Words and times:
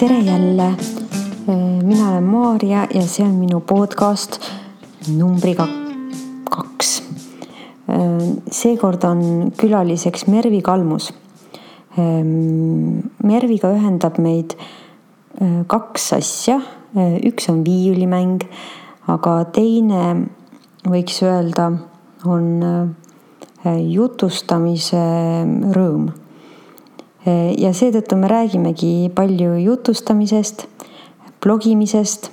tere 0.00 0.18
jälle. 0.18 0.74
mina 1.82 2.10
olen 2.10 2.24
Maarja 2.24 2.86
ja 2.94 3.02
see 3.04 3.24
on 3.26 3.34
minu 3.36 3.58
podcast 3.60 4.38
numbriga 5.16 5.66
kaks. 6.50 7.02
seekord 8.50 9.04
on 9.04 9.52
külaliseks 9.60 10.24
Mervi 10.26 10.62
Kalmus. 10.62 11.10
Merviga 13.22 13.74
ühendab 13.76 14.16
meid 14.18 14.56
kaks 15.66 16.08
asja, 16.16 16.56
üks 17.20 17.50
on 17.52 17.60
viiulimäng, 17.68 18.40
aga 19.04 19.36
teine 19.52 20.16
võiks 20.88 21.20
öelda, 21.28 21.74
on 22.24 22.64
jutustamise 23.92 25.04
rõõm 25.76 26.08
ja 27.26 27.72
seetõttu 27.76 28.16
me 28.16 28.28
räägimegi 28.30 29.10
palju 29.14 29.56
jutustamisest, 29.60 30.66
blogimisest, 31.44 32.30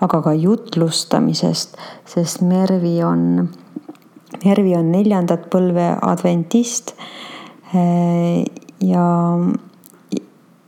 aga 0.00 0.22
ka 0.24 0.32
jutlustamisest, 0.36 1.76
sest 2.08 2.40
Mervi 2.40 2.96
on, 3.04 3.50
Mervi 4.44 4.76
on 4.76 4.92
neljandat 4.92 5.50
põlve 5.52 5.92
adventist. 6.00 6.94
ja, 8.80 9.04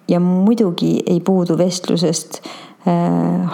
ja 0.08 0.20
muidugi 0.20 0.92
ei 1.06 1.20
puudu 1.20 1.56
vestlusest 1.58 2.42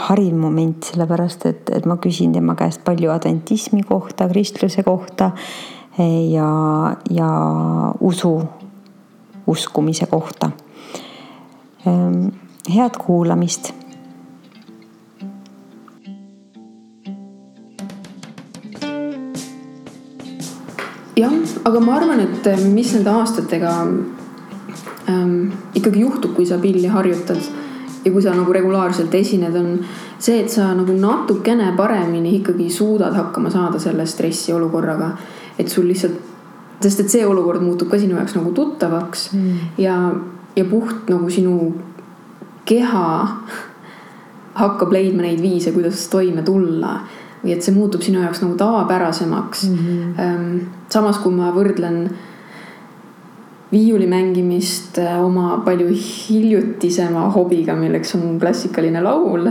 hariv 0.08 0.34
moment, 0.36 0.84
sellepärast 0.84 1.46
et, 1.46 1.70
et 1.70 1.86
ma 1.86 1.98
küsin 2.00 2.32
tema 2.32 2.54
käest 2.56 2.82
palju 2.84 3.12
adventismi 3.12 3.82
kohta, 3.88 4.28
kristluse 4.28 4.82
kohta 4.82 5.30
ja, 5.98 6.48
ja 7.10 7.30
usu 8.00 8.40
uskumise 9.48 10.06
kohta. 10.06 10.50
Ehm, 11.86 12.28
head 12.68 13.00
kuulamist. 13.00 13.72
jah, 21.18 21.32
aga 21.64 21.80
ma 21.80 21.96
arvan, 21.98 22.20
et 22.22 22.46
eh, 22.46 22.60
mis 22.70 22.92
nende 22.94 23.10
aastatega 23.10 23.72
ähm, 25.10 25.48
ikkagi 25.74 26.04
juhtub, 26.04 26.36
kui 26.36 26.46
sa 26.46 26.60
pilli 26.62 26.86
harjutad 26.86 27.40
ja 28.04 28.12
kui 28.12 28.22
sa 28.22 28.36
nagu 28.36 28.52
regulaarselt 28.54 29.14
esined, 29.18 29.56
on 29.58 29.72
see, 30.18 30.38
et 30.44 30.52
sa 30.52 30.70
nagu 30.78 30.94
natukene 30.94 31.72
paremini 31.76 32.36
ikkagi 32.38 32.68
suudad 32.70 33.16
hakkama 33.18 33.50
saada 33.50 33.82
selle 33.82 34.06
stressiolukorraga. 34.06 35.10
et 35.58 35.68
sul 35.68 35.88
lihtsalt 35.88 36.27
sest 36.80 37.00
et 37.00 37.10
see 37.10 37.26
olukord 37.26 37.62
muutub 37.62 37.90
ka 37.90 37.98
sinu 37.98 38.16
jaoks 38.18 38.36
nagu 38.38 38.52
tuttavaks 38.54 39.32
mm. 39.32 39.54
ja, 39.82 39.96
ja 40.56 40.64
puht 40.64 41.10
nagu 41.10 41.30
sinu 41.30 41.74
keha 42.68 43.06
hakkab 44.58 44.92
leidma 44.92 45.24
neid 45.24 45.40
viise, 45.42 45.72
kuidas 45.72 46.06
toime 46.12 46.42
tulla 46.46 46.98
või 47.42 47.54
et 47.54 47.62
see 47.64 47.74
muutub 47.74 48.02
sinu 48.02 48.22
jaoks 48.24 48.42
nagu 48.42 48.56
tavapärasemaks 48.58 49.68
mm. 49.68 49.76
-hmm. 50.16 50.58
samas, 50.90 51.20
kui 51.22 51.34
ma 51.34 51.52
võrdlen 51.54 52.08
viiuli 53.72 54.06
mängimist 54.06 54.98
äh, 54.98 55.24
oma 55.24 55.62
palju 55.64 55.88
hiljutisema 55.92 57.28
hobiga, 57.34 57.76
milleks 57.76 58.14
on 58.16 58.38
klassikaline 58.40 59.02
laul 59.04 59.50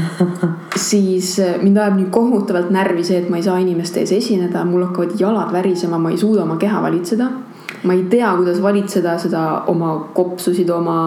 siis 0.88 1.38
äh, 1.42 1.56
mind 1.62 1.76
ajab 1.76 1.98
nii 1.98 2.10
kohutavalt 2.14 2.70
närvi 2.74 3.04
see, 3.04 3.18
et 3.22 3.30
ma 3.30 3.40
ei 3.40 3.46
saa 3.46 3.58
inimeste 3.62 4.04
ees 4.04 4.14
esineda, 4.20 4.64
mul 4.68 4.86
hakkavad 4.86 5.18
jalad 5.20 5.52
värisema, 5.52 5.98
ma 5.98 6.14
ei 6.14 6.20
suuda 6.20 6.44
oma 6.46 6.56
keha 6.62 6.82
valitseda. 6.82 7.30
Ma 7.84 7.92
ei 7.92 8.04
tea, 8.10 8.30
kuidas 8.36 8.62
valitseda 8.62 9.18
seda 9.20 9.42
oma 9.72 9.94
kopsusid, 10.16 10.70
oma 10.72 10.98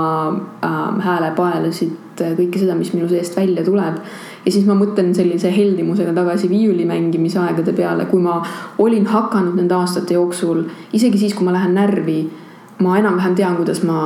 äh, 0.65 0.77
häälepaelasid, 1.05 1.95
kõike 2.38 2.61
seda, 2.61 2.75
mis 2.77 2.93
minu 2.95 3.09
seest 3.09 3.38
välja 3.38 3.65
tuleb. 3.65 3.99
ja 4.45 4.51
siis 4.51 4.65
ma 4.65 4.77
mõtlen 4.77 5.11
sellise 5.15 5.51
heldimusega 5.51 6.13
tagasi 6.15 6.49
viiuli 6.49 6.85
mängimise 6.88 7.39
aegade 7.41 7.73
peale, 7.75 8.05
kui 8.07 8.21
ma 8.23 8.39
olin 8.77 9.05
hakanud 9.09 9.57
nende 9.59 9.75
aastate 9.75 10.15
jooksul, 10.15 10.63
isegi 10.93 11.17
siis, 11.17 11.35
kui 11.35 11.45
ma 11.45 11.53
lähen 11.53 11.75
närvi, 11.75 12.21
ma 12.79 12.97
enam-vähem 12.97 13.35
tean, 13.35 13.57
kuidas 13.59 13.83
ma 13.83 13.99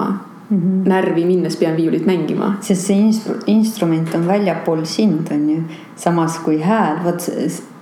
mm 0.52 0.58
-hmm. 0.58 0.90
närvi 0.90 1.26
minnes 1.26 1.58
pean 1.58 1.78
viiulit 1.78 2.06
mängima. 2.06 2.54
sest 2.62 2.88
see 2.88 2.98
instru 2.98 3.36
instrument 3.48 4.16
on 4.16 4.28
väljapool 4.28 4.86
sind, 4.86 5.28
on 5.32 5.50
ju. 5.50 5.62
samas 5.96 6.40
kui 6.40 6.62
hääl, 6.62 7.04
vot 7.04 7.22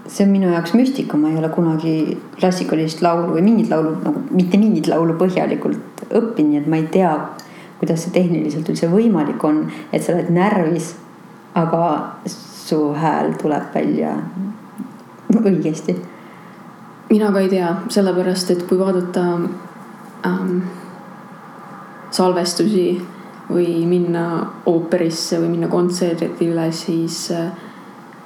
see 0.09 0.25
on 0.25 0.31
minu 0.33 0.49
jaoks 0.49 0.73
müstika, 0.73 1.17
ma 1.17 1.29
ei 1.29 1.37
ole 1.37 1.49
kunagi 1.53 1.93
klassikalist 2.39 3.03
laulu 3.05 3.35
või 3.35 3.43
mingit 3.45 3.69
laulu 3.69 3.93
nagu 4.01 4.23
mitte 4.33 4.57
mingit 4.57 4.89
laulu 4.89 5.15
põhjalikult 5.19 6.03
õppinud, 6.09 6.49
nii 6.49 6.61
et 6.63 6.69
ma 6.69 6.79
ei 6.79 6.87
tea, 6.91 7.11
kuidas 7.79 8.03
see 8.03 8.15
tehniliselt 8.15 8.69
üldse 8.71 8.89
võimalik 8.89 9.43
on, 9.45 9.67
et 9.93 10.03
sa 10.03 10.15
oled 10.15 10.31
närvis, 10.33 10.93
aga 11.59 11.83
su 12.29 12.81
hääl 12.97 13.35
tuleb 13.41 13.69
välja 13.75 14.15
õigesti. 15.37 15.95
mina 17.09 17.31
ka 17.33 17.45
ei 17.45 17.49
tea, 17.49 17.69
sellepärast 17.89 18.51
et 18.53 18.65
kui 18.69 18.77
vaadata 18.79 19.23
ähm, 20.25 20.59
salvestusi 22.11 22.99
või 23.49 23.85
minna 23.89 24.25
ooperisse 24.69 25.39
või 25.41 25.55
minna 25.55 25.69
kontserdile, 25.69 26.71
siis 26.71 27.31
äh, 27.33 27.49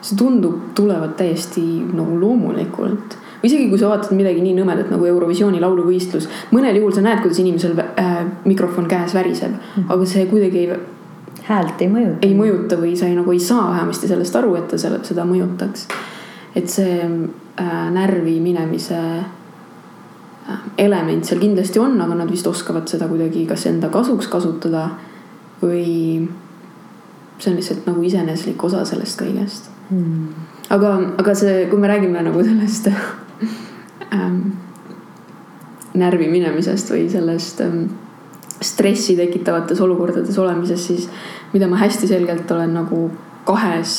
see 0.03 0.17
tundub 0.19 0.73
tulevat 0.75 1.15
täiesti 1.17 1.61
nagu 1.93 2.17
loomulikult. 2.19 3.17
või 3.43 3.49
isegi 3.49 3.67
kui 3.69 3.79
sa 3.79 3.89
vaatad 3.91 4.15
midagi 4.15 4.41
nii 4.43 4.55
nõmedat 4.55 4.91
nagu 4.91 5.05
Eurovisiooni 5.07 5.59
lauluvõistlus, 5.63 6.29
mõnel 6.51 6.79
juhul 6.79 6.93
sa 6.95 7.03
näed, 7.03 7.21
kuidas 7.23 7.39
inimesel 7.43 7.77
äh, 7.79 8.17
mikrofon 8.45 8.87
käes 8.87 9.15
väriseb, 9.15 9.55
mhm. 9.55 9.91
aga 9.91 10.05
see 10.07 10.25
kuidagi 10.31 10.65
ei. 10.65 10.81
häält 11.43 11.81
ei 11.81 11.91
mõjuta. 11.91 12.27
ei 12.27 12.35
mõjuta 12.35 12.79
või 12.79 12.95
sa 12.99 13.07
ei, 13.07 13.15
nagu 13.19 13.31
ei 13.31 13.39
saa 13.39 13.69
vähemasti 13.71 14.07
sellest 14.11 14.35
aru, 14.35 14.55
et 14.59 14.67
ta 14.71 14.77
selle, 14.77 14.99
seda 15.03 15.25
mõjutaks. 15.27 15.87
et 16.55 16.69
see 16.69 16.99
äh, 17.03 17.89
närvi 17.91 18.39
minemise 18.39 18.99
element 20.77 21.25
seal 21.25 21.39
kindlasti 21.39 21.79
on, 21.79 21.95
aga 22.01 22.15
nad 22.19 22.31
vist 22.31 22.47
oskavad 22.47 22.87
seda 22.91 23.07
kuidagi 23.07 23.45
kas 23.47 23.65
enda 23.69 23.89
kasuks 23.93 24.27
kasutada 24.27 24.89
või 25.61 26.27
see 27.39 27.51
on 27.51 27.59
lihtsalt 27.59 27.87
nagu 27.87 28.03
iseeneslik 28.03 28.63
osa 28.63 28.83
sellest 28.87 29.21
kõigest 29.21 29.72
hmm.. 29.93 30.27
aga, 30.73 30.93
aga 31.21 31.35
see, 31.37 31.65
kui 31.71 31.79
me 31.79 31.91
räägime 31.91 32.25
nagu 32.25 32.43
sellest 32.43 32.89
ähm, 34.13 34.39
närvi 35.93 36.29
minemisest 36.31 36.91
või 36.93 37.07
sellest 37.11 37.61
ähm, 37.65 37.85
stressi 38.63 39.15
tekitavates 39.19 39.81
olukordades 39.83 40.37
olemisest, 40.39 40.91
siis 40.91 41.09
mida 41.53 41.67
ma 41.69 41.81
hästi 41.81 42.09
selgelt 42.09 42.51
olen 42.51 42.73
nagu 42.73 43.05
kahes 43.45 43.95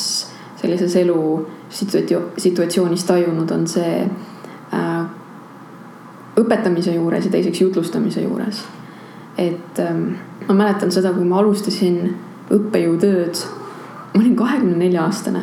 sellises 0.61 0.95
elu 0.97 1.19
situatsioonis 1.69 3.03
tajunud, 3.05 3.51
on 3.51 3.67
see 3.69 3.99
äh, 4.73 5.05
õpetamise 6.39 6.95
juures 6.95 7.27
ja 7.27 7.31
teiseks 7.31 7.61
jutlustamise 7.61 8.23
juures. 8.25 8.63
et 9.37 9.79
ähm, 9.83 10.13
ma 10.47 10.53
mäletan 10.55 10.91
seda, 10.91 11.11
kui 11.13 11.25
ma 11.27 11.41
alustasin 11.41 12.13
õppejõutööd, 12.55 13.41
ma 14.13 14.21
olin 14.21 14.35
kahekümne 14.39 14.77
nelja 14.79 15.03
aastane. 15.03 15.41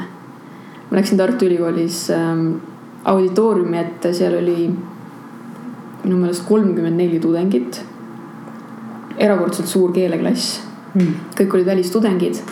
Ma 0.93 0.99
läksin 0.99 1.17
Tartu 1.19 1.47
Ülikoolis 1.49 2.11
ähm, 2.13 2.59
auditooriumi 3.09 3.79
ette, 3.81 4.13
seal 4.13 4.37
oli 4.37 4.69
minu 6.03 6.19
meelest 6.19 6.45
kolmkümmend 6.49 7.01
neli 7.01 7.21
tudengit. 7.21 7.81
erakordselt 9.19 9.69
suur 9.69 9.93
keeleklass 9.93 10.61
mm., 10.95 11.33
kõik 11.39 11.55
olid 11.55 11.67
välistudengid. 11.67 12.43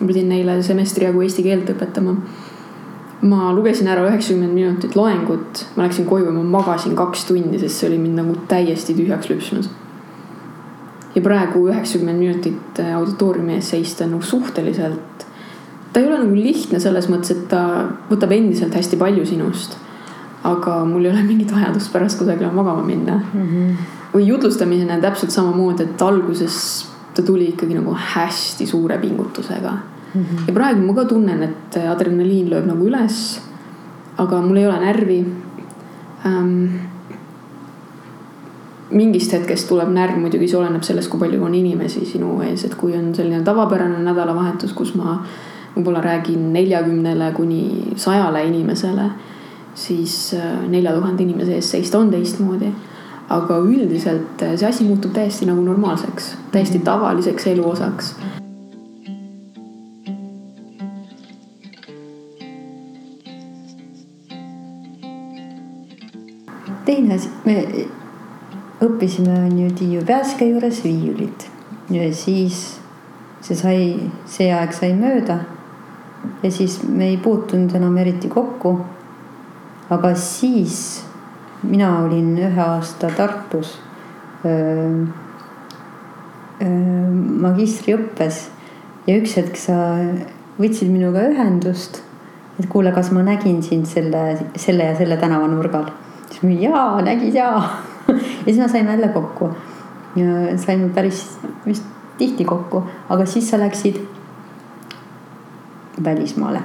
ma 0.00 0.06
pidin 0.06 0.28
neile 0.28 0.62
semestri 0.62 1.04
jagu 1.04 1.22
eesti 1.22 1.42
keelt 1.46 1.70
õpetama 1.70 2.16
ma 3.20 3.50
lugesin 3.52 3.88
ära 3.92 4.06
üheksakümmend 4.08 4.54
minutit 4.54 4.96
loengut, 4.96 5.66
ma 5.76 5.84
läksin 5.84 6.06
koju 6.08 6.30
ja 6.30 6.32
ma 6.32 6.42
magasin 6.42 6.96
kaks 6.96 7.26
tundi, 7.28 7.58
sest 7.60 7.80
see 7.82 7.90
oli 7.90 7.98
mind 8.00 8.20
nagu 8.22 8.36
täiesti 8.48 8.96
tühjaks 8.96 9.28
lüpsnud. 9.30 9.68
ja 11.14 11.22
praegu 11.22 11.66
üheksakümmend 11.68 12.18
minutit 12.18 12.80
äh, 12.80 12.94
auditooriumi 12.96 13.58
ees 13.58 13.70
seista 13.74 14.06
nagu 14.06 14.22
suhteliselt, 14.22 15.26
ta 15.92 16.00
ei 16.00 16.06
ole 16.06 16.18
nagu 16.22 16.34
lihtne 16.34 16.80
selles 16.82 17.08
mõttes, 17.10 17.34
et 17.34 17.46
ta 17.50 17.62
võtab 18.10 18.32
endiselt 18.34 18.74
hästi 18.74 18.98
palju 19.00 19.26
sinust. 19.26 19.78
aga 20.44 20.78
mul 20.88 21.04
ei 21.04 21.10
ole 21.10 21.22
mingit 21.22 21.50
vajadust 21.52 21.90
pärast 21.92 22.18
kusagile 22.18 22.48
magama 22.52 22.82
minna 22.82 23.18
mm. 23.18 23.48
-hmm. 23.48 23.74
või 24.14 24.26
jutlustamine 24.26 24.94
on 24.94 25.00
täpselt 25.00 25.30
samamoodi, 25.30 25.82
et 25.82 26.02
alguses 26.02 26.86
ta 27.14 27.22
tuli 27.22 27.48
ikkagi 27.48 27.74
nagu 27.74 27.96
hästi 28.14 28.66
suure 28.66 28.98
pingutusega 28.98 29.70
mm. 29.70 30.22
-hmm. 30.22 30.46
ja 30.46 30.52
praegu 30.52 30.86
ma 30.86 30.94
ka 30.94 31.04
tunnen, 31.04 31.42
et 31.42 31.76
adrenaliin 31.90 32.50
lööb 32.50 32.66
nagu 32.66 32.86
üles. 32.86 33.40
aga 34.18 34.40
mul 34.40 34.56
ei 34.56 34.66
ole 34.66 34.80
närvi 34.80 35.26
ähm,. 36.26 36.66
mingist 38.90 39.32
hetkest 39.32 39.68
tuleb 39.68 39.88
närv, 39.88 40.16
muidugi 40.18 40.48
see 40.48 40.58
oleneb 40.58 40.82
sellest, 40.82 41.10
kui 41.10 41.20
palju 41.20 41.44
on 41.44 41.54
inimesi 41.54 42.06
sinu 42.06 42.40
ees, 42.42 42.64
et 42.64 42.74
kui 42.74 42.96
on 42.96 43.14
selline 43.14 43.42
tavapärane 43.42 43.98
nädalavahetus, 43.98 44.72
kus 44.72 44.94
ma 44.94 45.22
võib-olla 45.76 46.02
räägin 46.04 46.52
neljakümnele 46.52 47.32
kuni 47.36 47.94
sajale 47.96 48.44
inimesele, 48.48 49.10
siis 49.74 50.34
äh, 50.34 50.68
nelja 50.68 50.92
tuhande 50.96 51.22
inimese 51.22 51.58
ees 51.58 51.70
seista 51.70 51.98
on 51.98 52.10
teistmoodi. 52.10 52.72
aga 53.30 53.60
üldiselt 53.62 54.42
see 54.42 54.66
asi 54.66 54.84
muutub 54.84 55.12
täiesti 55.14 55.46
nagu 55.46 55.62
normaalseks, 55.62 56.32
täiesti 56.50 56.80
tavaliseks 56.82 57.46
elu 57.46 57.68
osaks 57.68 58.14
teine 66.90 67.14
asi, 67.14 67.30
me 67.44 67.86
õppisime 68.82 69.36
on 69.46 69.58
ju 69.58 69.70
Tiiu 69.78 70.02
Pääske 70.06 70.48
juures 70.48 70.82
viiulit 70.84 71.46
ja 71.90 72.08
siis 72.14 72.80
see 73.44 73.56
sai, 73.56 73.80
see 74.28 74.50
aeg 74.54 74.74
sai 74.76 74.92
mööda. 74.98 75.40
Ja 76.42 76.50
siis 76.50 76.82
me 76.88 77.08
ei 77.08 77.16
puutunud 77.16 77.74
enam 77.74 77.96
eriti 77.98 78.28
kokku. 78.28 78.78
aga 79.90 80.14
siis 80.14 81.04
mina 81.62 81.98
olin 82.04 82.36
ühe 82.38 82.62
aasta 82.62 83.10
Tartus 83.16 83.72
öö, 84.44 85.06
öö, 86.62 87.10
magistriõppes 87.46 88.44
ja 89.06 89.16
üks 89.18 89.34
hetk 89.36 89.58
sa 89.58 89.76
võtsid 90.60 90.92
minuga 90.92 91.24
ühendust, 91.32 92.02
et 92.60 92.68
kuule, 92.70 92.92
kas 92.92 93.10
ma 93.16 93.24
nägin 93.26 93.62
sind 93.64 93.88
selle, 93.88 94.38
selle 94.60 94.90
ja 94.90 94.96
selle 94.96 95.16
tänavanurgal. 95.20 95.90
siis 96.30 96.42
ma 96.44 96.54
jaa, 96.54 97.02
nägid 97.02 97.34
jaa 97.34 97.60
ja 98.08 98.46
siis 98.46 98.58
me 98.58 98.68
saime 98.68 98.96
jälle 98.96 99.08
kokku. 99.08 99.50
saime 100.56 100.88
päris 100.94 101.38
vist 101.66 101.84
tihti 102.18 102.44
kokku, 102.44 102.84
aga 103.08 103.26
siis 103.26 103.50
sa 103.50 103.58
läksid 103.58 104.00
välismaale 106.04 106.62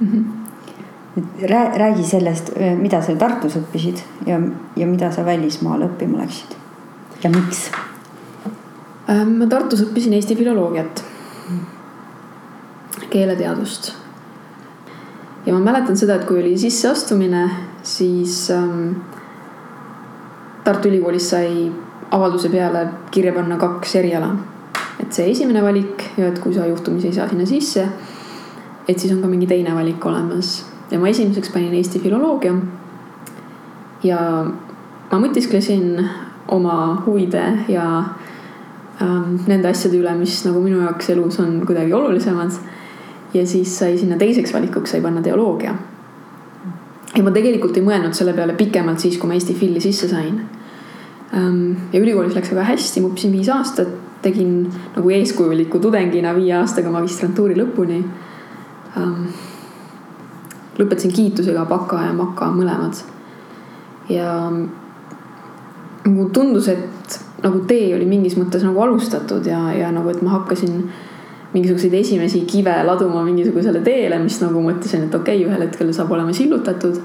mm. 0.00 0.08
-hmm. 0.08 1.78
räägi 1.78 2.02
sellest, 2.02 2.52
mida 2.80 3.02
sa 3.02 3.16
Tartus 3.16 3.56
õppisid 3.56 4.02
ja, 4.26 4.40
ja 4.76 4.86
mida 4.86 5.12
sa 5.12 5.24
välismaale 5.24 5.84
õppima 5.84 6.18
läksid 6.18 6.56
ja 7.24 7.30
miks? 7.30 7.70
Ähm, 9.10 9.38
ma 9.38 9.46
Tartus 9.46 9.82
õppisin 9.82 10.14
Eesti 10.14 10.36
filoloogiat, 10.38 11.04
keeleteadust. 13.10 13.92
ja 15.46 15.54
ma 15.54 15.60
mäletan 15.60 15.96
seda, 15.96 16.14
et 16.14 16.24
kui 16.24 16.38
oli 16.38 16.58
sisseastumine, 16.58 17.48
siis 17.82 18.50
ähm, 18.50 18.92
Tartu 20.64 20.88
Ülikoolis 20.88 21.30
sai 21.30 21.72
avalduse 22.14 22.48
peale 22.48 22.86
kirja 23.10 23.32
panna 23.34 23.56
kaks 23.58 23.96
eriala. 23.98 24.36
et 25.02 25.12
see 25.12 25.30
esimene 25.30 25.62
valik 25.62 26.04
ja 26.16 26.28
et 26.28 26.38
kui 26.38 26.54
sa 26.54 26.66
juhtumisi 26.66 27.08
ei 27.08 27.14
saa 27.16 27.28
sinna 27.28 27.46
sisse, 27.46 27.88
et 28.88 28.98
siis 28.98 29.12
on 29.14 29.22
ka 29.22 29.30
mingi 29.30 29.46
teine 29.46 29.74
valik 29.74 30.04
olemas 30.06 30.64
ja 30.90 30.98
ma 30.98 31.08
esimeseks 31.08 31.52
panin 31.54 31.74
Eesti 31.74 32.00
filoloogia. 32.02 32.54
ja 34.02 34.18
ma 35.12 35.20
mõtisklesin 35.22 36.02
oma 36.48 37.02
huvide 37.06 37.44
ja 37.68 37.86
ähm, 39.02 39.38
nende 39.46 39.68
asjade 39.68 40.00
üle, 40.00 40.14
mis 40.18 40.42
nagu 40.46 40.60
minu 40.64 40.82
jaoks 40.82 41.10
elus 41.14 41.38
on 41.40 41.62
kuidagi 41.66 41.92
olulisemad. 41.92 42.52
ja 43.34 43.46
siis 43.46 43.78
sai 43.78 43.98
sinna 43.98 44.18
teiseks 44.18 44.54
valikuks 44.54 44.90
sai 44.90 45.00
panna 45.00 45.22
teoloogia 45.22 45.76
ja 47.16 47.22
ma 47.24 47.32
tegelikult 47.34 47.76
ei 47.76 47.84
mõelnud 47.84 48.16
selle 48.16 48.34
peale 48.36 48.56
pikemalt 48.58 49.02
siis, 49.02 49.18
kui 49.20 49.28
ma 49.28 49.36
Eesti 49.36 49.56
Filli 49.56 49.80
sisse 49.84 50.08
sain. 50.08 50.38
Ähm, 51.36 51.88
ja 51.92 52.00
ülikoolis 52.00 52.36
läks 52.36 52.52
väga 52.52 52.66
hästi, 52.72 53.02
ma 53.02 53.12
õppisin 53.12 53.34
viis 53.36 53.50
aastat, 53.52 53.92
tegin 54.24 54.66
nagu 54.94 55.12
eeskujuliku 55.12 55.80
tudengina 55.82 56.34
viie 56.36 56.54
aastaga 56.60 56.92
magistrantuuri 56.94 57.56
lõpuni. 57.58 58.02
Ähm, 58.96 59.26
lõpetasin 60.78 61.12
kiitusega 61.12 61.64
baka 61.68 62.06
ja 62.06 62.12
maka 62.16 62.50
mõlemad. 62.52 63.02
ja 64.08 64.50
nagu 66.02 66.28
tundus, 66.34 66.68
et 66.68 67.18
nagu 67.42 67.62
tee 67.66 67.94
oli 67.94 68.06
mingis 68.06 68.34
mõttes 68.36 68.64
nagu 68.66 68.80
alustatud 68.82 69.46
ja, 69.46 69.60
ja 69.76 69.92
nagu, 69.94 70.10
et 70.10 70.22
ma 70.22 70.36
hakkasin 70.38 70.82
mingisuguseid 71.52 71.94
esimesi 71.94 72.42
kive 72.48 72.74
laduma 72.86 73.22
mingisugusele 73.26 73.82
teele, 73.84 74.18
mis 74.22 74.40
nagu 74.42 74.62
mõtlesin, 74.64 75.06
et 75.06 75.14
okei 75.14 75.42
okay,, 75.42 75.48
ühel 75.48 75.66
hetkel 75.66 75.92
saab 75.94 76.12
olema 76.12 76.34
sillutatud. 76.34 77.00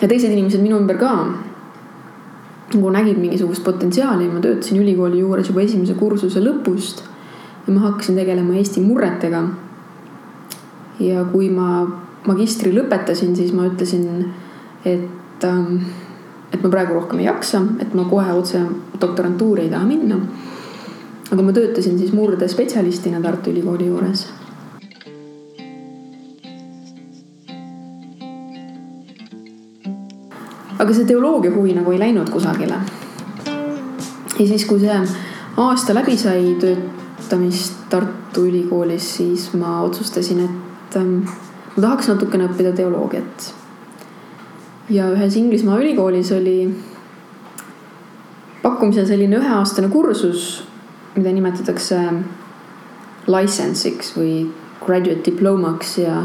ja 0.00 0.08
teised 0.08 0.30
inimesed 0.30 0.62
minu 0.62 0.78
ümber 0.78 0.98
ka 0.98 1.12
nagu 2.74 2.90
nägid 2.92 3.18
mingisugust 3.18 3.64
potentsiaali, 3.64 4.28
ma 4.28 4.40
töötasin 4.44 4.80
ülikooli 4.82 5.22
juures 5.22 5.48
juba 5.48 5.64
esimese 5.64 5.94
kursuse 5.94 6.40
lõpust. 6.44 7.02
ja 7.66 7.72
ma 7.74 7.80
hakkasin 7.88 8.16
tegelema 8.16 8.54
Eesti 8.56 8.80
murretega. 8.80 9.42
Ja 11.00 11.24
kui 11.32 11.48
ma 11.50 11.86
magistri 12.26 12.72
lõpetasin, 12.74 13.36
siis 13.36 13.52
ma 13.52 13.68
ütlesin, 13.70 14.32
et, 14.84 15.44
ähm, 15.44 15.82
et 16.52 16.62
ma 16.62 16.68
praegu 16.68 16.94
rohkem 16.94 17.20
ei 17.20 17.28
jaksa, 17.28 17.62
et 17.80 17.94
ma 17.94 18.04
kohe 18.10 18.32
otse 18.32 18.60
doktorantuuri 19.00 19.66
ei 19.66 19.70
taha 19.70 19.86
minna 19.86 20.20
aga 21.32 21.42
ma 21.42 21.52
töötasin 21.52 21.98
siis 21.98 22.12
murdespetsialistina 22.12 23.20
Tartu 23.20 23.50
Ülikooli 23.50 23.86
juures. 23.86 24.26
aga 30.78 30.94
see 30.94 31.04
teoloogia 31.04 31.50
huvi 31.50 31.72
nagu 31.74 31.90
ei 31.90 31.98
läinud 31.98 32.28
kusagile. 32.30 32.76
ja 34.38 34.46
siis, 34.46 34.64
kui 34.64 34.80
see 34.80 35.00
aasta 35.56 35.94
läbi 35.94 36.16
sai 36.16 36.54
töötamist 36.60 37.88
Tartu 37.90 38.46
Ülikoolis, 38.46 39.16
siis 39.16 39.50
ma 39.54 39.80
otsustasin, 39.82 40.44
et 40.44 40.67
ähm, 40.96 41.26
ma 41.76 41.82
tahaks 41.82 42.08
natukene 42.08 42.48
õppida 42.48 42.72
teoloogiat. 42.72 43.52
ja 44.90 45.10
ühes 45.12 45.36
Inglismaa 45.36 45.78
ülikoolis 45.82 46.32
oli 46.32 46.74
pakkumisel 48.62 49.06
selline 49.06 49.36
üheaastane 49.36 49.88
kursus 49.88 50.68
mida 51.18 51.32
nimetatakse 51.34 51.98
license'iks 53.28 54.14
või 54.16 54.32
graduate 54.84 55.24
diplomaks 55.26 55.98
ja 56.00 56.22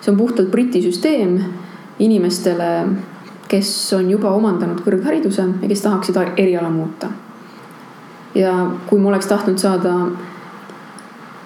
see 0.00 0.12
on 0.12 0.18
puhtalt 0.18 0.50
Briti 0.50 0.82
süsteem 0.84 1.38
inimestele, 2.02 2.70
kes 3.48 3.70
on 3.96 4.10
juba 4.10 4.32
omandanud 4.34 4.82
kõrghariduse 4.84 5.44
ja 5.62 5.70
kes 5.70 5.84
tahaksid 5.84 6.18
eriala 6.36 6.70
muuta. 6.70 7.10
ja 8.34 8.52
kui 8.88 8.98
ma 9.00 9.10
oleks 9.10 9.26
tahtnud 9.28 9.58
saada 9.60 9.94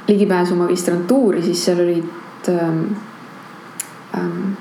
ligipääsu 0.09 0.55
magistrantuuri, 0.55 1.43
siis 1.43 1.65
seal 1.65 1.81
olid 1.83 2.05
ähm, 2.53 2.97
ähm, 4.17 4.57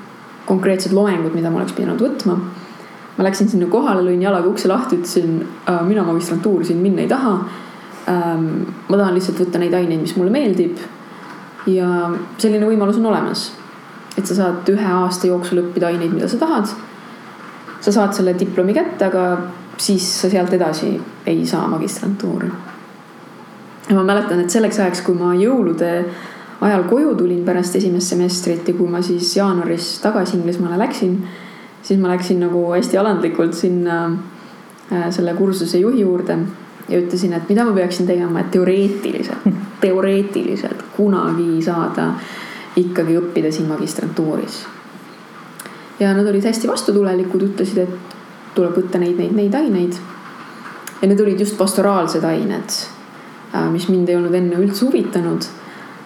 konkreetsed 0.46 0.92
loengud, 0.92 1.34
mida 1.34 1.50
ma 1.50 1.60
oleks 1.60 1.74
pidanud 1.76 2.02
võtma. 2.02 2.38
ma 3.16 3.24
läksin 3.24 3.48
sinna 3.48 3.66
kohale, 3.72 4.02
lõin 4.04 4.20
jalaga 4.20 4.48
ukse 4.50 4.68
lahti, 4.68 4.98
ütlesin 5.00 5.38
äh,, 5.68 5.80
mina 5.88 6.02
magistrantuuri 6.04 6.66
siin 6.68 6.82
minna 6.84 7.02
ei 7.02 7.08
taha 7.08 7.32
ähm,. 8.12 8.66
ma 8.88 8.96
tahan 8.96 9.16
lihtsalt 9.16 9.40
võtta 9.40 9.60
neid 9.62 9.74
aineid, 9.74 10.02
mis 10.02 10.16
mulle 10.16 10.30
meeldib. 10.34 10.78
ja 11.66 12.10
selline 12.38 12.68
võimalus 12.68 13.00
on 13.00 13.08
olemas. 13.12 13.50
et 14.16 14.26
sa 14.26 14.34
saad 14.34 14.68
ühe 14.72 14.92
aasta 15.00 15.30
jooksul 15.30 15.64
õppida 15.64 15.90
aineid, 15.92 16.12
mida 16.12 16.28
sa 16.28 16.38
tahad. 16.42 16.68
sa 17.80 17.92
saad 17.92 18.14
selle 18.14 18.36
diplomi 18.38 18.74
kätte, 18.74 19.08
aga 19.08 19.26
siis 19.78 20.06
sa 20.20 20.30
sealt 20.30 20.52
edasi 20.52 20.94
ei 21.26 21.46
saa 21.46 21.66
magistrantuuri. 21.68 22.50
ja 23.88 23.96
ma 23.96 24.02
mäletan, 24.02 24.40
et 24.40 24.50
selleks 24.50 24.78
ajaks, 24.78 25.02
kui 25.06 25.14
ma 25.14 25.34
jõulude 25.34 26.04
ajal 26.60 26.86
koju 26.88 27.14
tulin 27.14 27.44
pärast 27.44 27.76
esimest 27.76 28.14
semestrit 28.14 28.68
ja 28.68 28.74
kui 28.74 28.88
ma 28.88 29.02
siis 29.02 29.36
jaanuaris 29.36 29.98
tagasi 30.02 30.36
Inglismaale 30.36 30.78
läksin, 30.78 31.18
siis 31.82 32.00
ma 32.00 32.08
läksin 32.08 32.40
nagu 32.40 32.62
hästi 32.72 32.98
alandlikult 32.98 33.54
sinna 33.54 34.04
äh, 34.92 35.10
selle 35.10 35.34
kursuse 35.34 35.78
juhi 35.78 36.00
juurde 36.00 36.38
ja 36.88 36.98
ütlesin, 36.98 37.34
et 37.36 37.48
mida 37.48 37.64
ma 37.64 37.74
peaksin 37.74 38.06
tegema, 38.06 38.40
et 38.40 38.50
teoreetiliselt, 38.50 39.46
teoreetiliselt 39.84 40.84
kunagi 40.96 41.62
saada 41.62 42.12
ikkagi 42.76 43.16
õppida 43.20 43.52
siin 43.52 43.68
magistrantuuris. 43.68 44.64
ja 46.00 46.12
nad 46.14 46.26
olid 46.28 46.44
hästi 46.44 46.68
vastutulelikud, 46.68 47.42
ütlesid, 47.50 47.78
et 47.86 48.16
tuleb 48.54 48.76
võtta 48.76 49.00
neid, 49.00 49.18
neid, 49.20 49.32
neid 49.36 49.54
aineid. 49.54 50.00
ja 51.02 51.08
need 51.08 51.20
olid 51.20 51.40
just 51.40 51.56
pastoraalsed 51.58 52.24
ained, 52.24 52.80
äh, 53.52 53.70
mis 53.72 53.88
mind 53.88 54.08
ei 54.08 54.16
olnud 54.16 54.34
enne 54.34 54.60
üldse 54.60 54.86
huvitanud. 54.86 55.48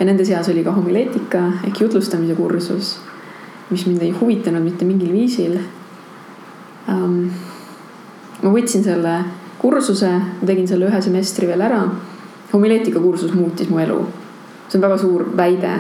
Ja 0.01 0.07
nende 0.07 0.25
seas 0.25 0.49
oli 0.49 0.65
ka 0.65 0.73
homileetika 0.73 1.43
ehk 1.69 1.81
jutlustamise 1.81 2.35
kursus, 2.35 2.95
mis 3.71 3.85
mind 3.87 4.03
ei 4.03 4.15
huvitanud 4.17 4.65
mitte 4.65 4.89
mingil 4.89 5.13
viisil 5.13 5.59
um,. 6.89 7.29
ma 8.43 8.53
võtsin 8.55 8.85
selle 8.85 9.19
kursuse, 9.61 10.09
tegin 10.47 10.69
selle 10.69 10.89
ühe 10.89 11.01
semestri 11.05 11.47
veel 11.51 11.61
ära. 11.61 11.83
homileetika 12.53 13.01
kursus 13.01 13.35
muutis 13.37 13.69
mu 13.69 13.79
elu. 13.79 13.99
see 14.69 14.79
on 14.79 14.87
väga 14.89 14.99
suur 14.99 15.27
väide, 15.37 15.75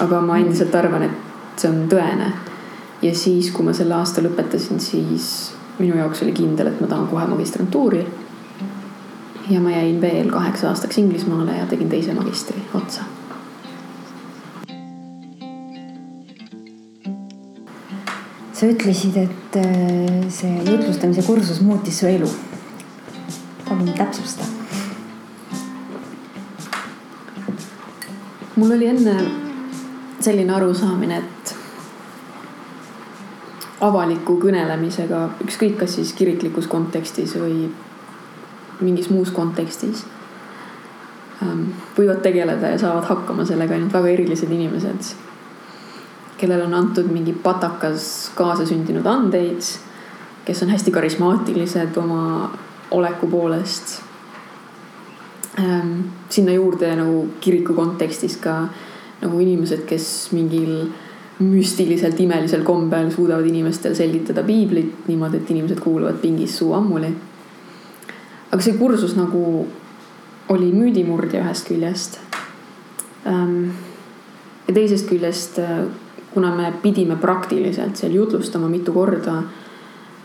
aga 0.00 0.20
ma 0.20 0.38
endiselt 0.38 0.74
arvan, 0.74 1.02
et 1.02 1.60
see 1.60 1.68
on 1.68 1.84
tõene. 1.92 2.32
ja 3.02 3.14
siis, 3.14 3.52
kui 3.52 3.68
ma 3.68 3.76
selle 3.76 3.94
aasta 3.94 4.24
lõpetasin, 4.24 4.80
siis 4.80 5.52
minu 5.78 6.00
jaoks 6.00 6.24
oli 6.24 6.32
kindel, 6.32 6.72
et 6.72 6.80
ma 6.80 6.86
tahan 6.86 7.06
kohe 7.12 7.26
magistrantuuri. 7.26 8.06
ja 9.50 9.60
ma 9.60 9.76
jäin 9.76 10.00
veel 10.00 10.32
kaheks 10.32 10.64
aastaks 10.64 10.98
Inglismaale 11.04 11.60
ja 11.60 11.66
tegin 11.68 11.88
teise 11.88 12.16
magistri 12.16 12.64
otsa 12.74 13.17
sa 18.58 18.66
ütlesid, 18.66 19.14
et 19.22 19.56
äh, 19.56 20.24
see 20.34 20.50
jutlustamise 20.66 21.22
kursus 21.22 21.60
muutis 21.62 22.00
su 22.00 22.06
elu. 22.10 22.28
palun 23.68 23.92
täpsusta. 23.94 24.44
mul 28.56 28.72
oli 28.74 28.86
enne 28.90 29.14
selline 30.20 30.54
arusaamine, 30.54 31.18
et 31.18 31.54
avaliku 33.86 34.34
kõnelemisega, 34.42 35.20
ükskõik 35.44 35.78
kas 35.78 35.94
siis 35.94 36.10
kiriklikus 36.18 36.66
kontekstis 36.66 37.36
või 37.38 37.68
mingis 38.80 39.12
muus 39.14 39.30
kontekstis, 39.30 40.02
ähm, 41.46 41.68
võivad 41.94 42.24
tegeleda 42.26 42.74
ja 42.74 42.82
saavad 42.82 43.06
hakkama 43.06 43.46
sellega 43.46 43.78
ainult 43.78 43.94
väga 43.94 44.16
erilised 44.16 44.50
inimesed 44.50 45.14
kellele 46.38 46.64
on 46.64 46.74
antud 46.74 47.10
mingi 47.12 47.32
patakas 47.32 48.30
kaasasündinud 48.38 49.06
andeid, 49.06 49.62
kes 50.44 50.62
on 50.62 50.70
hästi 50.70 50.90
karismaatilised 50.94 51.96
oma 51.96 52.50
oleku 52.90 53.26
poolest. 53.26 54.02
Ähm, 55.58 56.00
sinna 56.28 56.52
juurde 56.52 56.94
nagu 56.96 57.28
kiriku 57.40 57.74
kontekstis 57.74 58.36
ka 58.36 58.68
nagu 59.20 59.40
inimesed, 59.42 59.82
kes 59.86 60.30
mingil 60.32 60.86
müstiliselt 61.38 62.20
imelisel 62.20 62.62
kombel 62.66 63.10
suudavad 63.10 63.46
inimestel 63.46 63.94
selgitada 63.94 64.42
piiblit 64.42 65.06
niimoodi, 65.08 65.42
et 65.42 65.50
inimesed 65.50 65.80
kuulavad 65.82 66.18
pingis 66.22 66.58
suu 66.58 66.72
ammuli. 66.74 67.12
aga 68.52 68.62
see 68.62 68.78
kursus 68.78 69.12
nagu 69.16 69.66
oli 70.48 70.72
müüdimurdja 70.72 71.42
ühest 71.44 71.68
küljest. 71.68 72.18
Ähm, 73.26 73.70
ja 74.68 74.74
teisest 74.74 75.08
küljest 75.10 75.58
kuna 76.34 76.54
me 76.54 76.72
pidime 76.82 77.16
praktiliselt 77.16 77.96
seal 77.96 78.12
jutlustama 78.12 78.68
mitu 78.68 78.92
korda 78.92 79.42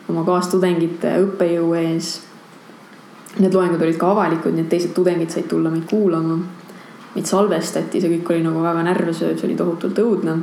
oma 0.10 0.24
kaastudengite 0.28 1.16
õppejõu 1.24 1.74
ees. 1.80 2.18
Need 3.40 3.56
loengud 3.56 3.82
olid 3.82 3.98
ka 3.98 4.12
avalikud, 4.14 4.54
nii 4.54 4.66
et 4.66 4.70
teised 4.70 4.92
tudengid 4.94 5.32
said 5.34 5.48
tulla 5.50 5.72
meid 5.74 5.88
kuulama. 5.90 6.38
meid 7.14 7.30
salvestati, 7.30 8.02
see 8.02 8.10
kõik 8.10 8.30
oli 8.34 8.44
nagu 8.44 8.62
väga 8.62 8.84
närvesööv, 8.84 9.38
see 9.38 9.48
oli 9.48 9.56
tohutult 9.56 10.00
õudne. 10.00 10.38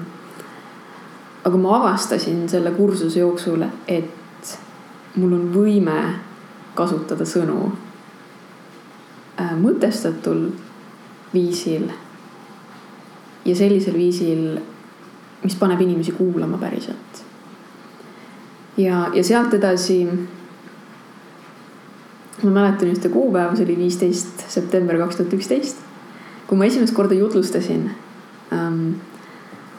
aga 1.44 1.56
ma 1.56 1.76
avastasin 1.76 2.48
selle 2.48 2.70
kursuse 2.70 3.20
jooksul, 3.20 3.64
et 3.88 4.58
mul 5.16 5.32
on 5.32 5.46
võime 5.54 5.96
kasutada 6.74 7.24
sõnu 7.24 7.72
äh, 9.40 9.56
mõtestatul 9.58 10.50
viisil 11.34 11.88
ja 13.44 13.56
sellisel 13.56 13.94
viisil 13.94 14.60
mis 15.42 15.56
paneb 15.56 15.80
inimesi 15.80 16.12
kuulama 16.12 16.58
päriselt. 16.58 17.24
ja, 18.76 19.10
ja 19.14 19.24
sealt 19.24 19.54
edasi. 19.54 20.06
ma 22.42 22.50
mäletan 22.50 22.88
ühte 22.88 23.08
kuupäeva, 23.08 23.56
see 23.56 23.64
oli 23.64 23.76
viisteist 23.76 24.44
september 24.48 24.96
kaks 24.98 25.16
tuhat 25.16 25.32
üksteist, 25.36 25.82
kui 26.48 26.58
ma 26.58 26.64
esimest 26.64 26.94
korda 26.96 27.14
jutlustasin 27.14 27.90
ähm,. 28.52 28.92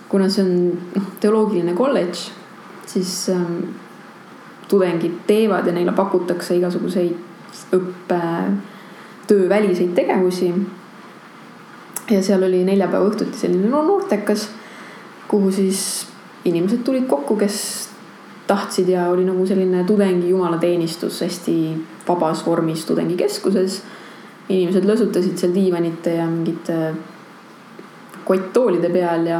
kuna 0.09 0.29
see 0.29 0.43
on 0.43 0.51
noh, 0.95 1.07
teoloogiline 1.19 1.73
kolledž, 1.73 2.29
siis 2.85 3.29
ähm, 3.29 3.71
tudengid 4.67 5.23
teevad 5.27 5.67
ja 5.67 5.73
neile 5.73 5.91
pakutakse 5.95 6.55
igasuguseid 6.57 7.15
õppe, 7.75 8.21
tööväliseid 9.27 9.95
tegevusi. 9.95 10.53
ja 12.11 12.23
seal 12.23 12.43
oli 12.43 12.63
neljapäeva 12.67 13.07
õhtuti 13.07 13.39
selline 13.39 13.69
no 13.71 13.85
noortekas 13.87 14.49
kuhu 15.31 15.51
siis 15.51 16.07
inimesed 16.45 16.83
tulid 16.83 17.07
kokku, 17.07 17.37
kes 17.39 17.89
tahtsid 18.47 18.89
ja 18.91 19.07
oli 19.09 19.23
nagu 19.25 19.45
selline 19.47 19.83
tudengi 19.87 20.29
jumalateenistus 20.29 21.21
hästi 21.21 21.55
vabas 22.07 22.45
vormis 22.45 22.85
tudengikeskuses. 22.85 23.81
inimesed 24.51 24.83
lõsutasid 24.83 25.37
seal 25.39 25.53
diivanite 25.55 26.11
ja 26.17 26.25
mingite 26.27 26.77
kotttoolide 28.27 28.89
peal 28.91 29.27
ja, 29.29 29.37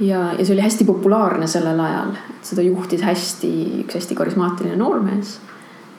ja, 0.00 0.18
ja 0.38 0.44
see 0.44 0.52
oli 0.52 0.64
hästi 0.66 0.84
populaarne 0.84 1.46
sellel 1.48 1.80
ajal. 1.80 2.12
seda 2.44 2.66
juhtis 2.66 3.02
hästi 3.02 3.52
üks 3.84 3.96
hästi 3.96 4.18
karismaatiline 4.18 4.76
noormees, 4.76 5.38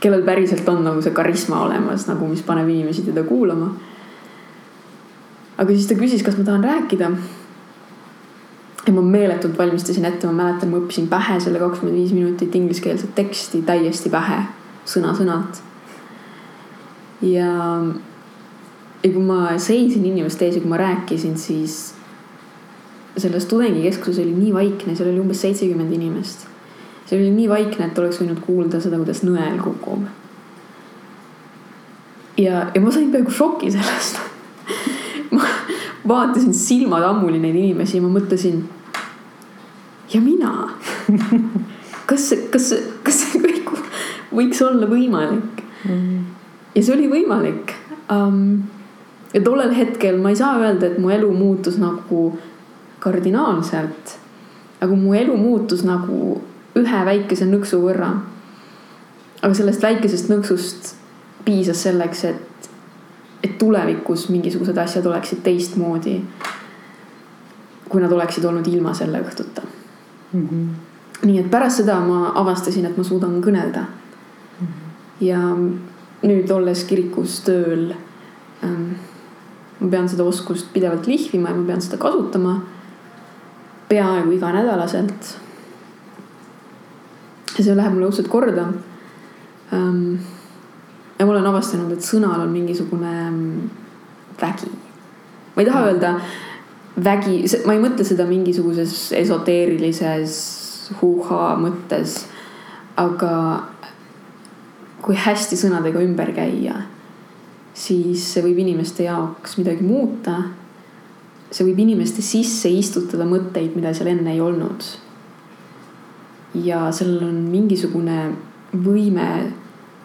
kellel 0.03 0.21
päriselt 0.27 0.69
on 0.69 0.83
nagu 0.85 1.01
see 1.01 1.15
karisma 1.15 1.63
olemas 1.65 2.05
nagu, 2.11 2.27
mis 2.29 2.45
paneb 2.45 2.69
inimesi 2.69 3.07
teda 3.07 3.23
kuulama. 3.25 3.71
aga 5.57 5.71
siis 5.71 5.89
ta 5.89 5.97
küsis, 5.97 6.23
kas 6.23 6.37
ma 6.37 6.45
tahan 6.51 6.69
rääkida 6.69 7.09
ma 8.95 9.03
meeletult 9.03 9.57
valmistasin 9.57 10.05
ette, 10.07 10.27
ma 10.27 10.43
mäletan, 10.43 10.71
ma 10.71 10.79
õppisin 10.81 11.09
pähe 11.11 11.37
selle 11.43 11.59
kakskümmend 11.61 11.97
viis 11.97 12.13
minutit 12.15 12.55
ingliskeelset 12.55 13.15
teksti 13.17 13.61
täiesti 13.67 14.11
pähe, 14.13 14.41
sõna-sõnalt. 14.89 15.61
ja, 17.25 17.51
ja 19.03 19.11
kui 19.11 19.23
ma 19.23 19.55
seisin 19.61 20.05
inimeste 20.05 20.47
ees 20.47 20.59
ja 20.59 20.63
kui 20.63 20.71
ma 20.71 20.81
rääkisin, 20.81 21.37
siis 21.39 21.95
selles 23.17 23.45
tudengikeskuses 23.45 24.23
oli 24.23 24.35
nii 24.35 24.53
vaikne, 24.53 24.95
seal 24.95 25.09
oli 25.09 25.23
umbes 25.23 25.41
seitsekümmend 25.41 25.93
inimest. 25.93 26.47
see 27.05 27.19
oli 27.19 27.31
nii 27.31 27.49
vaikne, 27.49 27.85
et 27.85 27.99
oleks 28.01 28.21
võinud 28.21 28.39
kuulda 28.41 28.79
seda, 28.81 28.97
kuidas 29.01 29.23
nõel 29.23 29.59
kukub. 29.63 30.07
ja, 32.37 32.67
ja 32.73 32.81
ma 32.81 32.91
sain 32.91 33.11
peaaegu 33.11 33.31
šoki 33.31 33.71
sellest 33.71 34.19
ma 35.35 35.51
vaatasin 36.07 36.53
silmad 36.53 37.03
ammuli 37.03 37.39
neid 37.39 37.55
inimesi 37.55 37.97
ja 37.97 38.03
ma 38.03 38.11
mõtlesin 38.19 38.63
kas, 42.09 42.33
kas, 42.51 42.71
kas 43.03 43.21
see 43.21 43.41
kõik 43.43 43.71
võiks 44.35 44.61
olla 44.65 44.87
võimalik 44.89 45.63
mm.? 45.85 46.25
ja 46.75 46.83
see 46.83 46.95
oli 46.95 47.07
võimalik 47.11 47.75
um,. 48.11 48.65
ja 49.33 49.41
tollel 49.43 49.73
hetkel 49.75 50.19
ma 50.21 50.33
ei 50.33 50.39
saa 50.39 50.57
öelda, 50.59 50.91
et 50.91 50.99
mu 51.01 51.11
elu 51.13 51.31
muutus 51.33 51.79
nagu 51.81 52.27
kardinaalselt. 53.03 54.17
aga 54.81 54.95
mu 54.95 55.13
elu 55.13 55.37
muutus 55.37 55.83
nagu 55.85 56.41
ühe 56.75 57.01
väikese 57.07 57.47
nõksu 57.49 57.81
võrra. 57.83 58.11
aga 59.41 59.53
sellest 59.53 59.83
väikesest 59.83 60.31
nõksust 60.31 60.95
piisas 61.45 61.83
selleks, 61.85 62.23
et, 62.25 62.69
et 63.43 63.57
tulevikus 63.61 64.29
mingisugused 64.33 64.77
asjad 64.81 65.05
oleksid 65.05 65.43
teistmoodi. 65.45 66.21
kui 67.89 68.01
nad 68.01 68.11
oleksid 68.11 68.45
olnud 68.45 68.67
ilma 68.67 68.93
selle 68.93 69.21
õhtuta 69.21 69.61
mm. 70.33 70.47
-hmm. 70.47 70.84
Nii 71.25 71.39
et 71.41 71.51
pärast 71.51 71.81
seda 71.81 71.97
ma 72.05 72.31
avastasin, 72.37 72.85
et 72.85 72.97
ma 72.97 73.03
suudan 73.03 73.39
kõnelda 73.43 73.85
ja 75.23 75.39
nüüd 76.25 76.51
olles 76.51 76.83
kirikus 76.89 77.39
tööl 77.45 77.91
ähm,. 78.65 78.95
ma 79.79 79.89
pean 79.91 80.07
seda 80.09 80.23
oskust 80.23 80.71
pidevalt 80.73 81.07
lihvima 81.07 81.51
ja 81.51 81.57
ma 81.57 81.67
pean 81.67 81.83
seda 81.83 81.99
kasutama 82.01 82.55
peaaegu 83.89 84.31
iganädalaselt. 84.35 85.35
ja 87.57 87.63
see 87.63 87.75
läheb 87.75 87.95
mulle 87.95 88.09
õudselt 88.09 88.31
korda 88.31 88.67
ähm,. 89.73 90.17
ja 91.19 91.25
ma 91.25 91.31
olen 91.31 91.47
avastanud, 91.51 91.93
et 91.95 92.03
sõnal 92.03 92.43
on 92.43 92.51
mingisugune 92.53 93.13
ähm, 93.27 93.71
vägi. 94.41 94.71
ma 95.55 95.63
ei 95.63 95.69
taha 95.69 95.87
öelda 95.89 96.13
vägi, 97.03 97.41
ma 97.65 97.75
ei 97.75 97.83
mõtle 97.83 98.07
seda 98.07 98.27
mingisuguses 98.27 99.11
esoteerilises 99.15 100.64
huuhaa 101.01 101.55
mõttes. 101.59 102.25
aga 102.95 103.63
kui 105.01 105.15
hästi 105.19 105.57
sõnadega 105.59 105.99
ümber 106.01 106.31
käia, 106.33 106.75
siis 107.75 108.23
see 108.33 108.43
võib 108.45 108.61
inimeste 108.63 109.03
jaoks 109.03 109.57
midagi 109.59 109.83
muuta. 109.83 110.43
see 111.51 111.65
võib 111.67 111.79
inimeste 111.79 112.21
sisse 112.21 112.69
istutada 112.69 113.25
mõtteid, 113.25 113.75
mida 113.75 113.93
seal 113.93 114.09
enne 114.13 114.33
ei 114.33 114.41
olnud. 114.41 114.83
ja 116.55 116.91
sellel 116.91 117.27
on 117.27 117.41
mingisugune 117.51 118.31
võime 118.71 119.51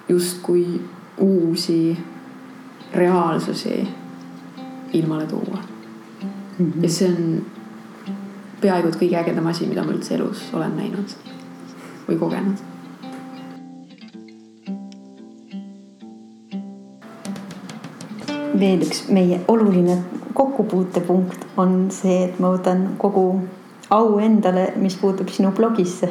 justkui 0.09 0.81
uusi 1.21 1.97
reaalsusi 2.95 3.89
ilmale 4.93 5.27
tuua 5.27 5.59
mm. 6.19 6.29
-hmm. 6.59 6.83
ja 6.83 6.89
see 6.89 7.09
on 7.09 7.45
peaaegu 8.61 8.91
et 8.91 8.99
kõige 9.01 9.19
ägedam 9.21 9.47
asi, 9.51 9.67
mida 9.69 9.85
ma 9.85 9.95
üldse 9.95 10.15
elus 10.17 10.43
olen 10.57 10.77
näinud 10.79 11.17
või 12.09 12.19
kogenud. 12.21 12.67
veel 18.61 18.83
üks 18.85 19.07
meie 19.09 19.39
oluline 19.49 19.95
kokkupuutepunkt 20.37 21.47
on 21.57 21.87
see, 21.95 22.27
et 22.27 22.41
ma 22.43 22.51
võtan 22.53 22.83
kogu 23.01 23.23
au 23.91 24.19
endale, 24.21 24.67
mis 24.77 24.99
puutub 25.01 25.31
sinu 25.33 25.49
blogisse 25.57 26.11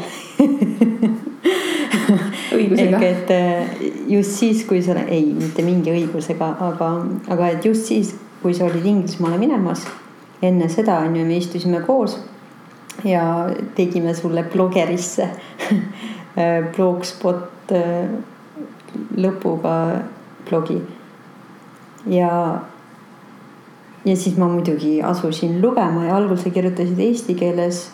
õigusega. 2.57 2.97
ehk 2.97 3.05
et 3.05 3.33
eh, 3.35 3.85
just 4.15 4.33
siis, 4.39 4.63
kui 4.65 4.81
sa, 4.81 4.97
ei, 5.05 5.29
mitte 5.37 5.61
mingi 5.67 5.93
õigusega, 5.93 6.49
aga, 6.71 6.89
aga 7.35 7.53
et 7.53 7.69
just 7.69 7.85
siis, 7.91 8.15
kui 8.41 8.57
sa 8.57 8.65
olid 8.65 8.87
Inglismaale 8.95 9.37
minemas 9.37 9.85
enne 10.41 10.69
seda 10.71 10.99
on 11.03 11.15
ju, 11.15 11.25
me 11.25 11.37
istusime 11.37 11.81
koos 11.85 12.17
ja 13.03 13.49
tegime 13.75 14.13
sulle 14.13 14.43
blogerisse 14.43 15.29
blogspot 16.75 17.71
äh, 17.71 18.09
lõpuga 19.17 19.75
blogi. 20.49 20.79
ja, 22.07 22.31
ja 24.05 24.15
siis 24.15 24.37
ma 24.37 24.47
muidugi 24.47 24.99
asusin 25.03 25.61
lugema 25.61 26.05
ja 26.07 26.17
algul 26.17 26.39
sa 26.39 26.49
kirjutasid 26.49 26.99
eesti 26.99 27.35
keeles 27.39 27.89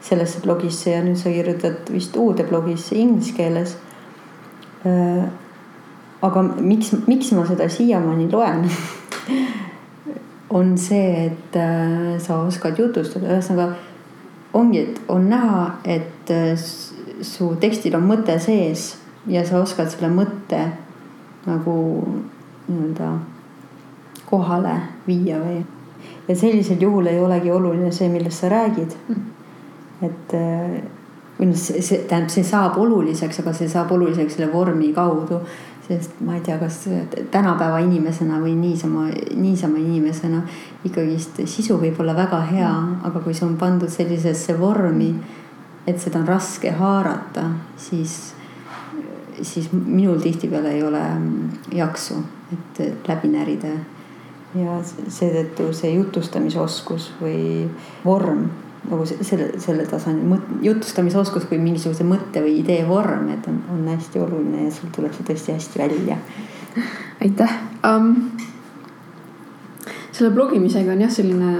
sellesse 0.00 0.40
blogisse 0.40 0.94
ja 0.94 1.02
nüüd 1.04 1.18
sa 1.20 1.32
kirjutad 1.32 1.90
vist 1.92 2.16
uude 2.16 2.44
blogisse 2.48 2.96
inglise 2.96 3.34
keeles. 3.36 3.76
Äh, 4.88 5.26
aga 6.24 6.42
miks, 6.60 6.94
miks 7.06 7.32
ma 7.36 7.44
seda 7.48 7.68
siiamaani 7.68 8.30
loen 8.32 8.64
on 10.56 10.72
see, 10.80 11.26
et 11.28 11.56
äh, 11.56 12.16
sa 12.20 12.40
oskad 12.46 12.80
jutustada, 12.80 13.28
ühesõnaga 13.36 13.74
ongi, 14.52 14.78
et 14.78 15.00
on 15.08 15.28
näha, 15.30 15.66
et 15.84 16.30
äh, 16.30 16.54
su 17.22 17.54
tekstil 17.60 17.94
on 17.98 18.06
mõte 18.08 18.38
sees 18.42 18.94
ja 19.30 19.44
sa 19.46 19.60
oskad 19.60 19.90
selle 19.92 20.10
mõtte 20.12 20.62
nagu 21.46 21.74
nii-öelda 22.68 23.10
kohale 24.30 24.76
viia 25.06 25.40
või. 25.42 25.60
ja 26.28 26.36
sellisel 26.36 26.80
juhul 26.80 27.10
ei 27.10 27.20
olegi 27.20 27.50
oluline 27.50 27.92
see, 27.92 28.08
millest 28.08 28.40
sa 28.40 28.48
räägid. 28.48 28.96
et 30.08 30.34
äh, 30.34 30.80
või 31.38 31.50
noh, 31.50 31.56
see, 31.56 31.82
see 31.82 32.04
tähendab, 32.08 32.30
see 32.32 32.44
saab 32.44 32.78
oluliseks, 32.78 33.40
aga 33.42 33.52
see 33.56 33.68
saab 33.68 33.92
oluliseks 33.96 34.36
selle 34.36 34.52
vormi 34.52 34.92
kaudu 34.96 35.40
sest 35.90 36.20
ma 36.22 36.36
ei 36.36 36.40
tea, 36.40 36.58
kas 36.58 36.84
tänapäeva 37.30 37.80
inimesena 37.82 38.38
või 38.38 38.54
niisama, 38.54 39.08
niisama 39.34 39.80
inimesena 39.82 40.44
ikkagist 40.86 41.40
sisu 41.50 41.80
võib 41.80 41.98
olla 42.02 42.14
väga 42.14 42.38
hea, 42.52 42.70
aga 43.08 43.22
kui 43.24 43.34
see 43.34 43.48
on 43.48 43.56
pandud 43.58 43.90
sellisesse 43.90 44.54
vormi, 44.58 45.10
et 45.90 45.98
seda 45.98 46.20
on 46.20 46.28
raske 46.30 46.70
haarata, 46.78 47.48
siis, 47.80 48.16
siis 49.42 49.70
minul 49.72 50.22
tihtipeale 50.22 50.76
ei 50.76 50.84
ole 50.86 51.02
jaksu, 51.74 52.22
et 52.54 53.08
läbi 53.08 53.34
närida. 53.34 53.78
ja 54.54 54.80
seetõttu 54.82 55.68
see 55.78 55.92
jutustamisoskus 55.94 57.12
või 57.20 57.68
vorm 58.04 58.48
nagu 58.88 59.04
selle, 59.06 59.50
selle 59.60 59.84
tasandi 59.86 60.38
jutustamisoskus 60.64 61.44
kui 61.50 61.58
mingisuguse 61.60 62.04
mõtte 62.08 62.42
või 62.44 62.60
idee 62.62 62.84
vorm, 62.88 63.28
et 63.34 63.46
on, 63.50 63.60
on 63.74 63.84
hästi 63.90 64.22
oluline 64.22 64.66
ja 64.66 64.74
sul 64.74 64.92
tuleb 64.94 65.12
see 65.16 65.26
tõesti 65.28 65.56
hästi 65.56 65.82
välja. 65.82 66.16
aitäh 67.20 67.56
um,. 67.84 68.14
selle 70.12 70.32
blogimisega 70.34 70.92
on 70.92 71.04
jah, 71.04 71.12
selline 71.12 71.52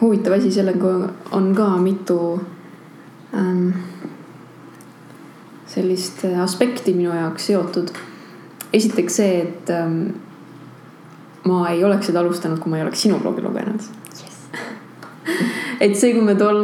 huvitav 0.00 0.36
asi, 0.36 0.52
sellega 0.52 0.92
on 1.32 1.50
ka 1.56 1.70
mitu 1.82 2.18
um, 3.32 3.72
sellist 5.66 6.24
aspekti 6.42 6.94
minu 6.94 7.14
jaoks 7.16 7.48
seotud. 7.48 7.92
esiteks 8.72 9.22
see, 9.22 9.40
et 9.42 9.72
um, 9.72 10.02
ma 11.48 11.70
ei 11.72 11.84
oleks 11.84 12.12
seda 12.12 12.20
alustanud, 12.20 12.60
kui 12.60 12.70
ma 12.70 12.76
ei 12.76 12.84
oleks 12.84 13.08
sinu 13.08 13.22
blogi 13.24 13.42
lugenud 13.42 13.88
et 15.80 15.96
see, 15.96 16.12
kui 16.14 16.24
me 16.24 16.34
tol 16.38 16.62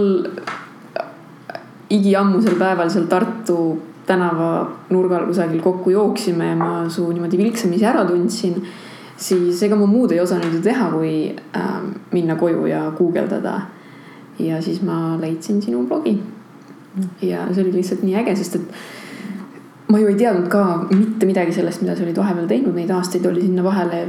igiammusel 1.95 2.57
päeval 2.59 2.91
seal 2.91 3.07
Tartu 3.11 3.59
tänava 4.07 4.67
nurgal 4.93 5.27
kusagil 5.29 5.63
kokku 5.65 5.93
jooksime 5.95 6.51
ja 6.51 6.57
ma 6.57 6.89
su 6.93 7.07
niimoodi 7.13 7.39
vilksamisi 7.41 7.87
ära 7.89 8.05
tundsin, 8.09 8.59
siis 9.17 9.63
ega 9.65 9.79
ma 9.81 9.87
muud 9.89 10.13
ei 10.13 10.21
osanud 10.21 10.53
ju 10.53 10.61
teha, 10.65 10.91
kui 10.93 11.15
äh, 11.33 11.71
minna 12.13 12.37
koju 12.37 12.67
ja 12.67 12.91
guugeldada. 12.99 13.61
ja 14.39 14.63
siis 14.63 14.83
ma 14.83 15.17
leidsin 15.21 15.63
sinu 15.63 15.87
blogi. 15.87 16.23
ja 17.23 17.47
see 17.53 17.63
oli 17.63 17.73
lihtsalt 17.73 18.03
nii 18.03 18.17
äge, 18.19 18.37
sest 18.37 18.57
et 18.57 19.89
ma 19.89 19.99
ju 19.99 20.11
ei 20.11 20.19
teadnud 20.19 20.49
ka 20.51 20.87
mitte 20.91 21.27
midagi 21.27 21.53
sellest, 21.53 21.83
mida 21.83 21.97
sa 21.97 22.03
olid 22.03 22.19
vahepeal 22.19 22.47
teinud, 22.51 22.75
neid 22.75 22.91
aastaid 22.91 23.27
oli 23.27 23.47
sinna 23.47 23.65
vahele, 23.65 24.05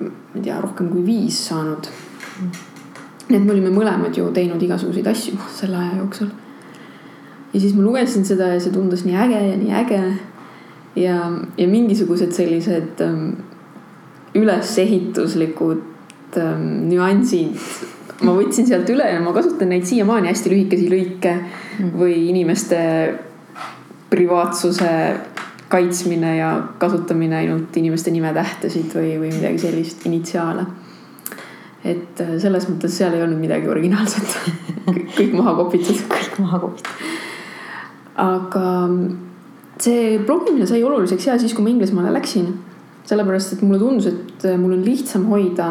ma 0.00 0.10
ei 0.34 0.42
tea, 0.42 0.60
rohkem 0.60 0.88
kui 0.92 1.04
viis 1.06 1.40
saanud 1.48 1.88
nii 3.28 3.38
et 3.38 3.44
me 3.44 3.54
olime 3.56 3.72
mõlemad 3.74 4.14
ju 4.14 4.28
teinud 4.34 4.62
igasuguseid 4.62 5.06
asju 5.10 5.38
selle 5.56 5.78
aja 5.80 5.98
jooksul. 5.98 6.30
ja 7.52 7.60
siis 7.60 7.74
ma 7.74 7.82
lugesin 7.82 8.24
seda 8.28 8.52
ja 8.54 8.62
see 8.62 8.74
tundus 8.74 9.04
nii 9.06 9.18
äge 9.24 9.42
ja 9.48 9.58
nii 9.58 9.74
äge. 9.82 10.00
ja, 11.02 11.18
ja 11.58 11.68
mingisugused 11.68 12.32
sellised 12.32 13.02
ähm, 13.04 13.28
ülesehituslikud 14.34 16.38
ähm, 16.38 16.66
nüansid 16.90 17.58
ma 18.24 18.32
võtsin 18.36 18.68
sealt 18.68 18.88
üle 18.92 19.08
ja 19.10 19.20
ma 19.20 19.34
kasutan 19.36 19.74
neid 19.74 19.86
siiamaani 19.88 20.30
hästi 20.30 20.52
lühikesi 20.52 20.90
lõike 20.92 21.34
mm. 21.36 21.92
või 21.98 22.28
inimeste 22.30 22.78
privaatsuse 24.10 24.90
kaitsmine 25.68 26.36
ja 26.38 26.50
kasutamine 26.78 27.42
ainult 27.42 27.76
inimeste 27.76 28.14
nimetähtesid 28.14 28.94
või, 28.94 29.16
või 29.18 29.34
midagi 29.34 29.58
sellist, 29.66 30.06
initsiaale 30.06 30.66
et 31.86 32.22
äh, 32.22 32.34
selles 32.42 32.66
mõttes 32.70 32.96
seal 32.98 33.14
ei 33.14 33.22
olnud 33.24 33.40
midagi 33.40 33.68
originaalset 33.70 34.36
kõik 35.18 35.36
maha 35.36 35.54
kopitud. 35.60 36.02
kõik 36.16 36.40
maha 36.42 36.62
kopitud. 36.64 37.12
aga 38.26 38.66
see 39.82 40.18
blogimine 40.24 40.66
sai 40.68 40.82
oluliseks 40.84 41.28
ja 41.28 41.36
siis, 41.38 41.54
kui 41.54 41.64
ma 41.64 41.72
Inglismaale 41.74 42.14
läksin. 42.14 42.54
sellepärast, 43.06 43.52
et 43.54 43.60
mulle 43.62 43.78
tundus, 43.78 44.06
et 44.10 44.44
äh, 44.44 44.56
mul 44.58 44.72
on 44.74 44.82
lihtsam 44.82 45.28
hoida 45.30 45.70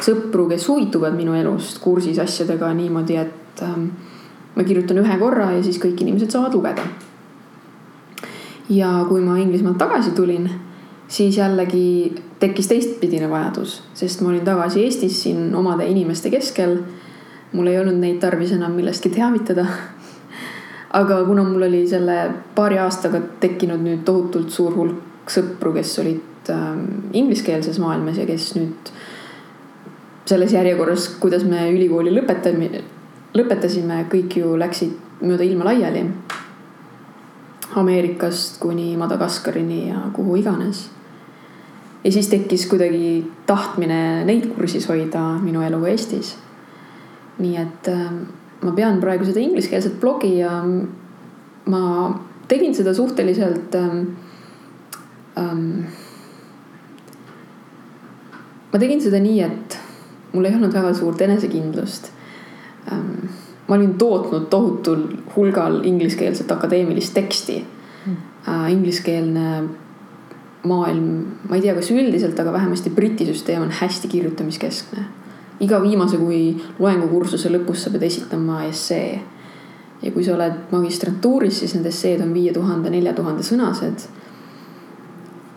sõpru, 0.00 0.44
kes 0.50 0.66
huvituvad 0.68 1.14
minu 1.16 1.32
elust 1.36 1.78
kursis 1.80 2.18
asjadega 2.20 2.68
niimoodi, 2.76 3.16
et 3.16 3.62
ähm, 3.64 3.86
ma 4.56 4.64
kirjutan 4.64 5.00
ühe 5.00 5.16
korra 5.20 5.50
ja 5.54 5.62
siis 5.64 5.78
kõik 5.80 6.02
inimesed 6.04 6.32
saavad 6.32 6.56
lugeda. 6.56 6.84
ja 8.68 8.90
kui 9.08 9.24
ma 9.24 9.38
Inglismaalt 9.40 9.78
tagasi 9.80 10.12
tulin, 10.16 10.50
siis 11.08 11.38
jällegi 11.40 12.12
tekkis 12.40 12.68
teistpidine 12.68 13.28
vajadus, 13.30 13.82
sest 13.94 14.22
ma 14.24 14.30
olin 14.32 14.44
tagasi 14.44 14.84
Eestis 14.84 15.22
siin 15.22 15.54
omade 15.54 15.86
inimeste 15.86 16.30
keskel. 16.30 16.78
mul 17.52 17.66
ei 17.66 17.78
olnud 17.80 17.98
neid 17.98 18.20
tarvis 18.22 18.52
enam 18.52 18.72
millestki 18.72 19.10
teavitada. 19.10 19.66
aga 21.00 21.24
kuna 21.24 21.44
mul 21.44 21.62
oli 21.62 21.86
selle 21.88 22.30
paari 22.54 22.78
aastaga 22.78 23.20
tekkinud 23.40 23.82
nüüd 23.84 24.04
tohutult 24.04 24.50
suur 24.50 24.74
hulk 24.76 25.30
sõpru, 25.30 25.72
kes 25.74 25.98
olid 26.02 26.50
ähm, 26.50 27.10
ingliskeelses 27.12 27.78
maailmas 27.78 28.18
ja 28.18 28.26
kes 28.26 28.54
nüüd 28.56 28.92
selles 30.26 30.52
järjekorras, 30.52 31.08
kuidas 31.20 31.44
me 31.44 31.68
ülikooli 31.74 32.12
lõpetame, 32.14 32.70
lõpetasime, 33.34 34.04
kõik 34.10 34.38
ju 34.40 34.54
läksid 34.58 35.22
mööda 35.26 35.44
ilma 35.44 35.68
laiali. 35.70 36.06
Ameerikast 37.76 38.58
kuni 38.62 38.96
Madagaskarini 38.98 39.82
ja 39.90 40.08
kuhu 40.14 40.40
iganes 40.40 40.88
ja 42.04 42.12
siis 42.12 42.28
tekkis 42.28 42.66
kuidagi 42.70 43.30
tahtmine 43.46 44.24
neid 44.24 44.46
kursis 44.54 44.88
hoida 44.88 45.22
minu 45.42 45.62
eluga 45.62 45.90
Eestis. 45.92 46.36
nii 47.40 47.56
et 47.56 47.88
äh, 47.88 48.10
ma 48.64 48.72
pean 48.76 49.00
praegu 49.00 49.24
seda 49.24 49.40
ingliskeelset 49.40 50.00
blogi 50.00 50.38
ja 50.38 50.60
ma 51.70 51.82
tegin 52.48 52.74
seda 52.74 52.94
suhteliselt 52.94 53.74
ähm,. 53.74 54.02
Ähm, 55.38 55.84
ma 58.72 58.78
tegin 58.78 59.00
seda 59.00 59.20
nii, 59.22 59.42
et 59.46 59.76
mul 60.32 60.44
ei 60.44 60.56
olnud 60.56 60.74
väga 60.74 60.90
suurt 60.94 61.22
enesekindlust 61.22 62.10
ähm,. 62.92 63.28
ma 63.68 63.76
olin 63.76 63.94
tootnud 63.98 64.48
tohutul 64.50 65.04
hulgal 65.36 65.80
ingliskeelset 65.84 66.50
akadeemilist 66.50 67.14
teksti 67.14 67.60
mm.. 68.06 68.16
Äh, 68.48 68.72
ingliskeelne 68.72 69.62
maailm, 70.62 71.24
ma 71.48 71.56
ei 71.56 71.64
tea, 71.64 71.74
kas 71.74 71.90
üldiselt, 71.94 72.38
aga 72.40 72.52
vähemasti 72.52 72.92
Briti 72.92 73.26
süsteem 73.26 73.62
on 73.62 73.70
hästi 73.80 74.08
kirjutamiskeskne. 74.08 75.04
iga 75.60 75.82
viimase 75.82 76.16
kui 76.16 76.56
loengukursuse 76.78 77.50
lõpus 77.52 77.84
sa 77.84 77.90
pead 77.90 78.02
esitama 78.02 78.64
essee. 78.64 79.20
ja 80.02 80.10
kui 80.10 80.24
sa 80.24 80.34
oled 80.34 80.70
magistrantuuris, 80.70 81.58
siis 81.58 81.74
need 81.74 81.86
esseed 81.86 82.20
on 82.20 82.34
viie 82.34 82.52
tuhande, 82.52 82.90
nelja 82.90 83.12
tuhande 83.12 83.42
sõnased. 83.42 84.06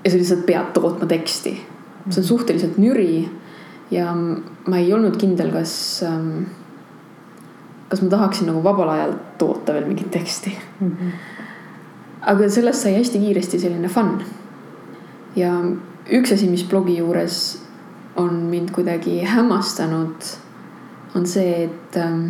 ja 0.03 0.11
sa 0.11 0.17
lihtsalt 0.17 0.45
pead 0.45 0.73
tootma 0.73 1.05
teksti. 1.05 1.57
see 2.09 2.21
on 2.21 2.27
suhteliselt 2.27 2.77
nüri 2.77 3.29
ja 3.91 4.13
ma 4.67 4.77
ei 4.77 4.93
olnud 4.93 5.17
kindel, 5.17 5.51
kas 5.51 6.03
ähm, 6.07 6.45
kas 7.93 8.01
ma 8.01 8.09
tahaksin 8.09 8.47
nagu 8.49 8.63
vabal 8.63 8.89
ajal 8.89 9.13
toota 9.37 9.73
veel 9.73 9.85
mingit 9.85 10.11
teksti 10.11 10.57
mm. 10.79 10.87
-hmm. 10.89 11.11
aga 12.21 12.49
sellest 12.49 12.81
sai 12.81 12.95
hästi 12.95 13.19
kiiresti 13.19 13.59
selline 13.59 13.87
fun 13.87 14.23
ja 15.35 15.53
üks 16.11 16.33
asi, 16.33 16.49
mis 16.49 16.65
blogi 16.69 16.97
juures 16.97 17.59
on 18.15 18.33
mind 18.49 18.71
kuidagi 18.75 19.21
hämmastanud, 19.25 20.27
on 21.15 21.27
see, 21.29 21.65
et 21.65 21.97
ähm, 21.97 22.27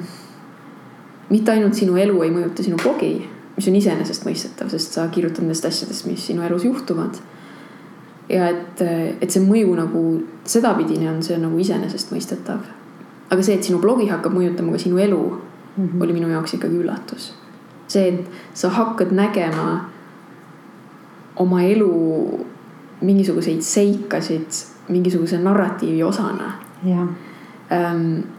mitte 1.29 1.51
ainult 1.51 1.75
sinu 1.75 1.97
elu 1.99 2.23
ei 2.23 2.31
mõjuta 2.31 2.65
sinu 2.65 2.79
blogi, 2.79 3.15
mis 3.57 3.67
on 3.69 3.77
iseenesestmõistetav, 3.77 4.71
sest 4.73 4.95
sa 4.95 5.07
kirjutad 5.13 5.43
nendest 5.43 5.67
asjadest, 5.67 6.07
mis 6.09 6.23
sinu 6.29 6.43
elus 6.47 6.65
juhtuvad. 6.67 7.19
ja 8.29 8.47
et, 8.49 8.81
et 9.21 9.31
see 9.31 9.43
mõju 9.43 9.73
nagu 9.75 10.01
sedapidine 10.47 11.09
on 11.11 11.19
see 11.23 11.37
nagu 11.37 11.59
iseenesestmõistetav. 11.59 12.61
aga 13.29 13.43
see, 13.43 13.57
et 13.57 13.63
sinu 13.63 13.79
blogi 13.83 14.07
hakkab 14.09 14.33
mõjutama 14.33 14.71
ka 14.71 14.79
sinu 14.79 14.97
elu, 14.97 15.21
mm 15.75 15.87
-hmm. 15.87 16.01
oli 16.03 16.13
minu 16.13 16.29
jaoks 16.29 16.53
ikkagi 16.53 16.79
üllatus. 16.79 17.33
see, 17.87 18.07
et 18.07 18.25
sa 18.53 18.69
hakkad 18.69 19.11
nägema 19.11 19.89
oma 21.35 21.63
elu 21.63 22.45
mingisuguseid 23.03 23.61
seikasid 23.61 24.63
mingisuguse 24.89 25.37
narratiivi 25.37 26.03
osana. 26.03 26.53
jah 26.83 27.07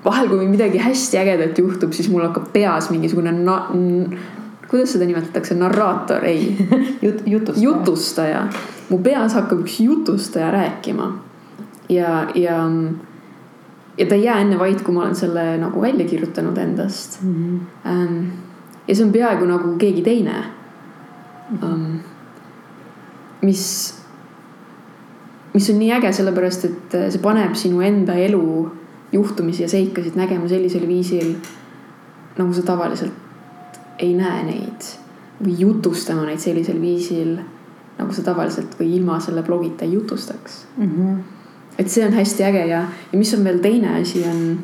vahel, 0.05 0.29
kui 0.29 0.47
midagi 0.49 0.79
hästi 0.79 1.19
ägedat 1.19 1.59
juhtub, 1.59 1.93
siis 1.93 2.11
mul 2.13 2.23
hakkab 2.27 2.53
peas 2.53 2.91
mingisugune 2.93 3.33
na-, 3.33 3.69
kuidas 4.71 4.95
seda 4.95 5.09
nimetatakse, 5.09 5.55
narraator, 5.59 6.25
ei 6.25 6.57
Jut, 7.05 7.23
jutustaja. 7.27 7.65
jutustaja. 7.65 8.47
mu 8.89 8.99
peas 8.99 9.35
hakkab 9.35 9.65
üks 9.65 9.81
jutustaja 9.81 10.51
rääkima. 10.51 11.13
ja, 11.89 12.27
ja, 12.35 12.59
ja 13.99 14.07
ta 14.07 14.15
ei 14.15 14.25
jää 14.25 14.41
enne 14.41 14.59
vait, 14.59 14.83
kui 14.83 14.95
ma 14.95 15.03
olen 15.03 15.17
selle 15.17 15.57
nagu 15.59 15.81
välja 15.81 16.09
kirjutanud 16.09 16.57
endast 16.59 17.23
mm. 17.23 17.61
-hmm. 17.85 18.25
ja 18.89 18.95
see 18.95 19.07
on 19.07 19.13
peaaegu 19.13 19.45
nagu 19.45 19.77
keegi 19.79 20.03
teine. 20.03 20.45
mis, 23.43 24.04
mis 25.55 25.71
on 25.71 25.79
nii 25.79 25.93
äge, 25.95 26.13
sellepärast 26.13 26.65
et 26.69 26.97
see 27.15 27.23
paneb 27.23 27.55
sinu 27.59 27.83
enda 27.87 28.17
elu 28.19 28.71
juhtumisi 29.15 29.63
ja 29.63 29.69
seikasid 29.71 30.17
nägema 30.19 30.49
sellisel 30.51 30.89
viisil, 30.89 31.37
nagu 32.39 32.55
sa 32.55 32.65
tavaliselt 32.67 33.23
ei 34.03 34.15
näe 34.19 34.43
neid 34.49 34.89
või 35.39 35.55
jutustama 35.59 36.27
neid 36.27 36.43
sellisel 36.43 36.81
viisil, 36.83 37.37
nagu 37.99 38.15
sa 38.15 38.25
tavaliselt 38.27 38.75
või 38.79 38.97
ilma 38.99 39.21
selle 39.23 39.45
blogita 39.47 39.87
ei 39.87 39.95
jutustaks 39.95 40.65
mm. 40.77 40.91
-hmm. 40.91 41.19
et 41.79 41.91
see 41.91 42.07
on 42.07 42.13
hästi 42.13 42.45
äge 42.45 42.67
ja, 42.67 42.85
ja 43.13 43.19
mis 43.19 43.35
on 43.35 43.45
veel 43.45 43.59
teine 43.63 44.01
asi, 44.01 44.25
on 44.31 44.59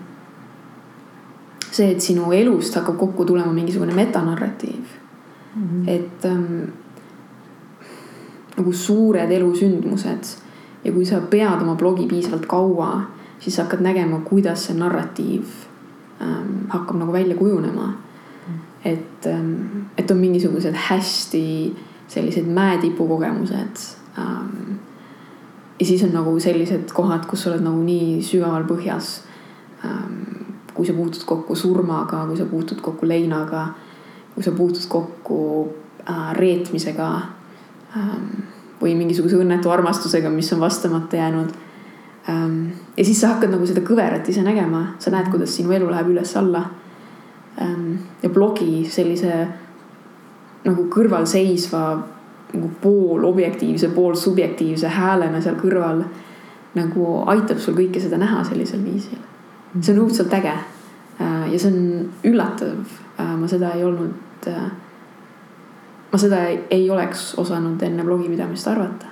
see, 1.70 1.90
et 1.90 2.00
sinu 2.00 2.32
elust 2.32 2.74
hakkab 2.74 2.98
kokku 2.98 3.24
tulema 3.24 3.52
mingisugune 3.52 3.94
metanarratiiv 3.94 4.98
mm. 5.56 5.62
-hmm. 5.62 5.88
et 5.90 6.24
ähm, 6.24 6.62
nagu 8.56 8.72
suured 8.72 9.30
elusündmused 9.30 10.36
ja 10.84 10.92
kui 10.92 11.04
sa 11.06 11.20
pead 11.20 11.62
oma 11.62 11.74
blogi 11.74 12.06
piisavalt 12.06 12.46
kaua, 12.46 12.92
siis 13.38 13.56
sa 13.56 13.64
hakkad 13.64 13.82
nägema, 13.84 14.20
kuidas 14.24 14.66
see 14.66 14.76
narratiiv 14.78 15.48
ähm, 16.22 16.68
hakkab 16.68 16.96
nagu 17.00 17.12
välja 17.12 17.36
kujunema 17.36 17.92
et, 18.84 19.26
ähm, 19.26 19.86
et 19.98 20.10
on 20.10 20.16
mingisugused 20.16 20.74
hästi 20.74 21.76
sellised 22.08 22.46
mäetipu 22.46 23.08
kogemused. 23.08 23.96
Ähm, 24.18 24.78
ja 25.80 25.86
siis 25.86 26.02
on 26.04 26.12
nagu 26.12 26.40
sellised 26.40 26.92
kohad, 26.94 27.26
kus 27.26 27.42
sa 27.42 27.50
oled 27.50 27.64
nagu 27.64 27.82
nii 27.84 28.22
sügaval 28.24 28.64
põhjas. 28.68 29.20
Ähm, 29.84 30.56
kui 30.74 30.86
sa 30.86 30.96
puutud 30.96 31.24
kokku 31.26 31.54
surmaga, 31.54 32.24
kui 32.26 32.36
sa 32.38 32.44
puutud 32.48 32.80
kokku 32.80 33.08
leinaga, 33.08 33.68
kui 34.34 34.44
sa 34.44 34.52
puutud 34.56 34.86
kokku 34.88 35.68
äh, 36.08 36.32
reetmisega 36.36 37.10
või 38.80 38.94
mingisuguse 38.96 39.36
õnnetu 39.36 39.70
armastusega, 39.70 40.30
mis 40.30 40.52
on 40.52 40.60
vastamata 40.60 41.16
jäänud. 41.16 41.50
ja 42.96 43.04
siis 43.04 43.20
sa 43.20 43.34
hakkad 43.34 43.50
nagu 43.50 43.66
seda 43.66 43.80
kõverat 43.80 44.28
ise 44.28 44.42
nägema, 44.44 44.94
sa 44.98 45.10
näed, 45.10 45.30
kuidas 45.32 45.56
sinu 45.56 45.72
elu 45.72 45.88
läheb 45.90 46.12
üles-alla 46.12 46.62
ja 48.22 48.30
blogi 48.30 48.84
sellise 48.88 49.48
nagu 50.64 50.84
kõrvalseisva 50.92 51.84
nagu 52.54 52.70
pool 52.82 53.24
objektiivse, 53.24 53.88
pool 53.94 54.14
subjektiivse 54.18 54.88
häälena 54.88 55.40
seal 55.42 55.56
kõrval 55.60 56.04
nagu 56.76 57.06
aitab 57.30 57.58
sul 57.62 57.76
kõike 57.78 58.02
seda 58.02 58.18
näha 58.20 58.42
sellisel 58.46 58.82
viisil. 58.84 59.18
see 59.80 59.94
on 59.94 60.04
õudselt 60.04 60.34
äge. 60.34 60.54
Äh, 61.20 61.52
ja 61.52 61.58
see 61.58 61.70
on 61.70 62.10
üllatav, 62.26 62.78
äh, 63.18 63.34
ma 63.38 63.48
seda 63.48 63.72
ei 63.76 63.84
olnud, 63.84 64.46
äh, 64.46 64.70
ma 66.12 66.18
seda 66.18 66.44
ei, 66.48 66.60
ei 66.70 66.90
oleks 66.90 67.34
osanud 67.38 67.82
enne 67.82 68.04
blogipidamist 68.04 68.68
arvata. 68.68 69.06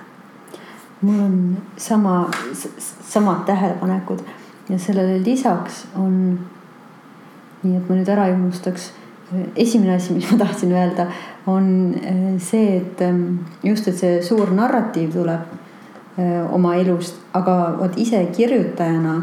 mul 1.01 1.19
on 1.19 1.57
sama, 1.77 2.29
samad 3.09 3.45
tähelepanekud 3.45 4.23
ja 4.69 4.79
sellele 4.79 5.23
lisaks 5.23 5.85
on 5.95 6.39
nii 7.63 7.75
et 7.75 7.89
ma 7.89 7.97
nüüd 7.97 8.09
ära 8.09 8.29
ei 8.29 8.35
unustaks. 8.37 8.93
esimene 9.55 9.93
asi, 9.93 10.13
mis 10.15 10.25
ma 10.31 10.39
tahtsin 10.39 10.71
öelda, 10.73 11.03
on 11.45 11.65
äh, 12.01 12.39
see, 12.41 12.77
et 12.79 13.01
ähm, 13.05 13.43
just, 13.63 13.87
et 13.87 13.97
see 13.99 14.23
suur 14.25 14.49
narratiiv 14.57 15.11
tuleb 15.13 15.51
äh, 16.17 16.47
oma 16.49 16.73
elust, 16.81 17.19
aga 17.37 17.75
vot 17.77 17.99
ise 18.01 18.23
kirjutajana 18.33 19.13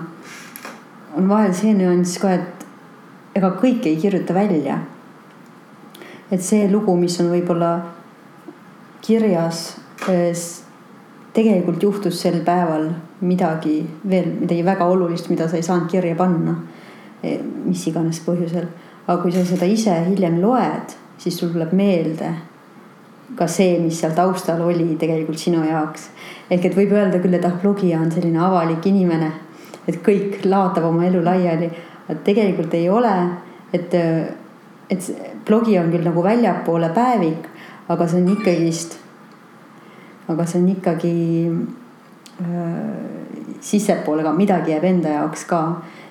on 1.19 1.27
vahel 1.27 1.51
see 1.59 1.75
nüanss 1.75 2.21
ka, 2.23 2.37
et 2.39 2.67
ega 3.35 3.51
kõike 3.59 3.91
ei 3.91 3.99
kirjuta 3.99 4.37
välja. 4.37 4.79
Et 6.31 6.43
see 6.43 6.69
lugu, 6.71 6.97
mis 6.97 7.21
on 7.21 7.31
võib-olla 7.31 7.73
kirjas, 9.07 9.77
tegelikult 11.37 11.83
juhtus 11.83 12.21
sel 12.21 12.41
päeval 12.45 12.89
midagi 13.21 13.79
veel, 14.09 14.33
midagi 14.41 14.65
väga 14.67 14.89
olulist, 14.91 15.31
mida 15.31 15.49
sa 15.49 15.57
ei 15.57 15.67
saanud 15.67 15.91
kirja 15.91 16.17
panna 16.19 16.57
Eh, 17.27 17.41
mis 17.65 17.87
iganes 17.89 18.21
põhjusel. 18.27 18.67
aga 19.07 19.23
kui 19.23 19.33
sa 19.33 19.45
seda 19.47 19.67
ise 19.71 19.93
hiljem 20.09 20.41
loed, 20.43 20.93
siis 21.23 21.37
sul 21.39 21.53
tuleb 21.55 21.73
meelde 21.79 22.33
ka 23.39 23.47
see, 23.47 23.79
mis 23.79 24.01
seal 24.01 24.13
taustal 24.15 24.61
oli 24.67 24.97
tegelikult 24.99 25.39
sinu 25.39 25.63
jaoks. 25.65 26.11
ehk 26.51 26.65
et 26.67 26.77
võib 26.77 26.93
öelda 26.93 27.21
küll, 27.23 27.35
et 27.35 27.45
ah, 27.45 27.55
blogija 27.63 28.01
on 28.01 28.11
selline 28.11 28.39
avalik 28.39 28.87
inimene, 28.87 29.31
et 29.89 30.03
kõik 30.03 30.45
laotab 30.45 30.85
oma 30.91 31.07
elu 31.07 31.23
laiali, 31.25 31.71
aga 32.09 32.19
tegelikult 32.27 32.75
ei 32.75 32.89
ole, 32.91 33.15
et, 33.73 33.95
et 34.91 35.11
blogi 35.47 35.79
on 35.81 35.91
küll 35.91 36.07
nagu 36.07 36.23
väljapoole 36.23 36.93
päevik, 36.95 37.49
aga 37.89 38.09
see 38.09 38.23
on 38.23 38.33
ikkagist, 38.37 38.99
aga 40.31 40.47
see 40.47 40.61
on 40.63 40.69
ikkagi 40.75 41.15
äh, 42.43 43.57
sissepoole 43.61 44.27
ka, 44.27 44.35
midagi 44.37 44.75
jääb 44.75 44.87
enda 44.91 45.17
jaoks 45.21 45.47
ka 45.51 45.63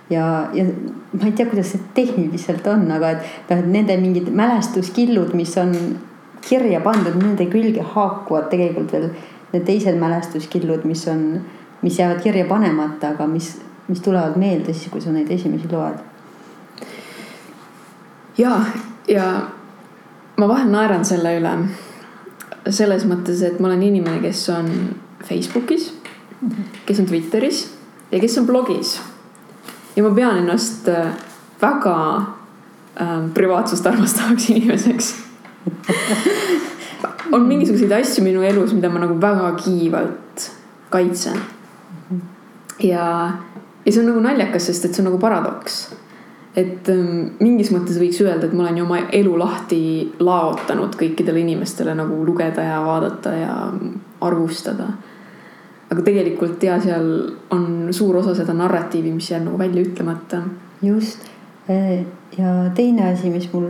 ja, 0.09 0.49
ja 0.53 0.65
ma 1.11 1.25
ei 1.25 1.35
tea, 1.35 1.47
kuidas 1.49 1.71
see 1.73 1.83
tehniliselt 1.97 2.67
on, 2.71 2.87
aga 2.91 3.15
et 3.15 3.51
noh, 3.51 3.61
et 3.61 3.69
nende 3.77 3.97
mingid 4.01 4.29
mälestuskillud, 4.35 5.33
mis 5.37 5.55
on 5.61 5.73
kirja 6.45 6.81
pandud, 6.85 7.15
nende 7.19 7.47
külge 7.49 7.83
haakuvad 7.95 8.51
tegelikult 8.51 8.93
veel 8.93 9.09
need 9.53 9.63
teised 9.67 9.95
mälestuskillud, 9.99 10.83
mis 10.85 11.05
on, 11.07 11.39
mis 11.81 11.99
jäävad 11.99 12.21
kirja 12.23 12.45
panemata, 12.49 13.13
aga 13.15 13.27
mis, 13.29 13.55
mis 13.87 14.01
tulevad 14.03 14.37
meelde 14.39 14.73
siis, 14.73 14.91
kui 14.91 15.01
sa 15.01 15.13
neid 15.15 15.31
esimesi 15.31 15.69
loed. 15.71 16.01
Ja, 18.37 18.59
ja 19.07 19.25
ma 20.37 20.47
vahel 20.47 20.71
naeran 20.71 21.05
selle 21.05 21.35
üle 21.39 21.55
selles 22.73 23.05
mõttes, 23.05 23.43
et 23.45 23.59
ma 23.59 23.69
olen 23.69 23.83
inimene, 23.85 24.21
kes 24.23 24.47
on 24.53 24.71
Facebookis, 25.25 25.91
kes 26.85 27.01
on 27.01 27.09
Twitteris 27.09 27.65
ja 28.11 28.21
kes 28.21 28.39
on 28.41 28.47
blogis 28.49 28.97
ja 29.95 30.03
ma 30.03 30.11
pean 30.15 30.41
ennast 30.41 30.89
äh, 30.91 31.13
väga 31.61 31.97
äh, 32.17 33.21
privaatsust 33.33 33.87
armastavaks 33.87 34.49
inimeseks 34.55 35.13
on 37.31 37.47
mingisuguseid 37.47 37.91
asju 37.91 38.23
minu 38.23 38.43
elus, 38.45 38.73
mida 38.73 38.89
ma 38.89 39.01
nagu 39.01 39.17
väga 39.21 39.51
kiivalt 39.63 40.49
kaitsen. 40.89 41.37
ja, 42.79 43.05
ja 43.85 43.91
see 43.91 44.01
on 44.01 44.09
nagu 44.11 44.21
naljakas, 44.23 44.69
sest 44.69 44.85
et 44.85 44.95
see 44.95 45.03
on 45.03 45.09
nagu 45.11 45.19
paradoks. 45.21 45.95
Et 46.55 46.89
ähm, 46.89 47.35
mingis 47.39 47.71
mõttes 47.71 47.99
võiks 47.99 48.21
öelda, 48.23 48.47
et 48.47 48.53
ma 48.53 48.63
olen 48.63 48.77
ju 48.77 48.85
oma 48.85 49.01
elu 49.11 49.33
lahti 49.37 49.81
laotanud 50.19 50.95
kõikidele 50.95 51.43
inimestele 51.43 51.95
nagu 51.95 52.21
lugeda 52.25 52.63
ja 52.63 52.79
vaadata 52.85 53.35
ja 53.35 53.57
arvustada 54.21 54.93
aga 55.91 56.03
tegelikult 56.05 56.63
ja 56.65 56.77
seal 56.81 57.09
on 57.53 57.93
suur 57.93 58.17
osa 58.21 58.33
seda 58.37 58.55
narratiivi, 58.57 59.13
mis 59.13 59.29
jääb 59.31 59.45
nagu 59.45 59.59
välja 59.59 59.83
ütlemata. 59.85 60.41
just 60.81 61.29
ja 62.37 62.71
teine 62.75 63.11
asi, 63.11 63.29
mis 63.29 63.47
mul 63.53 63.69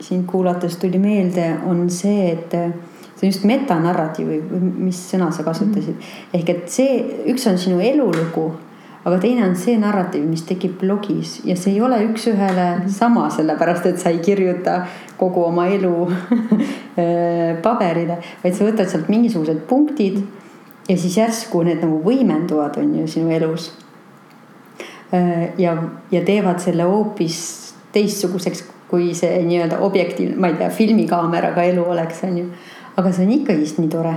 sind 0.00 0.26
kuulates 0.26 0.76
tuli 0.76 0.98
meelde, 0.98 1.56
on 1.66 1.90
see, 1.90 2.30
et 2.32 2.52
see 2.52 3.26
on 3.26 3.32
just 3.32 3.44
metanarratiiv 3.44 4.28
või 4.28 4.60
mis 4.88 5.00
sõna 5.10 5.32
sa 5.34 5.42
kasutasid 5.42 5.94
mm. 5.94 6.00
-hmm. 6.00 6.38
ehk 6.38 6.48
et 6.48 6.70
see, 6.70 7.02
üks 7.32 7.46
on 7.50 7.58
sinu 7.58 7.80
elulugu, 7.80 8.52
aga 9.08 9.18
teine 9.22 9.44
on 9.46 9.54
see 9.56 9.78
narratiiv, 9.80 10.26
mis 10.28 10.44
tekib 10.44 10.76
blogis 10.82 11.38
ja 11.48 11.56
see 11.56 11.74
ei 11.74 11.80
ole 11.80 12.00
üks-ühele 12.10 12.66
-hmm. 12.74 12.88
sama, 12.92 13.30
sellepärast 13.30 13.86
et 13.86 13.98
sa 13.98 14.10
ei 14.10 14.18
kirjuta 14.18 14.82
kogu 15.16 15.44
oma 15.44 15.66
elu 15.66 16.08
paberile, 17.66 18.18
vaid 18.44 18.54
sa 18.54 18.64
võtad 18.64 18.90
sealt 18.90 19.08
mingisugused 19.08 19.64
punktid 19.68 20.20
ja 20.88 20.96
siis 20.96 21.16
järsku 21.16 21.62
need 21.62 21.82
nagu 21.84 22.00
võimenduvad, 22.04 22.78
on 22.80 22.94
ju 23.00 23.06
sinu 23.06 23.30
elus. 23.30 23.70
Äh, 25.14 25.52
ja, 25.58 25.76
ja 26.10 26.24
teevad 26.24 26.60
selle 26.60 26.88
hoopis 26.88 27.38
teistsuguseks, 27.92 28.64
kui 28.88 29.12
see 29.16 29.42
nii-öelda 29.44 29.80
objektiivne, 29.84 30.36
ma 30.40 30.48
ei 30.48 30.56
tea, 30.60 30.70
filmikaameraga 30.72 31.64
elu 31.68 31.84
oleks, 31.84 32.22
on 32.24 32.38
ju. 32.38 32.46
aga 32.96 33.12
see 33.12 33.26
on 33.26 33.32
ikkagist 33.32 33.78
nii 33.78 33.90
tore. 33.92 34.14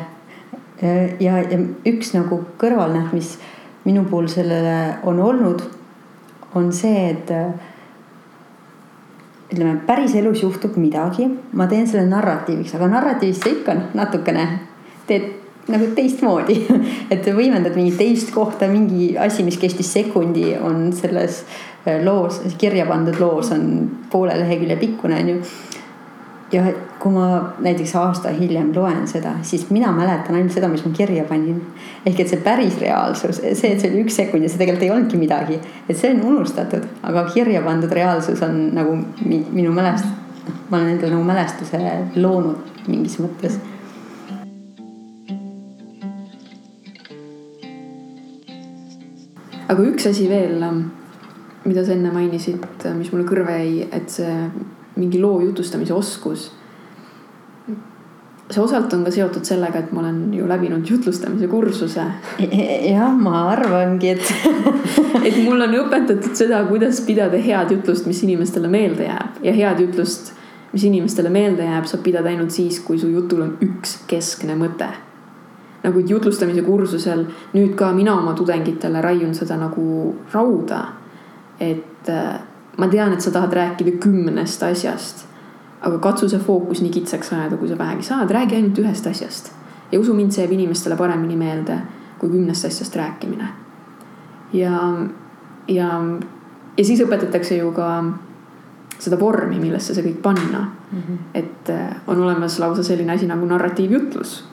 Äh, 0.84 1.16
ja, 1.20 1.42
ja 1.44 1.60
üks 1.88 2.16
nagu 2.16 2.42
kõrvalnäht, 2.62 3.12
mis 3.16 3.36
minu 3.86 4.06
puhul 4.10 4.28
sellele 4.30 4.98
on 5.10 5.20
olnud, 5.20 5.62
on 6.56 6.72
see, 6.76 7.10
et 7.10 7.32
ütleme, 9.52 9.78
päriselus 9.88 10.44
juhtub 10.44 10.78
midagi, 10.80 11.28
ma 11.58 11.68
teen 11.72 11.88
selle 11.88 12.06
narratiiviks, 12.10 12.76
aga 12.78 12.90
narratiivis 12.92 13.42
sa 13.44 13.52
ikka 13.52 13.76
noh, 13.78 13.90
natukene 13.98 14.46
teed 15.10 15.28
nagu 15.72 15.92
teistmoodi. 15.96 16.58
Et 17.14 17.28
võimendad 17.36 17.76
mingit 17.78 18.00
teist 18.00 18.32
kohta, 18.34 18.70
mingi 18.72 19.14
asi, 19.20 19.44
mis 19.48 19.60
kestis 19.62 19.92
sekundi, 19.94 20.52
on 20.58 20.90
selles 20.96 21.44
äh, 21.86 22.00
loos, 22.04 22.42
kirja 22.62 22.88
pandud 22.90 23.20
loos 23.22 23.52
on 23.56 23.68
poole 24.12 24.38
lehekülje 24.40 24.80
pikkune, 24.82 25.20
on 25.22 25.34
ju 25.36 25.42
ja 26.52 26.64
kui 27.00 27.14
ma 27.16 27.28
näiteks 27.64 27.94
aasta 27.96 28.32
hiljem 28.36 28.72
loen 28.76 29.08
seda, 29.08 29.34
siis 29.48 29.70
mina 29.72 29.92
mäletan 29.96 30.36
ainult 30.36 30.54
seda, 30.54 30.68
mis 30.72 30.84
ma 30.86 30.92
kirja 30.96 31.24
panin. 31.30 31.62
ehk 32.06 32.20
et 32.20 32.30
see 32.30 32.42
päris 32.44 32.78
reaalsus, 32.82 33.42
see, 33.42 33.72
et 33.72 33.80
see 33.80 33.92
oli 33.92 34.04
üks 34.06 34.18
sekund 34.20 34.44
ja 34.44 34.50
see 34.50 34.60
tegelikult 34.62 34.86
ei 34.88 34.92
olnudki 34.92 35.20
midagi, 35.22 35.60
et 35.88 35.98
see 35.98 36.12
on 36.14 36.24
unustatud, 36.34 36.88
aga 37.08 37.26
kirja 37.34 37.64
pandud 37.66 37.92
reaalsus 37.92 38.42
on 38.48 38.64
nagu 38.76 38.98
minu 39.26 39.74
mälest-, 39.76 40.10
noh, 40.48 40.64
ma 40.70 40.80
olen 40.80 40.96
endale 40.96 41.16
nagu 41.16 41.28
mälestuse 41.28 41.82
loonud 42.16 42.88
mingis 42.88 43.20
mõttes 43.22 43.60
aga 49.72 49.88
üks 49.88 50.10
asi 50.10 50.28
veel, 50.28 50.60
mida 51.64 51.86
sa 51.86 51.96
enne 51.96 52.12
mainisid, 52.12 52.66
mis 52.98 53.12
mulle 53.14 53.24
kõrva 53.30 53.56
jäi, 53.62 53.88
et 53.96 54.12
see 54.12 54.34
mingi 55.02 55.22
loo 55.22 55.40
jutustamise 55.42 55.94
oskus. 55.94 56.52
see 58.52 58.60
osalt 58.60 58.92
on 58.94 59.06
ka 59.08 59.12
seotud 59.16 59.48
sellega, 59.48 59.80
et 59.80 59.92
ma 59.96 60.02
olen 60.02 60.34
ju 60.36 60.48
läbinud 60.48 60.90
jutlustamise 60.90 61.48
kursuse. 61.48 62.04
jah, 62.90 63.14
ma 63.18 63.46
arvangi, 63.52 64.10
et 64.10 64.34
et 65.28 65.38
mulle 65.46 65.70
on 65.70 65.78
õpetatud 65.86 66.36
seda, 66.36 66.64
kuidas 66.68 67.02
pidada 67.08 67.40
head 67.40 67.72
jutlust, 67.78 68.10
mis 68.12 68.24
inimestele 68.28 68.68
meelde 68.68 69.08
jääb 69.08 69.46
ja 69.46 69.54
head 69.56 69.80
jutlust, 69.86 70.34
mis 70.74 70.84
inimestele 70.88 71.32
meelde 71.32 71.64
jääb, 71.70 71.88
saab 71.88 72.04
pidada 72.04 72.30
ainult 72.32 72.52
siis, 72.52 72.82
kui 72.84 73.00
su 73.00 73.08
jutul 73.12 73.48
on 73.48 73.56
üks 73.64 74.02
keskne 74.12 74.60
mõte 74.60 74.92
nagu 75.84 76.02
jutlustamise 76.08 76.62
kursusel 76.66 77.26
nüüd 77.56 77.74
ka 77.78 77.92
mina 77.96 78.14
oma 78.20 78.36
tudengitele 78.38 79.02
raiun 79.02 79.34
seda 79.38 79.58
nagu 79.58 80.16
rauda. 80.34 80.86
et 81.60 82.10
ma 82.82 82.90
tean, 82.90 83.14
et 83.14 83.22
sa 83.22 83.32
tahad 83.32 83.54
rääkida 83.54 83.98
kümnest 84.02 84.64
asjast. 84.64 85.28
aga 85.82 85.98
katsu 85.98 86.28
see 86.30 86.40
fookus 86.40 86.82
nii 86.82 86.92
kitsaks 86.94 87.32
ajada, 87.34 87.58
kui 87.58 87.70
sa 87.70 87.78
vähegi 87.78 88.04
saad, 88.06 88.30
räägi 88.32 88.56
ainult 88.56 88.78
ühest 88.82 89.08
asjast. 89.10 89.52
ja 89.92 90.00
usu 90.00 90.14
mind, 90.14 90.32
see 90.32 90.44
jääb 90.46 90.54
inimestele 90.58 90.98
paremini 90.98 91.38
meelde 91.38 91.78
kui 92.20 92.30
kümnest 92.30 92.66
asjast 92.66 92.96
rääkimine. 92.96 93.48
ja, 94.54 94.76
ja, 95.68 95.90
ja 96.78 96.86
siis 96.86 97.02
õpetatakse 97.06 97.58
ju 97.58 97.72
ka 97.72 97.88
seda 99.02 99.18
vormi, 99.20 99.58
millesse 99.62 99.96
see 99.98 100.06
kõik 100.06 100.22
panna 100.22 100.62
mm. 100.92 101.00
-hmm. 101.00 101.18
et 101.34 101.70
äh, 101.70 101.96
on 102.08 102.22
olemas 102.22 102.60
lausa 102.60 102.84
selline 102.84 103.14
asi 103.14 103.28
nagu 103.28 103.46
narratiivjutlus, 103.46 104.44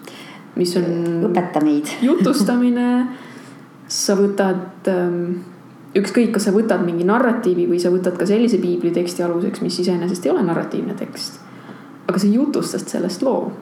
mis 0.56 0.76
on. 0.76 0.84
õpeta 1.30 1.62
meid 1.64 1.92
jutustamine, 2.08 3.06
sa 3.88 4.16
võtad 4.16 4.88
ähm, 4.88 5.40
ükskõik, 5.96 6.32
kas 6.34 6.48
sa 6.48 6.52
võtad 6.52 6.82
mingi 6.84 7.06
narratiivi 7.08 7.66
või 7.70 7.78
sa 7.80 7.92
võtad 7.92 8.18
ka 8.18 8.26
sellise 8.28 8.60
piibliteksti 8.60 9.24
aluseks, 9.24 9.62
mis 9.64 9.78
iseenesest 9.80 10.26
ei 10.26 10.32
ole 10.34 10.42
narratiivne 10.44 10.94
tekst. 10.98 11.40
aga 12.08 12.18
sa 12.18 12.26
jutustad 12.26 12.88
sellest 12.88 13.22
loo 13.22 13.52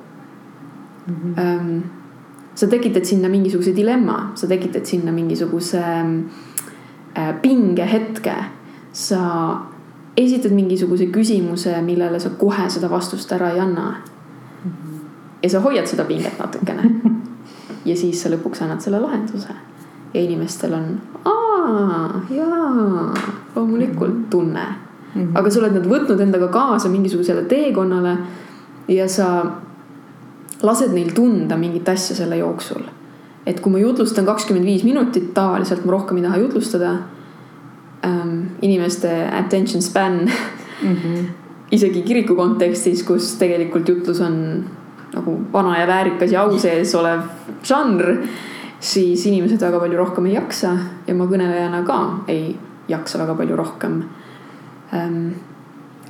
mm. 1.07 1.35
-hmm. 1.35 1.81
sa 2.55 2.67
tekitad 2.67 3.05
sinna 3.05 3.29
mingisuguse 3.29 3.77
dilemma, 3.77 4.33
sa 4.35 4.47
tekitad 4.47 4.85
sinna 4.85 5.13
mingisuguse 5.13 5.83
äh, 7.19 7.41
pingehetke. 7.43 8.35
sa 8.93 9.57
esitad 10.17 10.53
mingisuguse 10.53 11.07
küsimuse, 11.07 11.83
millele 11.83 12.21
sa 12.21 12.31
kohe 12.31 12.71
seda 12.71 12.91
vastust 12.91 13.33
ära 13.33 13.51
ei 13.51 13.61
anna 13.61 13.95
mm. 14.65 14.71
-hmm. 14.71 14.99
ja 15.43 15.51
sa 15.51 15.61
hoiad 15.61 15.87
seda 15.87 16.05
pinget 16.05 16.39
natukene 16.39 16.83
ja 17.89 17.97
siis 17.97 18.23
sa 18.23 18.29
lõpuks 18.29 18.63
annad 18.63 18.81
selle 18.81 19.01
lahenduse 19.01 19.53
ja 20.15 20.21
inimestel 20.21 20.75
on, 20.75 21.01
aa, 21.25 21.36
jaa, 22.31 23.15
loomulikult 23.55 24.31
tunne 24.31 24.67
mm. 25.15 25.23
-hmm. 25.23 25.39
aga 25.39 25.51
sa 25.51 25.61
oled 25.61 25.79
nad 25.79 25.87
võtnud 25.87 26.21
endaga 26.21 26.49
kaasa 26.49 26.89
mingisugusele 26.89 27.43
teekonnale 27.43 28.17
ja 28.89 29.09
sa 29.09 29.47
lased 30.63 30.93
neil 30.95 31.13
tunda 31.15 31.57
mingit 31.57 31.89
asja 31.89 32.17
selle 32.17 32.37
jooksul. 32.37 32.83
et 33.47 33.61
kui 33.61 33.73
ma 33.73 33.79
jutlustan 33.79 34.27
kakskümmend 34.27 34.67
viis 34.67 34.85
minutit, 34.85 35.35
tavaliselt 35.35 35.85
ma 35.85 35.93
rohkem 35.93 36.17
ei 36.17 36.23
taha 36.23 36.37
jutlustada 36.37 36.97
ähm,. 38.07 38.43
inimeste 38.63 39.29
attention 39.33 39.83
span 39.83 40.13
mm. 40.83 40.97
-hmm. 40.97 41.25
isegi 41.73 42.03
kiriku 42.03 42.35
kontekstis, 42.35 43.03
kus 43.03 43.35
tegelikult 43.39 43.89
jutlus 43.89 44.21
on 44.21 44.65
nagu 45.15 45.41
vana 45.53 45.79
ja 45.81 45.87
väärikas 45.87 46.33
ja 46.33 46.43
au 46.43 46.59
sees 46.59 46.95
olev 46.95 47.21
žanr 47.63 48.17
siis 48.87 49.27
inimesed 49.27 49.61
väga 49.63 49.81
palju 49.83 49.99
rohkem 49.99 50.29
ei 50.31 50.37
jaksa 50.37 50.73
ja 51.07 51.15
ma 51.15 51.27
kõnelejana 51.31 51.83
ka 51.87 51.99
ei 52.31 52.55
jaksa 52.89 53.19
väga 53.19 53.35
palju 53.39 53.59
rohkem. 53.59 53.99
Ehm, 54.95 55.29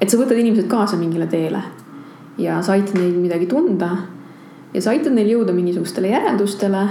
et 0.01 0.11
sa 0.11 0.21
võtad 0.21 0.37
inimesed 0.41 0.69
kaasa 0.69 0.99
mingile 1.01 1.29
teele 1.31 1.62
ja 2.39 2.61
sa 2.62 2.77
aitad 2.77 2.99
neil 2.99 3.17
midagi 3.17 3.49
tunda 3.49 3.91
ja 4.75 4.83
sa 4.83 4.93
aitad 4.93 5.17
neil 5.17 5.33
jõuda 5.37 5.57
mingisugustele 5.57 6.12
järeldustele. 6.12 6.87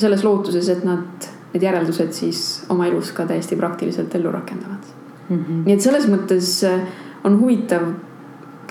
selles 0.00 0.22
lootuses, 0.24 0.68
et 0.68 0.84
nad 0.84 1.26
need 1.52 1.62
järeldused 1.62 2.12
siis 2.16 2.64
oma 2.72 2.86
elus 2.86 3.10
ka 3.12 3.26
täiesti 3.28 3.56
praktiliselt 3.56 4.14
ellu 4.14 4.30
rakendavad 4.32 4.86
mm. 5.28 5.36
-hmm. 5.36 5.64
nii 5.66 5.74
et 5.74 5.80
selles 5.80 6.06
mõttes 6.08 6.64
äh, 6.64 6.80
on 7.24 7.36
huvitav 7.40 7.82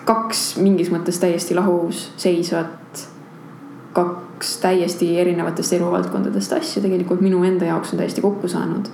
kaks 0.06 0.58
mingis 0.58 0.90
mõttes 0.90 1.20
täiesti 1.20 1.56
lahus 1.56 2.12
seisvat, 2.18 3.10
kaks 3.94 4.29
kaks 4.40 4.58
täiesti 4.58 5.20
erinevatest 5.20 5.74
eluvaldkondadest 5.74 6.54
asja 6.56 6.82
tegelikult 6.82 7.20
minu 7.20 7.42
enda 7.44 7.66
jaoks 7.68 7.92
on 7.92 8.00
täiesti 8.00 8.22
kokku 8.22 8.48
saanud. 8.48 8.88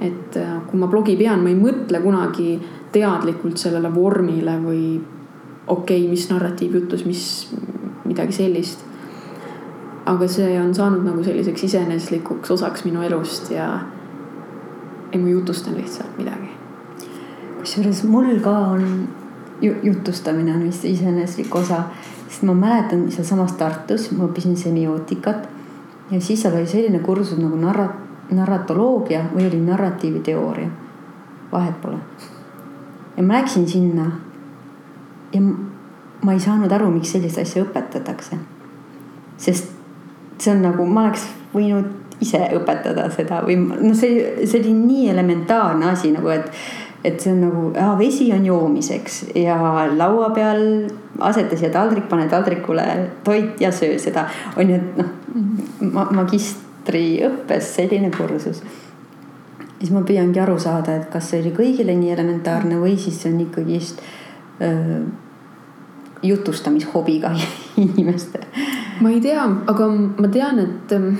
et 0.00 0.36
äh, 0.36 0.56
kui 0.66 0.78
ma 0.78 0.86
blogi 0.90 1.14
pean, 1.16 1.42
ma 1.42 1.48
ei 1.48 1.54
mõtle 1.54 2.00
kunagi 2.02 2.58
teadlikult 2.92 3.56
sellele 3.56 3.92
vormile 3.94 4.56
või 4.58 4.98
okei 5.66 6.00
okay,, 6.00 6.08
mis 6.10 6.26
narratiivjutlus, 6.30 7.04
mis 7.06 7.22
midagi 8.04 8.32
sellist. 8.32 8.82
aga 10.04 10.28
see 10.28 10.58
on 10.60 10.74
saanud 10.74 11.06
nagu 11.06 11.22
selliseks 11.24 11.64
iseeneslikuks 11.70 12.50
osaks 12.50 12.84
minu 12.84 13.02
elust 13.02 13.52
ja, 13.54 13.68
ja 15.12 15.20
ma 15.20 15.28
jutustan 15.28 15.78
lihtsalt 15.78 16.18
midagi. 16.18 16.50
kusjuures 17.60 18.02
mul 18.10 18.40
ka 18.42 18.58
on 18.74 19.06
jutustamine 19.62 20.52
on 20.52 20.66
vist 20.66 20.84
iseeneslik 20.84 21.54
osa 21.54 21.84
sest 22.28 22.42
ma 22.42 22.54
mäletan 22.54 23.10
sealsamas 23.12 23.52
Tartus, 23.58 24.10
ma 24.12 24.28
õppisin 24.28 24.56
semiootikat 24.56 25.48
ja 26.10 26.20
siis 26.20 26.42
seal 26.42 26.56
oli 26.56 26.66
selline 26.66 26.98
kursus 27.04 27.38
nagu 27.38 27.56
narra-, 27.60 27.92
narratoloogia 28.30 29.24
või 29.34 29.48
oli 29.48 29.60
narratiiviteooria. 29.60 30.68
vahet 31.52 31.80
pole. 31.80 31.98
ja 33.16 33.22
ma 33.22 33.34
läksin 33.34 33.68
sinna. 33.68 34.10
ja 35.32 35.40
ma 36.22 36.32
ei 36.32 36.40
saanud 36.40 36.72
aru, 36.72 36.90
miks 36.90 37.12
sellist 37.12 37.38
asja 37.38 37.64
õpetatakse. 37.64 38.38
sest 39.36 39.70
see 40.38 40.52
on 40.52 40.62
nagu, 40.62 40.86
ma 40.86 41.08
oleks 41.08 41.28
võinud 41.54 42.20
ise 42.20 42.40
õpetada 42.56 43.08
seda 43.14 43.42
või 43.44 43.56
noh, 43.58 43.94
see, 43.96 44.46
see 44.46 44.60
oli 44.60 44.72
nii 44.74 45.08
elementaarne 45.10 45.90
asi 45.90 46.12
nagu, 46.14 46.28
et 46.28 46.50
et 47.04 47.20
see 47.20 47.32
on 47.32 47.42
nagu, 47.44 47.64
vesi 47.98 48.30
on 48.32 48.46
joomiseks 48.46 49.24
ja 49.36 49.58
laua 49.92 50.30
peal 50.34 50.62
aseta 51.20 51.56
siia 51.56 51.70
taldrik, 51.74 52.08
pane 52.08 52.28
taldrikule 52.32 52.86
toit 53.24 53.60
ja 53.60 53.72
söö 53.72 53.98
seda. 53.98 54.24
on 54.56 54.70
ju, 54.70 54.80
et 54.80 54.96
noh 54.96 55.12
magistriõppes 56.14 57.74
selline 57.76 58.10
kursus. 58.14 58.62
siis 59.78 59.92
ma 59.92 60.00
püüangi 60.06 60.40
aru 60.40 60.58
saada, 60.58 60.96
et 60.96 61.10
kas 61.12 61.30
see 61.30 61.42
oli 61.42 61.52
kõigile 61.52 61.96
nii 61.98 62.12
elementaarne 62.14 62.78
või 62.80 62.96
siis 62.98 63.20
see 63.20 63.32
on 63.32 63.40
ikkagist 63.44 64.00
öö, 64.62 65.02
jutustamishobiga 66.22 67.34
inimeste. 67.84 68.40
ma 69.00 69.10
ei 69.10 69.20
tea, 69.20 69.44
aga 69.44 69.88
ma 69.92 70.28
tean, 70.32 70.62
et 70.62 70.92
ähm, 70.96 71.18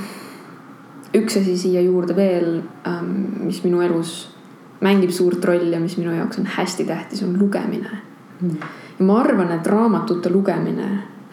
üks 1.14 1.36
asi 1.40 1.58
siia 1.58 1.82
juurde 1.84 2.16
veel, 2.16 2.62
ähm, 2.88 3.10
mis 3.44 3.60
minu 3.66 3.82
elus 3.84 4.33
mängib 4.80 5.10
suurt 5.10 5.44
rolli 5.44 5.72
ja 5.72 5.80
mis 5.80 5.96
minu 5.96 6.12
jaoks 6.12 6.38
on 6.38 6.46
hästi 6.46 6.84
tähtis, 6.84 7.22
on 7.22 7.38
lugemine 7.38 7.98
mm.. 8.40 8.56
ja 8.98 9.04
ma 9.04 9.20
arvan, 9.20 9.52
et 9.52 9.66
raamatute 9.66 10.30
lugemine 10.30 10.88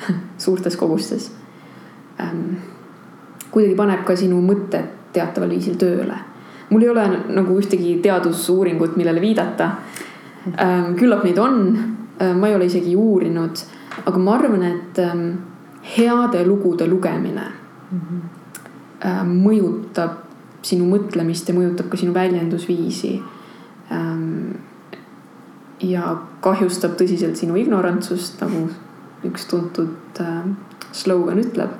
suurtes 0.38 0.76
kogustes 0.78 1.32
ähm, 2.22 2.58
kuidagi 3.52 3.76
paneb 3.76 4.04
ka 4.08 4.16
sinu 4.16 4.42
mõtted 4.46 4.98
teataval 5.14 5.50
viisil 5.52 5.76
tööle. 5.80 6.16
mul 6.70 6.84
ei 6.86 6.90
ole 6.90 7.06
nagu 7.36 7.58
ühtegi 7.60 7.98
teadusuuringut, 8.04 8.96
millele 8.96 9.22
viidata 9.22 9.72
ähm,. 10.58 10.96
küllap 10.96 11.24
neid 11.24 11.38
on 11.38 11.62
ähm,, 12.22 12.40
ma 12.40 12.48
ei 12.48 12.56
ole 12.56 12.66
isegi 12.66 12.96
uurinud, 12.96 13.64
aga 14.06 14.20
ma 14.20 14.36
arvan, 14.38 14.64
et 14.64 15.00
ähm, 15.00 15.28
heade 15.98 16.46
lugude 16.46 16.88
lugemine 16.88 17.46
mm 17.92 18.00
-hmm. 18.00 18.22
äh, 19.06 19.24
mõjutab 19.26 20.31
sinu 20.66 20.88
mõtlemist 20.90 21.50
ja 21.50 21.56
mõjutab 21.58 21.90
ka 21.90 21.98
sinu 21.98 22.14
väljendusviisi. 22.14 23.16
Ähm, 23.92 24.60
ja 25.82 26.16
kahjustab 26.46 26.98
tõsiselt 27.00 27.40
sinu 27.40 27.58
ignorantsust, 27.58 28.42
nagu 28.44 28.68
üks 29.28 29.48
tuntud 29.50 30.22
äh, 30.22 30.44
slogan 30.92 31.40
ütleb 31.42 31.74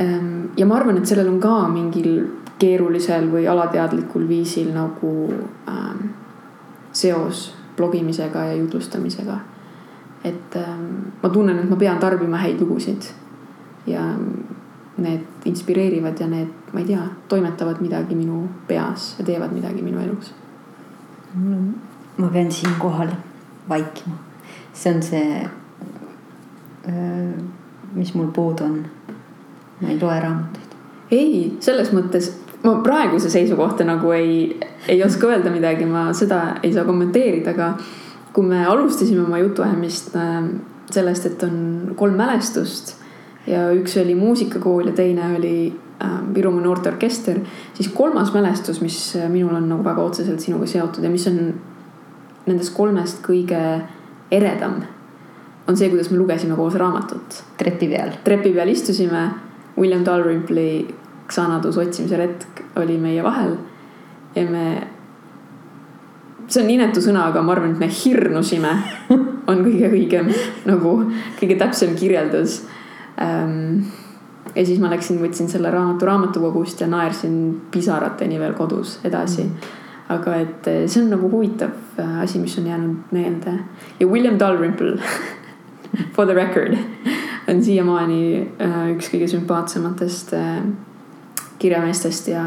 ähm,. 0.00 0.50
ja 0.56 0.66
ma 0.66 0.76
arvan, 0.78 0.98
et 1.00 1.08
sellel 1.08 1.30
on 1.32 1.40
ka 1.40 1.68
mingil 1.72 2.28
keerulisel 2.58 3.28
või 3.32 3.46
alateadlikul 3.48 4.26
viisil 4.28 4.72
nagu 4.74 5.12
ähm, 5.70 6.10
seos 6.92 7.52
blogimisega 7.76 8.48
ja 8.50 8.58
jutlustamisega. 8.58 9.38
et 10.24 10.56
ähm, 10.56 11.14
ma 11.22 11.28
tunnen, 11.28 11.58
et 11.58 11.70
ma 11.70 11.76
pean 11.76 11.98
tarbima 11.98 12.40
häid 12.42 12.60
lugusid 12.60 13.12
ja 13.86 14.02
need 14.98 15.48
inspireerivad 15.48 16.20
ja 16.20 16.26
need, 16.30 16.52
ma 16.72 16.82
ei 16.82 16.90
tea, 16.92 17.06
toimetavad 17.28 17.80
midagi 17.84 18.18
minu 18.18 18.44
peas 18.68 19.14
ja 19.18 19.24
teevad 19.24 19.54
midagi 19.54 19.82
minu 19.82 20.00
elus 20.02 20.32
ma 22.18 22.28
pean 22.32 22.52
siinkohal 22.52 23.08
vaikima, 23.68 24.16
see 24.72 24.94
on 24.94 25.02
see, 25.02 25.48
mis 27.94 28.14
mul 28.14 28.32
puudu 28.34 28.64
on. 28.64 28.84
ma 29.80 29.88
ei 29.88 30.00
loe 30.00 30.20
raamatuid. 30.20 30.76
ei, 31.10 31.56
selles 31.60 31.92
mõttes 31.94 32.32
ma 32.64 32.78
praeguse 32.82 33.30
seisukohta 33.30 33.86
nagu 33.86 34.10
ei, 34.12 34.56
ei 34.88 35.02
oska 35.04 35.30
öelda 35.30 35.52
midagi, 35.54 35.86
ma 35.86 36.08
seda 36.12 36.58
ei 36.62 36.72
saa 36.74 36.84
kommenteerida, 36.88 37.54
aga 37.54 37.74
kui 38.32 38.46
me 38.46 38.64
alustasime 38.66 39.22
oma 39.26 39.38
jutuajamist 39.38 40.16
sellest, 40.90 41.26
et 41.26 41.42
on 41.46 41.92
kolm 41.96 42.16
mälestust 42.18 42.96
ja 43.48 43.68
üks 43.76 43.96
oli 44.00 44.14
muusikakool 44.18 44.90
ja 44.90 44.96
teine 44.96 45.34
oli 45.38 45.58
Virumaa 46.34 46.62
noorteorkester, 46.62 47.40
siis 47.74 47.88
kolmas 47.90 48.30
mälestus, 48.34 48.78
mis 48.80 49.16
minul 49.32 49.56
on 49.58 49.64
nagu 49.66 49.82
väga 49.84 50.04
otseselt 50.04 50.40
sinuga 50.40 50.68
seotud 50.70 51.02
ja 51.02 51.10
mis 51.10 51.24
on 51.26 51.40
nendest 52.46 52.70
kolmest 52.76 53.18
kõige 53.24 53.58
eredam, 54.30 54.76
on 55.66 55.76
see, 55.76 55.90
kuidas 55.90 56.12
me 56.12 56.20
lugesime 56.20 56.54
koos 56.56 56.76
raamatut. 56.78 57.42
trepi 57.58 57.88
peal. 57.90 58.14
trepi 58.24 58.52
peal 58.54 58.70
istusime, 58.70 59.24
William 59.78 60.04
Dalrymple'i 60.06 60.86
Xanadus 61.28 61.76
otsimise 61.78 62.16
retk 62.16 62.62
oli 62.78 62.96
meie 62.98 63.22
vahel 63.22 63.56
ja 64.36 64.46
me, 64.48 64.64
see 66.46 66.62
on 66.62 66.70
inetu 66.72 67.02
sõna, 67.04 67.26
aga 67.32 67.42
ma 67.42 67.56
arvan, 67.56 67.74
et 67.74 67.82
me 67.82 67.90
hirnusime, 67.90 68.72
on 69.50 69.62
kõige 69.66 69.90
õigem 69.92 70.30
nagu 70.68 70.94
kõige 71.40 71.58
täpsem 71.60 71.94
kirjeldus 71.98 72.62
ähm, 72.62 72.77
ja 73.18 74.64
siis 74.64 74.78
ma 74.80 74.90
läksin, 74.90 75.18
võtsin 75.22 75.50
selle 75.50 75.70
raamatu 75.70 76.06
raamatukogust 76.06 76.80
ja 76.80 76.88
naersin 76.90 77.38
pisarateni 77.70 78.38
veel 78.40 78.54
kodus 78.58 78.98
edasi. 79.04 79.44
Mm. 79.44 79.76
Aga 80.08 80.38
et 80.40 80.68
eh, 80.70 80.84
see 80.88 81.02
on 81.02 81.10
nagu 81.12 81.28
huvitav 81.28 82.00
eh, 82.00 82.14
asi, 82.22 82.40
mis 82.40 82.56
on 82.58 82.66
jäänud 82.70 83.12
meelde. 83.12 83.52
Ja 84.00 84.06
William 84.06 84.38
Dalrymple 84.40 84.96
for 86.14 86.26
the 86.26 86.34
record 86.34 86.78
on 87.48 87.60
siiamaani 87.64 88.22
eh, 88.40 88.80
üks 88.94 89.10
kõige 89.12 89.28
sümpaatsematest 89.28 90.32
kirjameestest 91.58 92.30
ja 92.32 92.44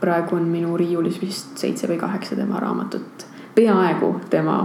praegu 0.00 0.36
on 0.38 0.50
minu 0.50 0.76
riiulis 0.78 1.20
vist 1.22 1.58
seitse 1.58 1.88
või 1.90 1.98
kaheksa 2.00 2.36
tema 2.38 2.60
raamatut, 2.62 3.26
peaaegu 3.54 4.12
tema 4.30 4.58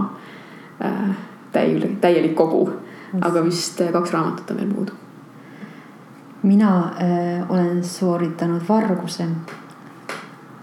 täielik, 1.52 1.98
täielik 2.00 2.34
kogu, 2.38 2.62
aga 3.20 3.44
vist 3.44 3.80
kaks 3.92 4.12
raamatut 4.12 4.50
on 4.50 4.56
veel 4.56 4.72
puudu. 4.74 4.92
mina 6.42 6.70
äh, 7.00 7.50
olen 7.50 7.84
sooritanud 7.84 8.62
varguse 8.68 9.28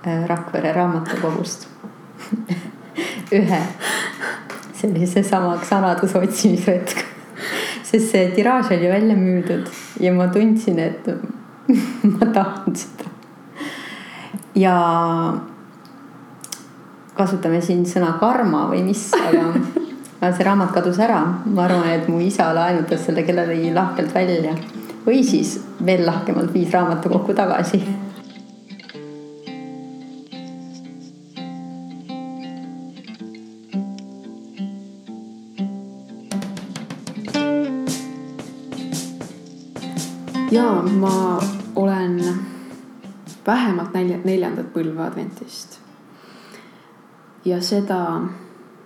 Äh, 0.03 0.25
Rakvere 0.27 0.73
raamatukogust 0.73 1.67
ühe 3.37 3.59
sellise 4.73 5.21
sama 5.23 5.59
Xanaduse 5.61 6.17
otsimisretk. 6.17 7.03
sest 7.85 8.09
see 8.09 8.31
tiraaž 8.33 8.71
oli 8.73 8.89
välja 8.89 9.15
müüdud 9.15 9.69
ja 10.01 10.13
ma 10.13 10.25
tundsin, 10.33 10.79
et 10.79 11.05
ma 12.15 12.31
tahan 12.33 12.75
seda. 12.75 13.11
ja 14.55 14.73
kasutame 17.13 17.61
siin 17.61 17.85
sõna 17.85 18.15
karma 18.17 18.63
või 18.73 18.81
mis, 18.89 19.05
aga 19.13 19.51
see 20.29 20.45
raamat 20.45 20.71
kadus 20.71 20.99
ära. 20.99 21.23
ma 21.45 21.65
arvan, 21.65 21.89
et 21.89 22.07
mu 22.07 22.19
isa 22.21 22.53
laenutas 22.53 23.05
selle 23.05 23.23
kellelegi 23.23 23.73
lahkelt 23.73 24.13
välja 24.15 24.53
või 25.05 25.23
siis 25.25 25.57
veel 25.86 26.05
lahkemalt 26.05 26.53
viis 26.53 26.73
raamatukokku 26.73 27.34
tagasi 27.34 27.81
ja 40.51 40.84
ma 40.99 41.39
olen 41.75 42.21
vähemalt 43.47 43.93
nelja, 43.93 44.17
neljandat 44.23 44.73
põlve 44.73 45.01
adventist. 45.01 45.79
ja 47.45 47.62
seda 47.62 48.01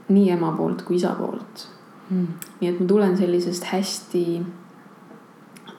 nii 0.10 0.30
ema 0.36 0.52
poolt 0.58 0.84
kui 0.86 1.00
isa 1.00 1.16
poolt 1.18 1.68
mm.. 2.10 2.28
nii 2.62 2.70
et 2.70 2.80
ma 2.80 2.88
tulen 2.88 3.18
sellisest 3.18 3.68
hästi 3.72 4.26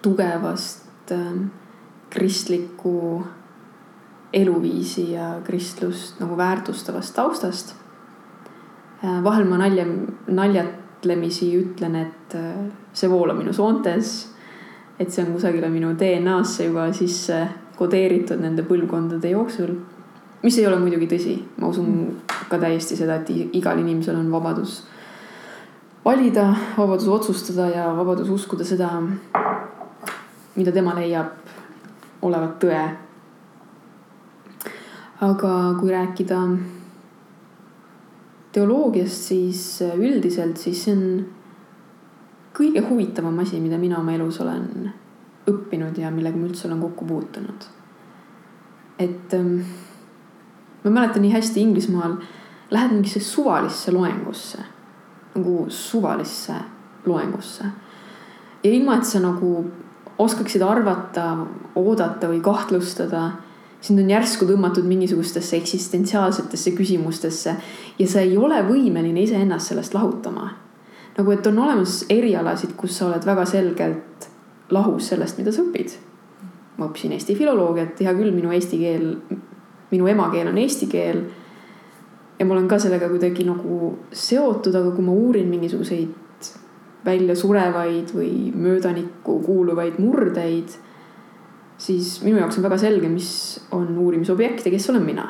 tugevast 0.03 1.13
äh, 1.15 1.33
kristlikku 2.11 3.25
eluviisi 4.33 5.11
ja 5.13 5.37
kristlust 5.45 6.21
nagu 6.21 6.37
väärtustavast 6.37 7.15
taustast 7.15 7.75
äh,. 9.05 9.23
vahel 9.25 9.45
ma 9.49 9.59
nalja, 9.59 9.87
naljatlemisi 10.27 11.53
ütlen, 11.59 11.97
et 12.07 12.35
äh, 12.35 12.67
see 12.93 13.11
voolab 13.11 13.39
minu 13.39 13.53
soontes 13.53 14.37
et 14.99 15.13
see 15.13 15.25
on 15.25 15.35
kusagile 15.35 15.69
minu 15.69 15.93
DNA-sse 15.99 16.71
juba 16.71 16.89
sisse 16.97 17.43
kodeeritud 17.77 18.41
nende 18.41 18.65
põlvkondade 18.65 19.33
jooksul. 19.35 19.75
Mis 20.43 20.59
ei 20.59 20.67
ole 20.67 20.79
muidugi 20.79 21.09
tõsi, 21.11 21.37
ma 21.61 21.71
usun 21.73 22.21
ka 22.51 22.59
täiesti 22.59 22.97
seda, 22.97 23.21
et 23.21 23.31
igal 23.57 23.81
inimesel 23.81 24.19
on 24.19 24.31
vabadus 24.33 24.83
valida, 26.05 26.55
vabadus 26.77 27.09
otsustada 27.09 27.69
ja 27.73 27.87
vabadus 27.97 28.29
uskuda 28.31 28.65
seda, 28.65 28.91
mida 30.57 30.73
tema 30.73 30.95
leiab 30.95 32.23
olevat 32.23 32.59
tõe. 32.63 32.85
aga 35.17 35.51
kui 35.81 35.91
rääkida 35.91 36.39
teoloogiast, 38.53 39.23
siis 39.31 39.63
üldiselt, 39.97 40.61
siis 40.61 40.83
see 40.85 40.93
on 40.93 41.07
kõige 42.57 42.83
huvitavam 42.89 43.39
asi, 43.41 43.61
mida 43.61 43.79
mina 43.81 43.99
oma 44.01 44.13
elus 44.13 44.41
olen 44.45 44.93
õppinud 45.49 45.97
ja 45.99 46.11
millega 46.13 46.37
ma 46.37 46.49
üldse 46.49 46.69
olen 46.69 46.81
kokku 46.85 47.09
puutunud. 47.09 47.67
et 48.99 49.35
ähm, 49.35 49.59
ma 50.87 50.95
mäletan 51.01 51.25
nii 51.27 51.33
hästi 51.35 51.61
Inglismaal, 51.61 52.17
lähed 52.71 52.95
mingisse 52.95 53.21
suvalisse 53.21 53.93
loengusse, 53.93 54.63
nagu 55.35 55.67
suvalisse 55.69 56.55
loengusse. 57.07 57.65
ja 58.65 58.71
ilma, 58.71 58.97
et 58.97 59.05
sa 59.05 59.21
nagu 59.21 59.67
oskaksid 60.19 60.63
arvata, 60.63 61.37
oodata 61.77 62.31
või 62.31 62.41
kahtlustada, 62.41 63.31
sind 63.81 64.01
on 64.01 64.11
järsku 64.11 64.47
tõmmatud 64.49 64.87
mingisugustesse 64.89 65.59
eksistentsiaalsetesse 65.61 66.73
küsimustesse 66.79 67.57
ja 67.99 68.07
sa 68.09 68.23
ei 68.25 68.37
ole 68.37 68.63
võimeline 68.67 69.21
iseennast 69.23 69.75
sellest 69.75 69.95
lahutama 69.95 70.55
nagu, 71.17 71.33
et 71.33 71.47
on 71.47 71.59
olemas 71.59 72.03
erialasid, 72.13 72.77
kus 72.77 72.99
sa 72.99 73.11
oled 73.11 73.25
väga 73.27 73.47
selgelt 73.49 74.29
lahus 74.75 75.11
sellest, 75.13 75.39
mida 75.41 75.55
sa 75.55 75.65
õpid. 75.65 75.97
ma 76.77 76.91
õppisin 76.91 77.15
Eesti 77.17 77.33
filoloogiat, 77.39 78.01
hea 78.05 78.13
küll, 78.13 78.35
minu 78.37 78.51
eesti 78.53 78.77
keel, 78.77 79.05
minu 79.91 80.09
emakeel 80.11 80.49
on 80.51 80.59
eesti 80.59 80.87
keel. 80.91 81.25
ja 82.39 82.47
ma 82.47 82.55
olen 82.55 82.69
ka 82.69 82.79
sellega 82.79 83.09
kuidagi 83.09 83.45
nagu 83.49 83.97
seotud, 84.13 84.75
aga 84.75 84.91
kui 84.93 85.05
ma 85.05 85.13
uurin 85.13 85.49
mingisuguseid 85.49 86.51
väljasurevaid 87.07 88.11
või 88.13 88.51
möödanikku 88.55 89.39
kuuluvaid 89.47 90.01
murdeid, 90.03 90.75
siis 91.79 92.19
minu 92.25 92.41
jaoks 92.41 92.59
on 92.59 92.67
väga 92.67 92.79
selge, 92.83 93.09
mis 93.09 93.31
on 93.73 93.93
uurimisobjekt 94.03 94.67
ja 94.67 94.73
kes 94.75 94.91
olen 94.91 95.07
mina. 95.07 95.29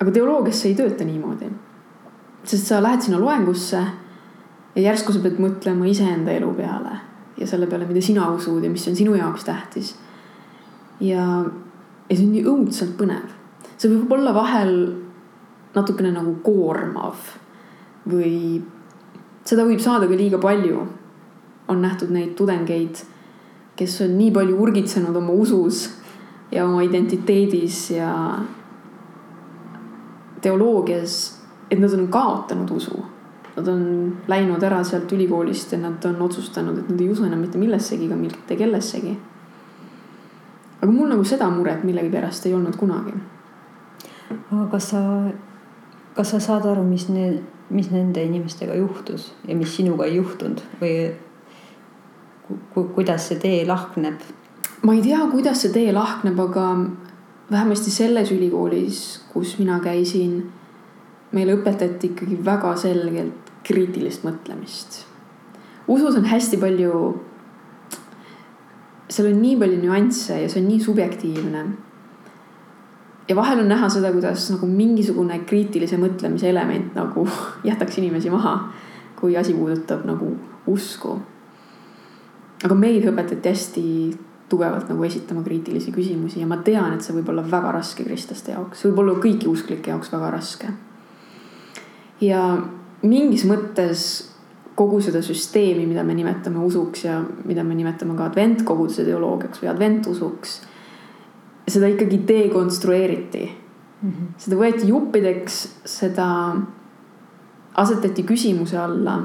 aga 0.00 0.12
teoloogias 0.16 0.62
see 0.62 0.70
ei 0.70 0.76
tööta 0.78 1.04
niimoodi. 1.04 1.50
sest 2.44 2.66
sa 2.66 2.82
lähed 2.82 3.02
sinna 3.02 3.20
loengusse 3.20 3.80
ja 4.74 4.82
järsku 4.82 5.12
sa 5.12 5.20
pead 5.20 5.40
mõtlema 5.42 5.88
iseenda 5.90 6.32
elu 6.32 6.52
peale 6.54 7.00
ja 7.36 7.46
selle 7.46 7.66
peale, 7.66 7.86
mida 7.88 8.00
sina 8.04 8.30
usud 8.32 8.64
ja 8.64 8.70
mis 8.70 8.86
on 8.88 8.96
sinu 8.96 9.14
jaoks 9.14 9.44
tähtis. 9.44 9.94
ja, 11.00 11.44
ja 12.10 12.16
see 12.16 12.26
on 12.26 12.34
nii 12.34 12.44
õudselt 12.50 12.96
põnev. 12.98 13.30
see 13.76 13.88
võib 13.88 14.12
olla 14.18 14.34
vahel 14.34 14.74
natukene 15.74 16.12
nagu 16.12 16.34
koormav 16.44 17.16
või 18.10 18.60
seda 19.46 19.64
võib 19.64 19.80
saada 19.80 20.08
ka 20.10 20.18
liiga 20.18 20.38
palju. 20.38 20.86
on 21.68 21.82
nähtud 21.82 22.10
neid 22.10 22.34
tudengeid, 22.34 23.04
kes 23.76 24.00
on 24.02 24.16
nii 24.18 24.32
palju 24.34 24.56
urgitsenud 24.58 25.16
oma 25.16 25.32
usus 25.32 25.84
ja 26.50 26.66
oma 26.66 26.82
identiteedis 26.82 27.90
ja 27.94 28.10
teoloogias 30.42 31.40
et 31.70 31.78
nad 31.78 31.92
on 31.94 32.08
kaotanud 32.08 32.70
usu. 32.70 33.04
Nad 33.56 33.68
on 33.68 33.82
läinud 34.28 34.62
ära 34.62 34.82
sealt 34.84 35.12
ülikoolist 35.12 35.72
ja 35.72 35.78
nad 35.78 36.04
on 36.04 36.22
otsustanud, 36.22 36.78
et 36.78 36.88
nad 36.90 37.00
ei 37.00 37.10
usu 37.10 37.26
enam 37.26 37.42
mitte 37.44 37.58
millessegi 37.58 38.06
ega 38.06 38.18
mitte 38.18 38.56
kellessegi. 38.56 39.16
Aga 40.80 40.90
mul 40.92 41.08
nagu 41.12 41.24
seda 41.24 41.50
muret 41.52 41.84
millegipärast 41.84 42.46
ei 42.46 42.54
olnud 42.54 42.76
kunagi. 42.80 43.12
aga 44.50 44.66
kas 44.72 44.90
sa, 44.94 45.00
kas 46.16 46.30
sa 46.30 46.40
saad 46.40 46.66
aru, 46.66 46.84
mis 46.84 47.08
need, 47.08 47.42
mis 47.70 47.90
nende 47.90 48.24
inimestega 48.24 48.74
juhtus 48.74 49.32
ja 49.48 49.56
mis 49.56 49.76
sinuga 49.76 50.08
ei 50.08 50.16
juhtunud 50.16 50.62
või 50.80 50.94
ku, 52.74 52.84
kuidas 52.94 53.28
see 53.28 53.38
tee 53.42 53.64
lahkneb? 53.66 54.22
ma 54.82 54.94
ei 54.96 55.02
tea, 55.04 55.20
kuidas 55.32 55.62
see 55.62 55.72
tee 55.74 55.92
lahkneb, 55.92 56.38
aga 56.40 56.66
vähemasti 57.50 57.90
selles 57.90 58.30
ülikoolis, 58.32 59.20
kus 59.32 59.58
mina 59.58 59.80
käisin, 59.84 60.44
meile 61.32 61.58
õpetati 61.58 62.14
ikkagi 62.14 62.38
väga 62.44 62.74
selgelt 62.78 63.50
kriitilist 63.66 64.24
mõtlemist. 64.24 65.04
usus 65.88 66.16
on 66.16 66.24
hästi 66.24 66.56
palju, 66.56 66.94
seal 69.10 69.30
on 69.32 69.40
nii 69.42 69.56
palju 69.58 69.78
nüansse 69.82 70.40
ja 70.42 70.48
see 70.48 70.62
on 70.62 70.68
nii 70.70 70.80
subjektiivne. 70.80 71.64
ja 73.28 73.36
vahel 73.36 73.60
on 73.62 73.68
näha 73.68 73.88
seda, 73.88 74.12
kuidas 74.12 74.48
nagu 74.50 74.66
mingisugune 74.66 75.38
kriitilise 75.46 75.98
mõtlemise 75.98 76.48
element 76.50 76.94
nagu 76.98 77.26
jätaks 77.68 77.98
inimesi 77.98 78.30
maha, 78.30 78.56
kui 79.20 79.36
asi 79.36 79.54
puudutab 79.54 80.06
nagu 80.06 80.32
usku. 80.66 81.18
aga 82.64 82.74
meid 82.74 83.06
õpetati 83.08 83.48
hästi 83.48 83.86
tugevalt 84.50 84.88
nagu 84.90 85.04
esitama 85.06 85.42
kriitilisi 85.46 85.92
küsimusi 85.94 86.40
ja 86.40 86.46
ma 86.46 86.58
tean, 86.66 86.94
et 86.94 87.06
see 87.06 87.14
võib 87.14 87.30
olla 87.30 87.44
väga 87.46 87.70
raske 87.78 88.04
kristlaste 88.04 88.52
jaoks, 88.52 88.84
võib 88.88 88.98
olla 89.04 89.14
kõigi 89.22 89.46
usklike 89.50 89.92
jaoks 89.92 90.12
väga 90.12 90.30
raske. 90.34 90.72
ja 92.20 92.42
mingis 93.02 93.46
mõttes 93.48 94.29
kogu 94.74 95.00
seda 95.04 95.22
süsteemi, 95.22 95.86
mida 95.86 96.04
me 96.06 96.14
nimetame 96.14 96.62
usuks 96.64 97.04
ja 97.04 97.20
mida 97.44 97.64
me 97.64 97.74
nimetame 97.74 98.16
ka 98.16 98.30
adventkoguduse 98.30 99.04
teoloogiaks 99.04 99.62
või 99.62 99.72
adventusuks. 99.72 100.60
seda 101.70 101.86
ikkagi 101.86 102.22
dekonstrueeriti 102.28 103.44
mm. 104.02 104.10
-hmm. 104.10 104.28
seda 104.38 104.56
võeti 104.56 104.88
juppideks, 104.88 105.58
seda 105.84 106.56
asetati 107.74 108.22
küsimuse 108.22 108.78
alla 108.78 109.20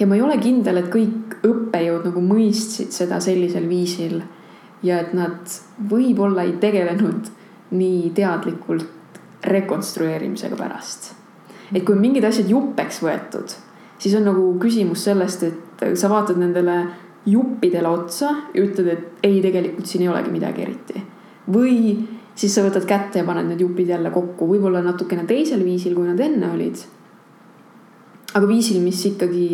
ja 0.00 0.06
ma 0.06 0.14
ei 0.14 0.22
ole 0.22 0.38
kindel, 0.38 0.76
et 0.76 0.90
kõik 0.92 1.38
õppejõud 1.46 2.04
nagu 2.10 2.22
mõistsid 2.22 2.92
seda 2.94 3.20
sellisel 3.20 3.68
viisil 3.68 4.20
ja 4.82 5.00
et 5.00 5.14
nad 5.16 5.58
võib-olla 5.90 6.44
ei 6.46 6.56
tegelenud 6.60 7.30
nii 7.76 8.10
teadlikult 8.14 9.20
rekonstrueerimisega 9.46 10.56
pärast. 10.56 11.14
et 11.74 11.84
kui 11.84 11.94
on 11.94 12.00
mingid 12.00 12.24
asjad 12.24 12.48
juppeks 12.50 13.00
võetud, 13.02 13.56
siis 13.98 14.14
on 14.18 14.26
nagu 14.28 14.44
küsimus 14.60 15.04
sellest, 15.08 15.42
et 15.42 15.86
sa 15.98 16.10
vaatad 16.12 16.38
nendele 16.40 16.76
juppidele 17.26 17.88
otsa 17.88 18.30
ja 18.54 18.62
ütled, 18.62 18.88
et 18.92 19.26
ei, 19.26 19.40
tegelikult 19.42 19.88
siin 19.88 20.06
ei 20.06 20.12
olegi 20.12 20.30
midagi 20.30 20.62
eriti. 20.62 21.02
või 21.52 21.76
siis 22.34 22.54
sa 22.54 22.64
võtad 22.66 22.86
kätte 22.88 23.20
ja 23.20 23.26
paned 23.26 23.48
need 23.48 23.62
jupid 23.62 23.88
jälle 23.90 24.10
kokku, 24.14 24.48
võib-olla 24.50 24.82
natukene 24.84 25.24
teisel 25.26 25.64
viisil, 25.64 25.94
kui 25.94 26.06
nad 26.06 26.20
enne 26.20 26.50
olid. 26.52 26.84
aga 28.34 28.46
viisil, 28.48 28.82
mis 28.84 29.04
ikkagi 29.06 29.46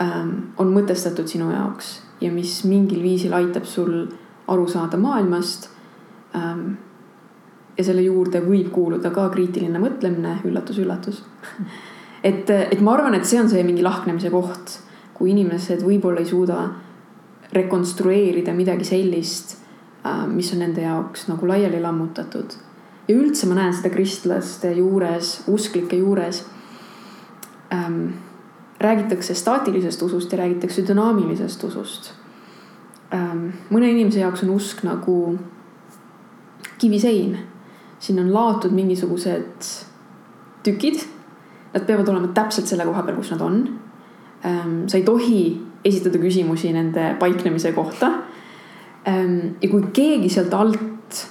ähm, 0.00 0.34
on 0.56 0.72
mõtestatud 0.72 1.26
sinu 1.26 1.50
jaoks 1.50 1.98
ja 2.20 2.30
mis 2.32 2.62
mingil 2.64 3.02
viisil 3.02 3.32
aitab 3.34 3.64
sul 3.66 4.06
aru 4.48 4.68
saada 4.68 4.96
maailmast 4.96 5.70
ähm,. 6.34 6.76
ja 7.78 7.84
selle 7.84 8.02
juurde 8.02 8.40
võib 8.42 8.72
kuuluda 8.74 9.10
ka 9.14 9.28
kriitiline 9.30 9.78
mõtlemine 9.78 10.40
üllatus,, 10.44 10.78
üllatus-üllatus 10.78 11.22
et, 12.28 12.50
et 12.50 12.80
ma 12.84 12.94
arvan, 12.96 13.16
et 13.16 13.26
see 13.26 13.40
on 13.40 13.48
see 13.50 13.64
mingi 13.66 13.84
lahknemise 13.84 14.30
koht, 14.32 14.78
kui 15.16 15.32
inimesed 15.32 15.82
võib-olla 15.86 16.22
ei 16.22 16.28
suuda 16.28 16.60
rekonstrueerida 17.54 18.52
midagi 18.54 18.86
sellist 18.86 19.56
äh,, 20.04 20.26
mis 20.28 20.52
on 20.54 20.62
nende 20.62 20.84
jaoks 20.84 21.26
nagu 21.30 21.48
laiali 21.48 21.80
lammutatud. 21.82 22.56
ja 23.08 23.16
üldse 23.16 23.48
ma 23.48 23.56
näen 23.56 23.74
seda 23.74 23.90
kristlaste 23.90 24.72
juures, 24.76 25.42
usklike 25.48 25.96
juures 25.96 26.44
ähm, 27.72 28.10
räägitakse 28.80 29.34
staatilisest 29.34 30.02
usust 30.02 30.32
ja 30.32 30.38
räägitakse 30.38 30.84
dünaamilisest 30.86 31.64
usust. 31.64 32.12
Ähm, 33.14 33.48
mõne 33.70 33.88
inimese 33.90 34.20
jaoks 34.20 34.44
on 34.44 34.50
usk 34.54 34.84
nagu 34.84 35.38
kivisein. 36.78 37.38
siin 37.98 38.18
on 38.20 38.34
laotud 38.34 38.70
mingisugused 38.70 39.64
tükid. 40.62 41.00
Nad 41.78 41.86
peavad 41.86 42.08
olema 42.10 42.32
täpselt 42.34 42.66
selle 42.66 42.86
koha 42.88 43.04
peal, 43.06 43.18
kus 43.20 43.30
nad 43.30 43.42
on. 43.46 43.62
Ähm, 44.46 44.80
sa 44.90 44.98
ei 44.98 45.06
tohi 45.06 45.42
esitada 45.86 46.18
küsimusi 46.18 46.72
nende 46.74 47.12
paiknemise 47.20 47.70
kohta. 47.76 48.10
Ähm, 49.06 49.54
ja 49.62 49.70
kui 49.70 49.84
keegi 49.94 50.30
sealt 50.32 50.54
alt 50.58 51.22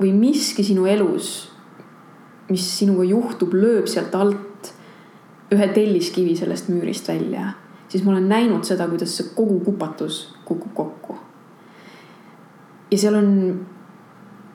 või 0.00 0.10
miski 0.14 0.64
sinu 0.66 0.86
elus, 0.90 1.48
mis 2.50 2.64
sinuga 2.78 3.06
juhtub, 3.06 3.54
lööb 3.54 3.86
sealt 3.90 4.14
alt 4.18 4.72
ühe 5.54 5.70
telliskivi 5.72 6.34
sellest 6.36 6.68
müürist 6.72 7.08
välja, 7.08 7.52
siis 7.88 8.04
ma 8.04 8.12
olen 8.12 8.28
näinud 8.28 8.66
seda, 8.68 8.88
kuidas 8.90 9.14
see 9.16 9.30
kogu 9.36 9.60
kupatus 9.64 10.26
kukub 10.44 10.74
kokku. 10.76 11.16
ja 12.90 12.98
seal 12.98 13.14
on 13.14 13.30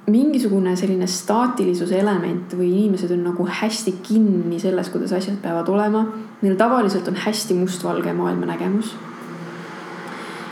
mingisugune 0.08 0.76
selline 0.76 1.08
staatilisuse 1.08 1.96
element 2.00 2.54
või 2.58 2.70
inimesed 2.74 3.12
on 3.16 3.22
nagu 3.30 3.46
hästi 3.48 3.96
kinni 4.04 4.60
selles, 4.60 4.90
kuidas 4.92 5.14
asjad 5.16 5.38
peavad 5.42 5.70
olema. 5.72 6.04
Neil 6.42 6.58
tavaliselt 6.60 7.08
on 7.08 7.20
hästi 7.24 7.56
mustvalge 7.60 8.14
maailmanägemus. 8.14 8.96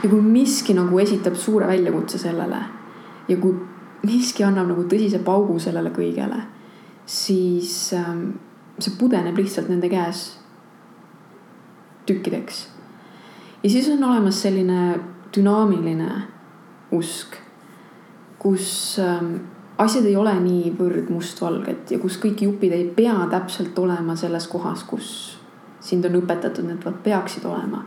ja 0.03 0.09
kui 0.09 0.21
miski 0.21 0.73
nagu 0.73 0.99
esitab 0.99 1.35
suure 1.35 1.67
väljakutse 1.67 2.17
sellele 2.17 2.57
ja 3.27 3.37
kui 3.37 3.53
miski 4.07 4.43
annab 4.43 4.71
nagu 4.71 4.85
tõsise 4.89 5.19
paugu 5.23 5.59
sellele 5.59 5.91
kõigele, 5.93 6.39
siis 7.05 7.93
ähm, 7.93 8.31
see 8.79 8.95
pudeneb 8.97 9.37
lihtsalt 9.37 9.69
nende 9.69 9.89
käes 9.89 10.39
tükkideks. 12.09 12.67
ja 13.63 13.69
siis 13.69 13.89
on 13.89 14.03
olemas 14.03 14.41
selline 14.41 14.99
dünaamiline 15.35 16.09
usk, 16.91 17.37
kus 18.41 18.97
ähm, 18.99 19.35
asjad 19.77 20.07
ei 20.09 20.15
ole 20.17 20.33
niivõrd 20.41 21.11
mustvalged 21.13 21.93
ja 21.93 21.99
kus 22.01 22.17
kõik 22.21 22.41
jupid 22.45 22.73
ei 22.73 22.87
pea 22.95 23.15
täpselt 23.29 23.77
olema 23.79 24.15
selles 24.17 24.47
kohas, 24.49 24.83
kus 24.87 25.11
sind 25.81 26.05
on 26.05 26.17
õpetatud, 26.21 26.65
need 26.65 26.85
peaksid 27.03 27.45
olema. 27.45 27.85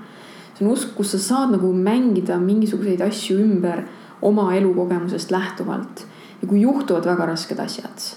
see 0.54 0.66
on 0.66 0.72
usk, 0.72 0.94
kus 0.94 1.14
sa 1.14 1.18
saad 1.18 1.54
nagu 1.56 1.72
mängida 1.74 2.38
mingisuguseid 2.38 3.02
asju 3.02 3.38
ümber 3.42 3.84
oma 4.22 4.52
elukogemusest 4.54 5.30
lähtuvalt 5.30 6.06
ja 6.42 6.48
kui 6.48 6.60
juhtuvad 6.60 7.06
väga 7.06 7.26
rasked 7.26 7.58
asjad 7.58 8.10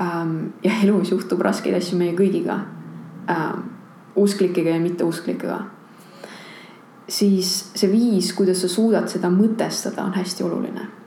ähm, 0.00 0.52
ja 0.64 0.72
elus 0.82 1.10
juhtub 1.10 1.40
raskeid 1.44 1.76
asju 1.76 1.98
meie 1.98 2.16
kõigiga 2.16 2.62
ähm,, 3.30 3.66
usklikega 4.16 4.70
ja 4.70 4.80
mitteusklikega. 4.80 5.58
siis 7.08 7.70
see 7.74 7.92
viis, 7.92 8.32
kuidas 8.32 8.60
sa 8.60 8.68
suudad 8.68 9.08
seda 9.08 9.30
mõtestada, 9.32 10.04
on 10.04 10.12
hästi 10.12 10.44
oluline. 10.44 10.97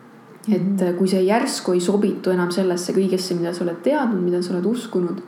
Et 0.47 0.61
mhm. 0.61 0.95
kui 0.97 1.09
see 1.09 1.21
järsku 1.27 1.75
ei 1.75 1.81
sobitu 1.83 2.31
enam 2.33 2.49
sellesse 2.51 2.95
kõigesse, 2.95 3.35
mida 3.37 3.53
sa 3.53 3.65
oled 3.65 3.81
teadnud, 3.85 4.21
mida 4.23 4.41
sa 4.41 4.55
oled 4.55 4.65
uskunud, 4.71 5.21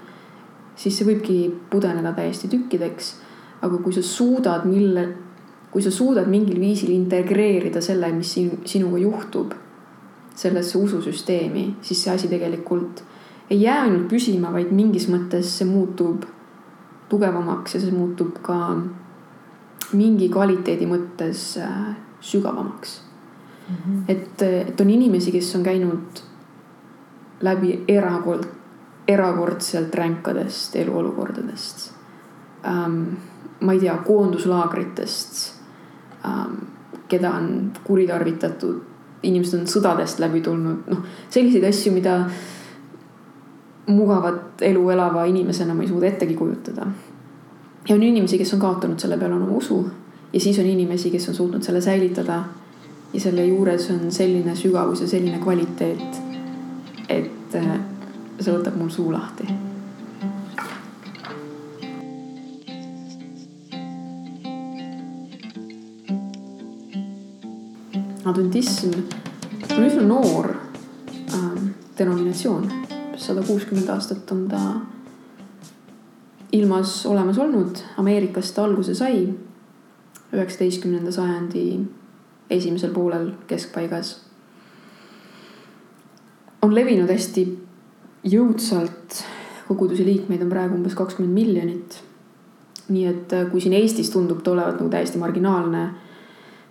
siis 0.75 0.97
see 0.97 1.07
võibki 1.07 1.37
pudeneda 1.69 2.15
täiesti 2.17 2.49
tükkideks. 2.49 3.19
aga 3.63 3.77
kui 3.79 3.93
sa 3.95 4.01
suudad, 4.03 4.65
mille, 4.67 5.05
kui 5.71 5.81
sa 5.81 5.91
suudad 5.91 6.27
mingil 6.27 6.59
viisil 6.59 6.89
integreerida 6.91 7.81
selle, 7.81 8.09
mis 8.11 8.33
sinuga 8.67 8.97
juhtub 8.99 9.53
sellesse 10.35 10.77
ususüsteemi, 10.77 11.77
siis 11.81 12.03
see 12.03 12.11
asi 12.11 12.27
tegelikult 12.27 13.03
ei 13.49 13.61
jää 13.61 13.81
ainult 13.85 14.09
püsima, 14.09 14.51
vaid 14.51 14.73
mingis 14.75 15.07
mõttes 15.07 15.53
see 15.59 15.67
muutub 15.69 16.25
tugevamaks 17.09 17.77
ja 17.77 17.81
see 17.85 17.95
muutub 17.95 18.41
ka 18.43 18.57
mingi 19.93 20.27
kvaliteedi 20.33 20.89
mõttes 20.89 21.53
äh, 21.61 21.93
sügavamaks 22.19 23.02
mm. 23.73 23.93
-hmm. 23.93 24.03
et, 24.07 24.41
et 24.41 24.81
on 24.81 24.89
inimesi, 24.89 25.31
kes 25.31 25.55
on 25.55 25.63
käinud 25.63 26.21
läbi 27.41 27.83
erakord, 27.87 28.43
erakordselt 29.07 29.95
ränkadest 29.95 30.75
eluolukordadest 30.75 31.91
ähm,. 32.67 33.03
ma 33.59 33.73
ei 33.73 33.79
tea, 33.79 33.97
koonduslaagritest 33.97 35.59
ähm,, 36.25 36.53
keda 37.07 37.31
on 37.31 37.71
kuritarvitatud, 37.83 38.81
inimesed 39.23 39.59
on 39.59 39.67
sõdadest 39.67 40.19
läbi 40.19 40.41
tulnud, 40.41 40.87
noh 40.87 41.05
selliseid 41.29 41.63
asju, 41.63 41.93
mida 41.93 42.25
mugavat 43.87 44.61
elu 44.61 44.89
elava 44.89 45.25
inimesena 45.25 45.73
ma 45.73 45.83
ei 45.83 45.87
suuda 45.87 46.07
ettegi 46.07 46.35
kujutada. 46.35 46.87
ja 47.89 47.95
on 47.95 48.03
inimesi, 48.03 48.37
kes 48.37 48.53
on 48.53 48.59
kaotanud 48.59 48.99
selle 48.99 49.17
peale 49.17 49.35
oma 49.35 49.51
usu 49.51 49.89
ja 50.33 50.39
siis 50.39 50.59
on 50.59 50.65
inimesi, 50.65 51.11
kes 51.11 51.29
on 51.29 51.35
suutnud 51.35 51.63
selle 51.63 51.81
säilitada 51.81 52.43
ja 53.13 53.19
selle 53.19 53.45
juures 53.45 53.89
on 53.91 54.11
selline 54.11 54.55
sügavus 54.55 55.01
ja 55.01 55.07
selline 55.07 55.39
kvaliteet, 55.39 56.21
et 57.09 57.55
äh, 57.55 57.75
see 58.39 58.53
võtab 58.53 58.77
mul 58.79 58.89
suu 58.93 59.11
lahti. 59.13 59.47
Adventism 68.23 68.93
on 69.75 69.83
üsna 69.83 70.03
noor 70.07 70.53
äh, 70.55 71.47
denominatsioon, 71.99 72.69
sada 73.19 73.43
kuuskümmend 73.45 73.89
aastat 73.93 74.31
on 74.33 74.47
ta 74.49 74.61
ilmas 76.53 77.03
olemas 77.05 77.37
olnud, 77.37 77.81
Ameerikast 77.97 78.57
alguse 78.59 78.95
sai. 78.95 79.27
Üheksateistkümnenda 80.33 81.11
sajandi 81.13 81.61
esimesel 82.57 82.93
poolel, 82.93 83.31
keskpaigas. 83.47 84.19
on 86.63 86.75
levinud 86.75 87.09
hästi 87.11 87.43
jõudsalt, 88.23 89.19
koguduse 89.67 90.05
liikmeid 90.07 90.43
on 90.45 90.51
praegu 90.51 90.77
umbes 90.77 90.95
kakskümmend 90.95 91.33
miljonit. 91.35 91.99
nii 92.83 93.05
et 93.07 93.33
äh, 93.33 93.45
kui 93.51 93.61
siin 93.63 93.73
Eestis 93.73 94.09
tundub 94.11 94.41
ta 94.43 94.51
olevat 94.51 94.75
nagu 94.75 94.89
täiesti 94.91 95.17
marginaalne, 95.17 95.83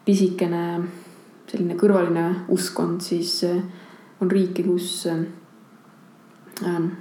pisikene 0.05 0.83
selline 1.49 1.77
kõrvaline 1.81 2.25
uskkond, 2.53 3.01
siis 3.01 3.39
äh, 3.49 3.63
on 4.21 4.31
riike, 4.31 4.63
kus 4.63 5.07
äh, 5.09 5.25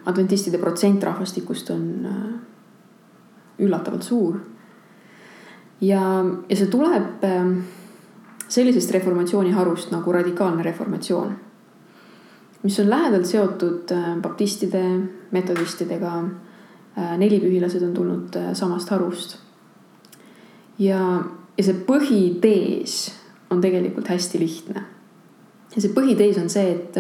adventistide 0.07 0.57
protsent 0.57 1.03
rahvastikust 1.03 1.69
on 1.75 1.83
üllatavalt 3.59 4.03
suur. 4.03 4.39
ja, 5.81 6.01
ja 6.49 6.55
see 6.55 6.71
tuleb 6.71 7.27
sellisest 8.51 8.91
reformatsiooni 8.91 9.53
harust 9.55 9.93
nagu 9.93 10.11
radikaalne 10.11 10.63
reformatsioon, 10.63 11.31
mis 12.63 12.79
on 12.79 12.89
lähedalt 12.89 13.25
seotud 13.25 13.93
baptistide, 14.21 14.83
metodistidega. 15.31 16.23
nelipühilased 17.17 17.83
on 17.87 17.93
tulnud 17.93 18.35
samast 18.53 18.89
harust. 18.89 19.37
ja, 20.79 21.23
ja 21.57 21.63
see 21.63 21.85
põhitees 21.87 23.11
on 23.49 23.61
tegelikult 23.61 24.07
hästi 24.07 24.39
lihtne. 24.39 24.83
ja 25.75 25.81
see 25.81 25.93
põhitees 25.95 26.41
on 26.41 26.49
see, 26.49 26.71
et 26.71 26.95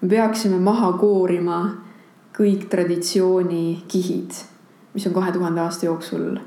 me 0.00 0.08
peaksime 0.08 0.58
maha 0.62 0.92
koorima 0.92 1.60
kõik 2.36 2.68
traditsiooni 2.70 3.84
kihid, 3.88 4.32
mis 4.94 5.06
on 5.06 5.14
kahe 5.14 5.32
tuhande 5.32 5.60
aasta 5.60 5.86
jooksul 5.86 6.38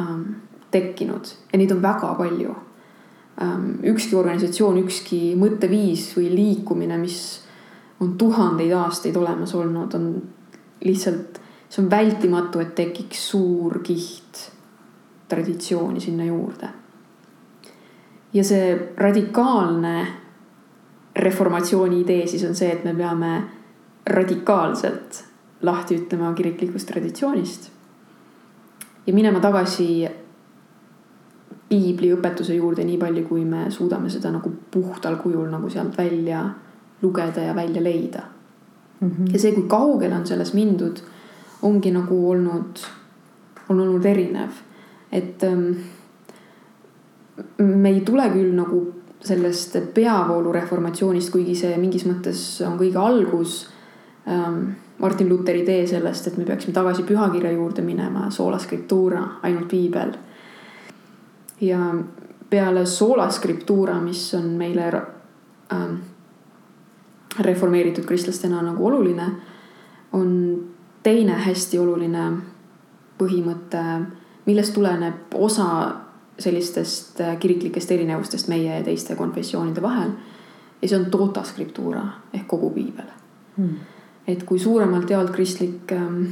ähm, 0.00 0.22
tekkinud 0.70 1.34
ja 1.52 1.58
neid 1.58 1.74
on 1.74 1.82
väga 1.82 2.14
palju. 2.14 2.54
Ükski 3.92 4.16
organisatsioon, 4.16 4.78
ükski 4.84 5.34
mõtteviis 5.36 6.08
või 6.16 6.30
liikumine, 6.32 6.96
mis 7.00 7.18
on 8.00 8.14
tuhandeid 8.18 8.72
aastaid 8.72 9.16
olemas 9.16 9.52
olnud, 9.54 9.94
on 9.94 10.08
lihtsalt, 10.84 11.40
see 11.68 11.82
on 11.82 11.90
vältimatu, 11.90 12.60
et 12.64 12.74
tekiks 12.78 13.28
suur 13.32 13.80
kiht 13.84 14.46
traditsiooni 15.28 16.00
sinna 16.00 16.24
juurde 16.24 16.72
ja 18.36 18.44
see 18.44 18.92
radikaalne 18.96 20.06
reformatsiooni 21.16 22.00
idee 22.00 22.26
siis 22.26 22.44
on 22.44 22.54
see, 22.54 22.68
et 22.72 22.84
me 22.84 22.92
peame 22.94 23.32
radikaalselt 24.06 25.22
lahti 25.62 25.96
ütlema 25.96 26.32
kiriklikust 26.36 26.88
traditsioonist. 26.88 27.70
ja 29.06 29.14
minema 29.14 29.40
tagasi 29.40 30.08
piibliõpetuse 31.68 32.54
juurde 32.54 32.84
nii 32.86 32.98
palju, 32.98 33.24
kui 33.28 33.44
me 33.44 33.66
suudame 33.74 34.10
seda 34.10 34.30
nagu 34.30 34.52
puhtal 34.70 35.16
kujul 35.22 35.48
nagu 35.50 35.70
sealt 35.70 35.98
välja 35.98 36.44
lugeda 37.02 37.42
ja 37.42 37.54
välja 37.54 37.82
leida 37.82 38.22
mm. 39.00 39.10
-hmm. 39.10 39.32
ja 39.32 39.38
see, 39.38 39.52
kui 39.52 39.66
kaugele 39.68 40.14
on 40.14 40.26
selles 40.26 40.54
mindud, 40.54 41.00
ongi 41.62 41.90
nagu 41.90 42.30
olnud, 42.30 42.78
on 43.68 43.80
olnud 43.80 44.04
erinev, 44.04 44.50
et 45.12 45.42
ähm, 45.42 45.72
me 47.58 47.88
ei 47.88 48.00
tule 48.00 48.30
küll 48.30 48.54
nagu 48.54 48.92
sellest 49.20 49.76
peavoolu 49.94 50.52
reformatsioonist, 50.52 51.30
kuigi 51.30 51.54
see 51.54 51.76
mingis 51.76 52.06
mõttes 52.06 52.42
on 52.66 52.78
kõige 52.78 52.98
algus 52.98 53.68
ähm,. 54.28 54.66
Martin 54.98 55.28
Luteri 55.28 55.60
idee 55.60 55.86
sellest, 55.86 56.26
et 56.26 56.36
me 56.40 56.44
peaksime 56.48 56.72
tagasi 56.72 57.02
pühakirja 57.02 57.50
juurde 57.52 57.82
minema, 57.82 58.30
sola 58.30 58.56
scriptura, 58.58 59.26
ainult 59.42 59.68
piibel. 59.68 60.14
Ja 61.60 61.94
peale 62.50 62.86
sola 62.86 63.30
scriptura, 63.30 64.00
mis 64.00 64.34
on 64.34 64.44
meile 64.58 64.86
ähm, 65.72 65.94
reformeeritud 67.40 68.04
kristlastena 68.04 68.62
nagu 68.62 68.86
oluline, 68.86 69.30
on 70.12 70.30
teine 71.02 71.38
hästi 71.46 71.78
oluline 71.78 72.26
põhimõte, 73.18 73.82
millest 74.46 74.74
tuleneb 74.76 75.34
osa 75.34 75.68
sellistest 76.38 77.20
äh, 77.20 77.36
kiriklikest 77.40 77.90
erinevustest 77.90 78.48
meie 78.52 78.78
ja 78.78 78.84
teiste 78.84 79.16
konfessioonide 79.16 79.82
vahel. 79.82 80.10
ja 80.82 80.88
see 80.88 80.98
on 80.98 81.06
tota 81.10 81.42
scriptura 81.42 82.02
ehk 82.36 82.44
kogu 82.48 82.68
piibel 82.70 83.06
hmm.. 83.56 83.78
et 84.28 84.42
kui 84.44 84.58
suuremalt 84.60 85.10
jaolt 85.10 85.30
kristlik 85.32 85.92
ähm, 85.92 86.26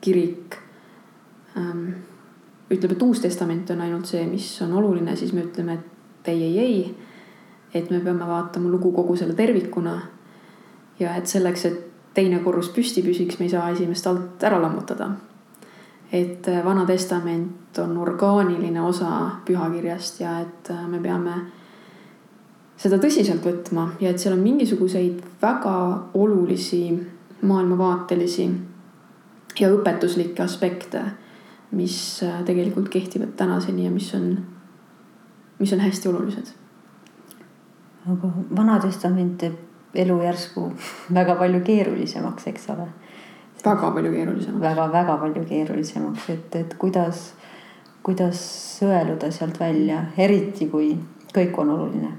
kirik 0.00 0.58
ähm, 1.56 1.86
ütleb, 2.70 2.92
et 2.92 3.02
Uus 3.02 3.20
Testament 3.20 3.70
on 3.70 3.80
ainult 3.80 4.06
see, 4.06 4.24
mis 4.26 4.46
on 4.62 4.72
oluline, 4.78 5.16
siis 5.16 5.32
me 5.32 5.44
ütleme, 5.48 5.78
et 5.78 6.28
ei, 6.28 6.42
ei, 6.42 6.58
ei. 6.58 6.94
et 7.74 7.90
me 7.90 8.00
peame 8.00 8.26
vaatama 8.26 8.70
lugu 8.70 8.92
kogu 8.92 9.16
selle 9.16 9.34
tervikuna. 9.34 10.00
ja 10.98 11.16
et 11.16 11.26
selleks, 11.26 11.64
et 11.64 11.80
teine 12.14 12.38
korrus 12.44 12.68
püsti 12.68 13.02
püsiks, 13.02 13.38
me 13.38 13.46
ei 13.46 13.50
saa 13.50 13.70
esimest 13.70 14.06
alt 14.06 14.44
ära 14.44 14.60
lammutada 14.62 15.10
et 16.12 16.48
äh, 16.48 16.64
Vana 16.64 16.86
Testament 16.86 17.78
on 17.78 17.96
orgaaniline 17.98 18.82
osa 18.82 19.30
pühakirjast 19.44 20.20
ja 20.20 20.40
et 20.40 20.70
äh, 20.70 20.86
me 20.88 20.98
peame 20.98 21.36
seda 22.80 22.98
tõsiselt 22.98 23.44
võtma 23.46 23.90
ja 24.00 24.10
et 24.10 24.18
seal 24.18 24.34
on 24.34 24.42
mingisuguseid 24.42 25.22
väga 25.42 25.74
olulisi 26.14 26.82
maailmavaatelisi 27.46 28.48
ja 29.60 29.70
õpetuslikke 29.72 30.42
aspekte, 30.42 31.02
mis 31.70 32.22
äh, 32.22 32.42
tegelikult 32.44 32.88
kehtivad 32.88 33.36
tänaseni 33.36 33.84
ja 33.84 33.90
mis 33.90 34.14
on, 34.14 34.38
mis 35.58 35.72
on 35.72 35.80
hästi 35.80 36.08
olulised. 36.08 36.54
aga 38.10 38.28
Vana 38.56 38.78
Testament 38.80 39.38
teeb 39.38 39.54
elu 39.94 40.22
järsku 40.22 40.72
väga 41.14 41.34
palju 41.34 41.60
keerulisemaks, 41.60 42.46
eks 42.46 42.70
ole 42.70 42.88
väga 43.64 43.90
palju 43.90 44.12
keerulisemaks 44.12 44.60
väga,. 44.60 44.74
väga-väga 44.74 45.16
palju 45.16 45.44
keerulisemaks, 45.44 46.30
et, 46.30 46.56
et 46.56 46.74
kuidas, 46.78 47.32
kuidas 48.02 48.40
sõeluda 48.80 49.30
sealt 49.32 49.60
välja, 49.60 50.04
eriti 50.18 50.68
kui 50.68 50.94
kõik 51.34 51.58
on 51.58 51.76
oluline. 51.76 52.16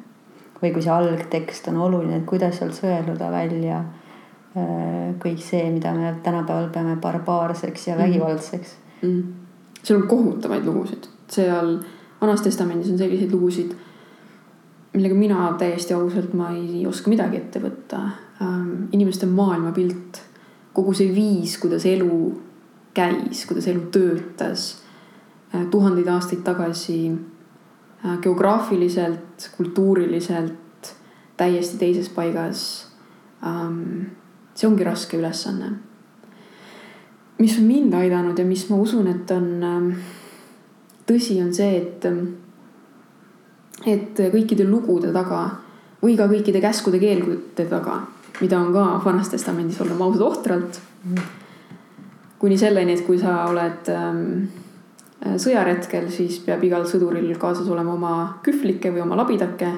või 0.62 0.70
kui 0.74 0.84
see 0.86 0.94
algtekst 0.94 1.68
on 1.72 1.78
oluline, 1.82 2.20
et 2.20 2.26
kuidas 2.30 2.60
sealt 2.60 2.76
sõeluda 2.78 3.32
välja 3.34 3.80
äh, 3.80 5.16
kõik 5.20 5.42
see, 5.42 5.64
mida 5.74 5.94
me 5.98 6.14
tänapäeval 6.24 6.70
peame 6.70 6.96
barbaarseks 7.02 7.88
ja 7.88 7.96
mhm. 7.96 8.04
vägivaldseks 8.04 8.70
mm. 8.70 8.76
-hmm. 8.76 8.81
Seal 9.02 10.02
on 10.02 10.08
kohutavaid 10.08 10.66
lugusid, 10.66 11.08
seal 11.32 11.80
Vanas 12.22 12.44
Testamendis 12.46 12.92
on 12.92 13.00
selliseid 13.02 13.32
lugusid, 13.34 13.72
millega 14.94 15.16
mina 15.16 15.48
täiesti 15.58 15.96
ausalt, 15.98 16.34
ma 16.38 16.52
ei 16.54 16.86
oska 16.88 17.10
midagi 17.10 17.40
ette 17.40 17.62
võtta 17.64 18.02
ähm,. 18.42 18.92
inimeste 18.92 19.26
maailmapilt 19.26 20.22
kogu 20.74 20.94
see 20.94 21.12
viis, 21.16 21.58
kuidas 21.60 21.86
elu 21.90 22.18
käis, 22.94 23.46
kuidas 23.48 23.68
elu 23.72 23.88
töötas 23.92 24.66
äh, 25.56 25.66
tuhandeid 25.72 26.08
aastaid 26.08 26.44
tagasi 26.44 27.00
äh, 27.12 28.18
geograafiliselt, 28.22 29.52
kultuuriliselt 29.58 30.94
täiesti 31.38 31.78
teises 31.78 32.10
paigas. 32.10 32.88
Ähm, 33.46 34.12
see 34.54 34.68
ongi 34.70 34.86
raske 34.86 35.18
ülesanne. 35.18 35.72
Mis 37.42 37.58
on 37.58 37.66
mind 37.66 37.94
aidanud 37.98 38.38
ja 38.38 38.46
mis 38.46 38.68
ma 38.70 38.78
usun, 38.78 39.10
et 39.10 39.32
on 39.34 39.52
ähm, 39.66 39.92
tõsi, 41.10 41.42
on 41.42 41.52
see, 41.54 41.82
et, 41.82 42.06
et 43.90 44.24
kõikide 44.34 44.68
lugude 44.70 45.12
taga 45.16 45.44
või 46.02 46.16
ka 46.18 46.30
kõikide 46.30 46.62
käskude-keeldude 46.64 47.66
taga 47.70 48.02
mida 48.42 48.60
on 48.60 48.74
ka 48.74 49.02
Vanas 49.06 49.30
Testamendis, 49.30 49.82
olgem 49.82 50.02
ausad, 50.02 50.22
ohtralt. 50.22 50.82
kuni 52.40 52.58
selleni, 52.58 52.96
et 52.98 53.06
kui 53.06 53.20
sa 53.22 53.44
oled 53.46 53.90
ähm, 53.94 54.48
sõjaretkel, 55.22 56.08
siis 56.10 56.40
peab 56.42 56.64
igal 56.66 56.88
sõduril 56.90 57.36
kaasas 57.38 57.68
olema 57.70 57.94
oma 57.94 58.14
kühvlike 58.42 58.90
või 58.90 59.04
oma 59.04 59.20
labidake. 59.20 59.70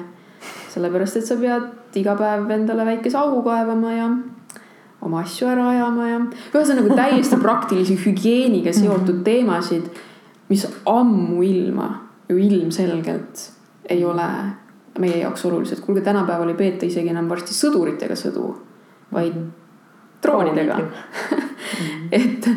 sellepärast, 0.72 1.16
et 1.16 1.26
sa 1.26 1.36
pead 1.36 1.98
iga 2.00 2.16
päev 2.16 2.48
endale 2.50 2.86
väikese 2.88 3.18
augu 3.20 3.42
kaevama 3.44 3.92
ja 3.92 4.08
oma 5.04 5.22
asju 5.24 5.48
ära 5.50 5.68
ajama 5.70 6.08
ja 6.08 6.20
ühesõnaga 6.54 6.98
täiesti 6.98 7.38
praktilisi 7.42 7.96
hügieeniga 8.00 8.72
seotud 8.72 9.18
mhm. 9.18 9.24
teemasid, 9.26 9.88
mis 10.48 10.66
ammuilma 10.88 11.88
ju 12.28 12.38
ilmselgelt 12.40 13.48
ei 13.90 14.04
ole 14.04 14.28
meie 14.98 15.18
jaoks 15.18 15.44
olulised. 15.44 15.80
kuulge, 15.84 16.00
tänapäeval 16.00 16.52
ei 16.52 16.58
peeta 16.58 16.86
isegi 16.86 17.12
enam 17.12 17.28
varsti 17.28 17.56
sõduritega 17.56 18.16
sõdu, 18.16 18.54
vaid 19.12 19.36
droonidega 20.22 20.78
et, 22.20 22.48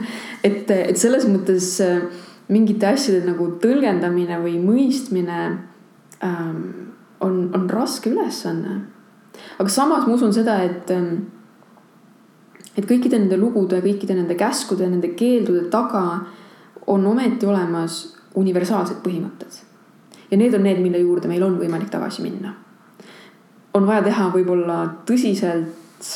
et, 0.43 0.71
et 0.71 0.97
selles 0.97 1.25
mõttes 1.27 1.71
äh, 1.83 2.03
mingite 2.53 2.87
asjade 2.93 3.25
nagu 3.27 3.49
tõlgendamine 3.61 4.39
või 4.43 4.57
mõistmine 4.61 5.39
ähm, 6.23 6.61
on, 7.23 7.47
on 7.55 7.65
raske 7.69 8.11
ülesanne. 8.13 8.81
aga 9.59 9.69
samas 9.69 10.07
ma 10.07 10.15
usun 10.15 10.33
seda, 10.33 10.61
et 10.63 10.91
ähm, 10.93 11.27
et 12.77 12.85
kõikide 12.85 13.17
nende 13.19 13.37
lugude, 13.39 13.79
kõikide 13.81 14.15
nende 14.17 14.37
käskude, 14.37 14.87
nende 14.89 15.09
keeldude 15.17 15.65
taga 15.73 16.03
on 16.87 17.05
ometi 17.09 17.49
olemas 17.49 18.03
universaalsed 18.37 19.01
põhimõtted. 19.03 19.63
ja 20.31 20.37
need 20.37 20.53
on 20.53 20.63
need, 20.63 20.81
mille 20.83 20.99
juurde 20.99 21.27
meil 21.27 21.43
on 21.43 21.57
võimalik 21.59 21.89
tagasi 21.89 22.21
minna. 22.21 22.53
on 23.73 23.87
vaja 23.87 24.03
teha 24.03 24.29
võib-olla 24.33 24.77
tõsiselt 25.05 26.11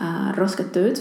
äh, 0.00 0.36
rasket 0.36 0.72
tööd 0.72 1.00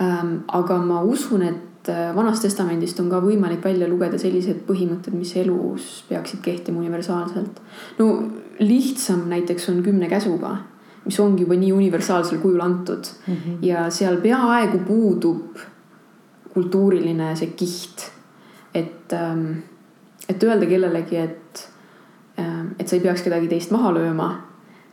ähm,. 0.00 0.42
aga 0.48 0.78
ma 0.78 1.02
usun, 1.02 1.42
et 1.42 1.88
äh, 1.88 2.14
Vanast 2.16 2.42
Testamendist 2.42 3.00
on 3.00 3.10
ka 3.10 3.20
võimalik 3.20 3.64
välja 3.64 3.88
lugeda 3.88 4.18
sellised 4.18 4.66
põhimõtted, 4.66 5.14
mis 5.14 5.36
elus 5.36 6.04
peaksid 6.08 6.42
kehtima 6.42 6.82
universaalselt. 6.82 7.60
no 7.98 8.30
lihtsam 8.58 9.28
näiteks 9.30 9.68
on 9.68 9.84
kümne 9.86 10.08
käsuga 10.08 10.56
mis 11.06 11.20
ongi 11.20 11.44
juba 11.46 11.56
nii 11.58 11.72
universaalsel 11.72 12.38
kujul 12.42 12.60
antud 12.60 13.06
mm. 13.26 13.34
-hmm. 13.34 13.58
ja 13.62 13.90
seal 13.90 14.16
peaaegu 14.20 14.78
puudub 14.78 15.56
kultuuriline 16.54 17.36
see 17.36 17.52
kiht. 17.56 18.10
et, 18.74 19.12
ähm, 19.12 19.52
et 20.28 20.42
öelda 20.42 20.66
kellelegi, 20.66 21.16
et, 21.16 21.68
ähm, 22.38 22.66
et 22.78 22.88
sa 22.88 22.96
ei 22.96 23.00
peaks 23.00 23.22
kedagi 23.22 23.48
teist 23.48 23.70
maha 23.70 23.92
lööma 23.94 24.28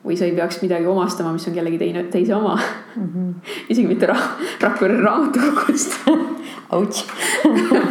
või 0.05 0.17
sa 0.19 0.25
ei 0.25 0.35
peaks 0.35 0.61
midagi 0.61 0.87
omastama, 0.87 1.33
mis 1.33 1.47
on 1.47 1.55
kellegi 1.55 1.77
teine, 1.77 2.03
teise 2.03 2.35
oma 2.35 2.55
mm. 2.95 3.07
-hmm. 3.07 3.33
isegi 3.71 3.87
mitte 3.87 4.05
ra 4.05 4.17
Rakvere 4.61 5.01
raamatukogust 5.01 5.99
Ouch 6.75 7.05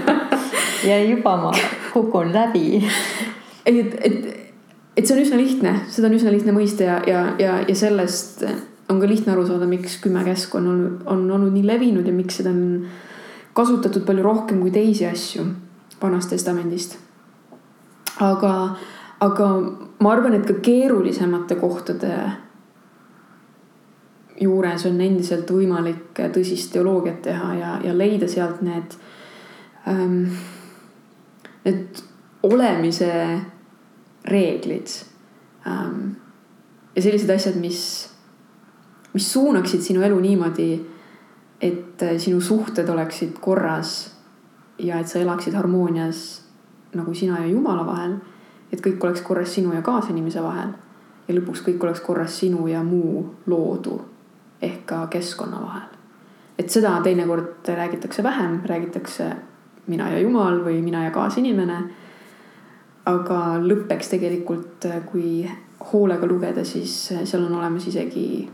ja 0.89 1.05
juba 1.05 1.37
ma 1.37 1.53
kukun 1.93 2.33
läbi. 2.33 2.89
et, 3.67 3.95
et 4.01 4.42
et 4.97 5.07
see 5.07 5.17
on 5.17 5.23
üsna 5.23 5.41
lihtne, 5.41 5.73
seda 5.93 6.09
on 6.09 6.19
üsna 6.19 6.33
lihtne 6.35 6.55
mõista 6.57 6.85
ja, 6.85 6.99
ja, 7.09 7.23
ja, 7.41 7.57
ja 7.69 7.77
sellest 7.77 8.45
on 8.93 9.01
ka 9.01 9.09
lihtne 9.09 9.33
aru 9.33 9.47
saada, 9.49 9.69
miks 9.69 9.97
kümme 10.03 10.25
käsku 10.27 10.59
on 10.61 10.69
olnud, 10.69 11.03
on 11.09 11.25
olnud 11.31 11.55
nii 11.55 11.67
levinud 11.67 12.07
ja 12.07 12.15
miks 12.15 12.41
seda 12.41 12.53
on 12.53 12.85
kasutatud 13.57 14.05
palju 14.09 14.25
rohkem 14.25 14.61
kui 14.61 14.73
teisi 14.75 15.07
asju 15.09 15.47
Vanast 16.03 16.33
Testamendist. 16.33 16.99
aga, 18.21 18.77
aga 19.21 19.49
ma 20.03 20.13
arvan, 20.13 20.35
et 20.35 20.47
ka 20.47 20.59
keerulisemate 20.63 21.57
kohtade 21.61 22.13
juures 24.43 24.87
on 24.89 25.01
endiselt 25.01 25.51
võimalik 25.51 26.19
tõsist 26.35 26.73
teoloogiat 26.75 27.23
teha 27.23 27.55
ja, 27.55 27.73
ja 27.85 27.95
leida 27.97 28.29
sealt 28.29 28.63
need 28.67 28.97
ähm,, 29.89 30.33
need 31.65 32.03
olemise 32.43 33.13
reeglid 34.25 34.87
ähm,. 35.67 36.11
ja 36.97 37.03
sellised 37.03 37.31
asjad, 37.31 37.57
mis, 37.57 38.11
mis 39.15 39.33
suunaksid 39.33 39.81
sinu 39.81 40.03
elu 40.03 40.19
niimoodi, 40.21 40.81
et 41.61 42.03
äh, 42.03 42.19
sinu 42.19 42.41
suhted 42.41 42.89
oleksid 42.89 43.39
korras 43.41 44.13
ja 44.79 44.99
et 45.01 45.09
sa 45.09 45.19
elaksid 45.19 45.55
harmoonias 45.55 46.43
nagu 46.95 47.15
sina 47.15 47.41
ja 47.41 47.47
Jumala 47.47 47.87
vahel. 47.87 48.17
et 48.73 48.81
kõik 48.81 49.05
oleks 49.05 49.21
korras 49.21 49.55
sinu 49.55 49.75
ja 49.75 49.83
kaasinimese 49.83 50.43
vahel 50.43 50.73
ja 51.29 51.35
lõpuks 51.35 51.63
kõik 51.67 51.85
oleks 51.85 52.01
korras 52.01 52.39
sinu 52.41 52.67
ja 52.67 52.83
muu 52.83 53.25
loodu 53.47 54.01
ehk 54.63 54.87
ka 54.87 55.07
keskkonna 55.07 55.61
vahel. 55.63 55.89
et 56.59 56.71
seda 56.71 57.01
teinekord 57.03 57.69
räägitakse 57.69 58.23
vähem, 58.23 58.61
räägitakse 58.67 59.33
mina 59.87 60.11
ja 60.11 60.19
Jumal 60.19 60.61
või 60.65 60.83
mina 60.83 61.05
ja 61.05 61.11
kaasinimene 61.11 61.79
aga 63.09 63.39
lõppeks 63.63 64.13
tegelikult, 64.13 64.87
kui 65.11 65.43
hoolega 65.93 66.29
lugeda, 66.29 66.65
siis 66.65 66.95
seal 67.11 67.47
on 67.47 67.59
olemas 67.59 67.87
isegi 67.91 68.49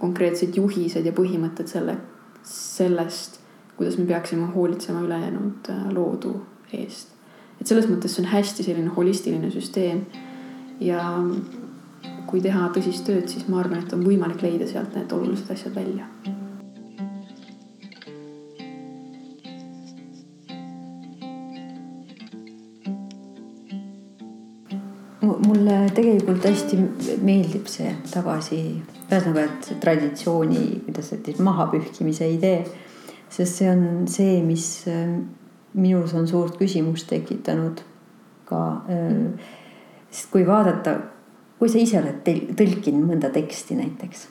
konkreetsed 0.00 0.56
juhised 0.56 1.04
ja 1.04 1.12
põhimõtted 1.16 1.68
selle, 1.68 1.98
sellest, 2.46 3.40
kuidas 3.76 3.98
me 4.00 4.06
peaksime 4.08 4.48
hoolitsema 4.54 5.04
ülejäänud 5.04 5.70
äh, 5.72 5.86
loodu 5.92 6.34
eest. 6.72 7.16
et 7.60 7.68
selles 7.68 7.88
mõttes 7.90 8.14
see 8.14 8.24
on 8.24 8.30
hästi 8.32 8.64
selline 8.64 8.92
holistiline 8.96 9.50
süsteem. 9.52 10.06
ja 10.80 11.04
kui 12.26 12.40
teha 12.40 12.70
tõsist 12.72 13.04
tööd, 13.04 13.28
siis 13.28 13.48
ma 13.48 13.60
arvan, 13.60 13.82
et 13.84 13.92
on 13.92 14.04
võimalik 14.06 14.42
leida 14.42 14.68
sealt 14.68 14.96
need 14.96 15.12
olulised 15.12 15.50
asjad 15.52 15.74
välja 15.76 16.08
mulle 25.46 25.76
tegelikult 25.94 26.44
hästi 26.44 26.78
meeldib 27.24 27.68
see 27.70 27.90
tagasi, 28.10 28.60
ühesõnaga, 29.06 29.44
et 29.46 29.68
traditsiooni, 29.82 30.64
kuidas 30.86 31.12
öelda, 31.14 31.36
mahapühkimise 31.44 32.28
idee. 32.30 32.64
sest 33.30 33.60
see 33.60 33.70
on 33.70 34.08
see, 34.10 34.40
mis 34.42 34.84
äh, 34.90 35.20
minus 35.74 36.14
on 36.18 36.26
suurt 36.28 36.56
küsimust 36.58 37.06
tekitanud 37.08 37.82
ka. 38.48 38.82
Äh, 38.90 39.56
sest 40.10 40.32
kui 40.32 40.42
vaadata, 40.46 40.96
kui 41.58 41.70
sa 41.70 41.78
ise 41.78 42.00
oled 42.00 42.26
tõlkinud 42.58 43.06
mõnda 43.06 43.30
teksti 43.30 43.76
näiteks, 43.78 44.26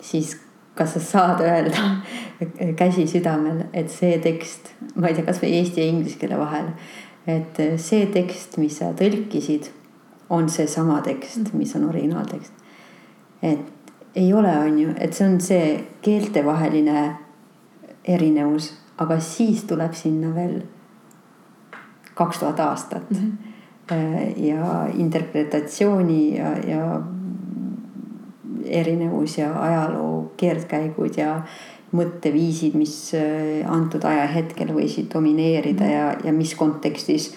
siis 0.00 0.32
kas 0.74 0.96
sa 0.96 1.02
saad 1.04 1.42
öelda 1.44 1.84
käsi 2.80 3.06
südamel, 3.10 3.66
et 3.76 3.92
see 3.92 4.16
tekst, 4.24 4.72
ma 4.96 5.10
ei 5.10 5.18
tea, 5.18 5.26
kasvõi 5.28 5.52
eesti 5.60 5.82
ja 5.82 5.92
inglise 5.92 6.18
keele 6.18 6.40
vahel, 6.40 6.72
et 7.30 7.60
see 7.80 8.08
tekst, 8.14 8.56
mis 8.62 8.80
sa 8.80 8.94
tõlkisid 8.96 9.70
on 10.34 10.48
seesama 10.50 11.00
tekst, 11.06 11.52
mis 11.52 11.76
on 11.76 11.88
originaaltekst. 11.88 12.52
et 13.42 13.72
ei 14.14 14.32
ole, 14.32 14.58
on 14.58 14.78
ju, 14.78 14.92
et 15.00 15.12
see 15.12 15.26
on 15.26 15.40
see 15.42 15.66
keeltevaheline 16.02 17.16
erinevus, 18.04 18.70
aga 19.02 19.18
siis 19.20 19.64
tuleb 19.66 19.94
sinna 19.98 20.30
veel 20.34 20.60
kaks 22.14 22.38
tuhat 22.38 22.60
aastat 22.60 23.10
mm. 23.10 23.16
-hmm. 23.16 24.42
ja 24.46 24.86
interpretatsiooni 24.94 26.36
ja, 26.36 26.58
ja 26.58 27.00
erinevus 28.64 29.38
ja 29.38 29.62
ajaloo 29.62 30.32
keerdkäigud 30.36 31.16
ja 31.16 31.42
mõtteviisid, 31.94 32.74
mis 32.74 33.14
äh, 33.14 33.70
antud 33.70 34.04
ajahetkel 34.04 34.72
võisid 34.74 35.10
domineerida 35.14 35.84
-hmm. 35.84 35.92
ja, 35.92 36.14
ja 36.24 36.32
mis 36.32 36.54
kontekstis 36.54 37.34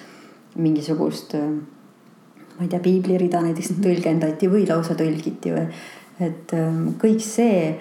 mingisugust 0.56 1.36
äh, 1.36 1.50
ma 2.58 2.66
ei 2.66 2.72
tea, 2.72 2.80
piiblirida 2.80 3.42
näiteks 3.42 3.72
-hmm. 3.72 3.84
tõlgendati 3.86 4.50
või 4.50 4.66
lausa 4.70 4.96
tõlgiti 4.98 5.54
või. 5.54 5.68
et 6.20 6.54
ähm, 6.54 6.88
kõik 7.02 7.22
see 7.22 7.80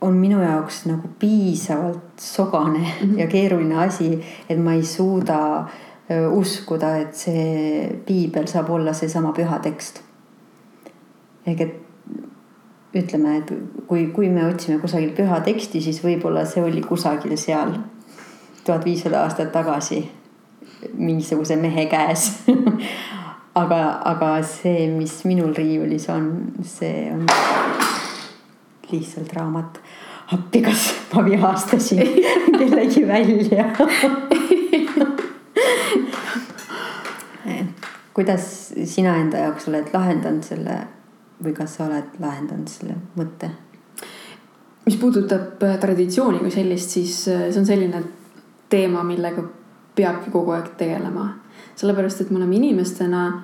on 0.00 0.14
minu 0.14 0.42
jaoks 0.42 0.84
nagu 0.86 1.08
piisavalt 1.18 2.20
sogane 2.20 2.78
mm 2.78 2.84
-hmm. 3.10 3.18
ja 3.18 3.26
keeruline 3.26 3.76
asi, 3.86 4.20
et 4.48 4.58
ma 4.58 4.72
ei 4.72 4.82
suuda 4.82 5.58
äh, 5.58 6.32
uskuda, 6.32 6.96
et 6.96 7.14
see 7.14 8.02
piibel 8.06 8.46
saab 8.46 8.70
olla 8.70 8.92
seesama 8.92 9.32
püha 9.32 9.58
tekst. 9.58 10.02
ehk 11.46 11.60
et 11.60 11.74
ütleme, 12.94 13.36
et 13.38 13.52
kui, 13.86 14.06
kui 14.06 14.28
me 14.28 14.46
otsime 14.46 14.78
kusagil 14.78 15.10
püha 15.16 15.40
teksti, 15.40 15.80
siis 15.80 16.04
võib-olla 16.04 16.44
see 16.44 16.62
oli 16.64 16.80
kusagil 16.80 17.36
seal 17.36 17.72
tuhat 18.64 18.84
viissada 18.84 19.22
aastat 19.22 19.52
tagasi 19.52 20.10
mingisuguse 20.94 21.56
mehe 21.56 21.86
käes 21.90 22.28
aga, 23.62 23.80
aga 24.04 24.30
see, 24.44 24.86
mis 24.92 25.24
minul 25.28 25.54
riiulis 25.56 26.08
on, 26.12 26.30
see 26.64 27.08
on 27.12 27.26
lihtsalt 28.90 29.32
raamat. 29.36 29.80
appi, 30.34 30.62
kas 30.62 30.88
ma 31.14 31.24
vihastasin 31.24 32.02
kellegi 32.58 33.06
välja 33.08 33.64
kuidas 38.16 38.72
sina 38.84 39.16
enda 39.20 39.44
jaoks 39.44 39.68
oled 39.68 39.92
lahendanud 39.92 40.44
selle 40.44 40.80
või 41.44 41.52
kas 41.56 41.76
sa 41.76 41.84
oled 41.86 42.16
lahendanud 42.20 42.68
selle 42.68 42.96
mõtte? 43.16 43.50
mis 44.86 44.96
puudutab 45.00 45.62
traditsiooni 45.80 46.38
kui 46.40 46.52
sellist, 46.54 46.92
siis 46.96 47.14
see 47.26 47.58
on 47.58 47.66
selline 47.66 48.02
teema, 48.70 49.02
millega 49.06 49.42
peabki 49.96 50.30
kogu 50.30 50.54
aeg 50.56 50.74
tegelema. 50.78 51.34
sellepärast, 51.76 52.20
et 52.20 52.30
me 52.30 52.38
oleme 52.38 52.56
inimestena 52.56 53.42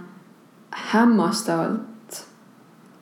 hämmastavalt 0.93 2.25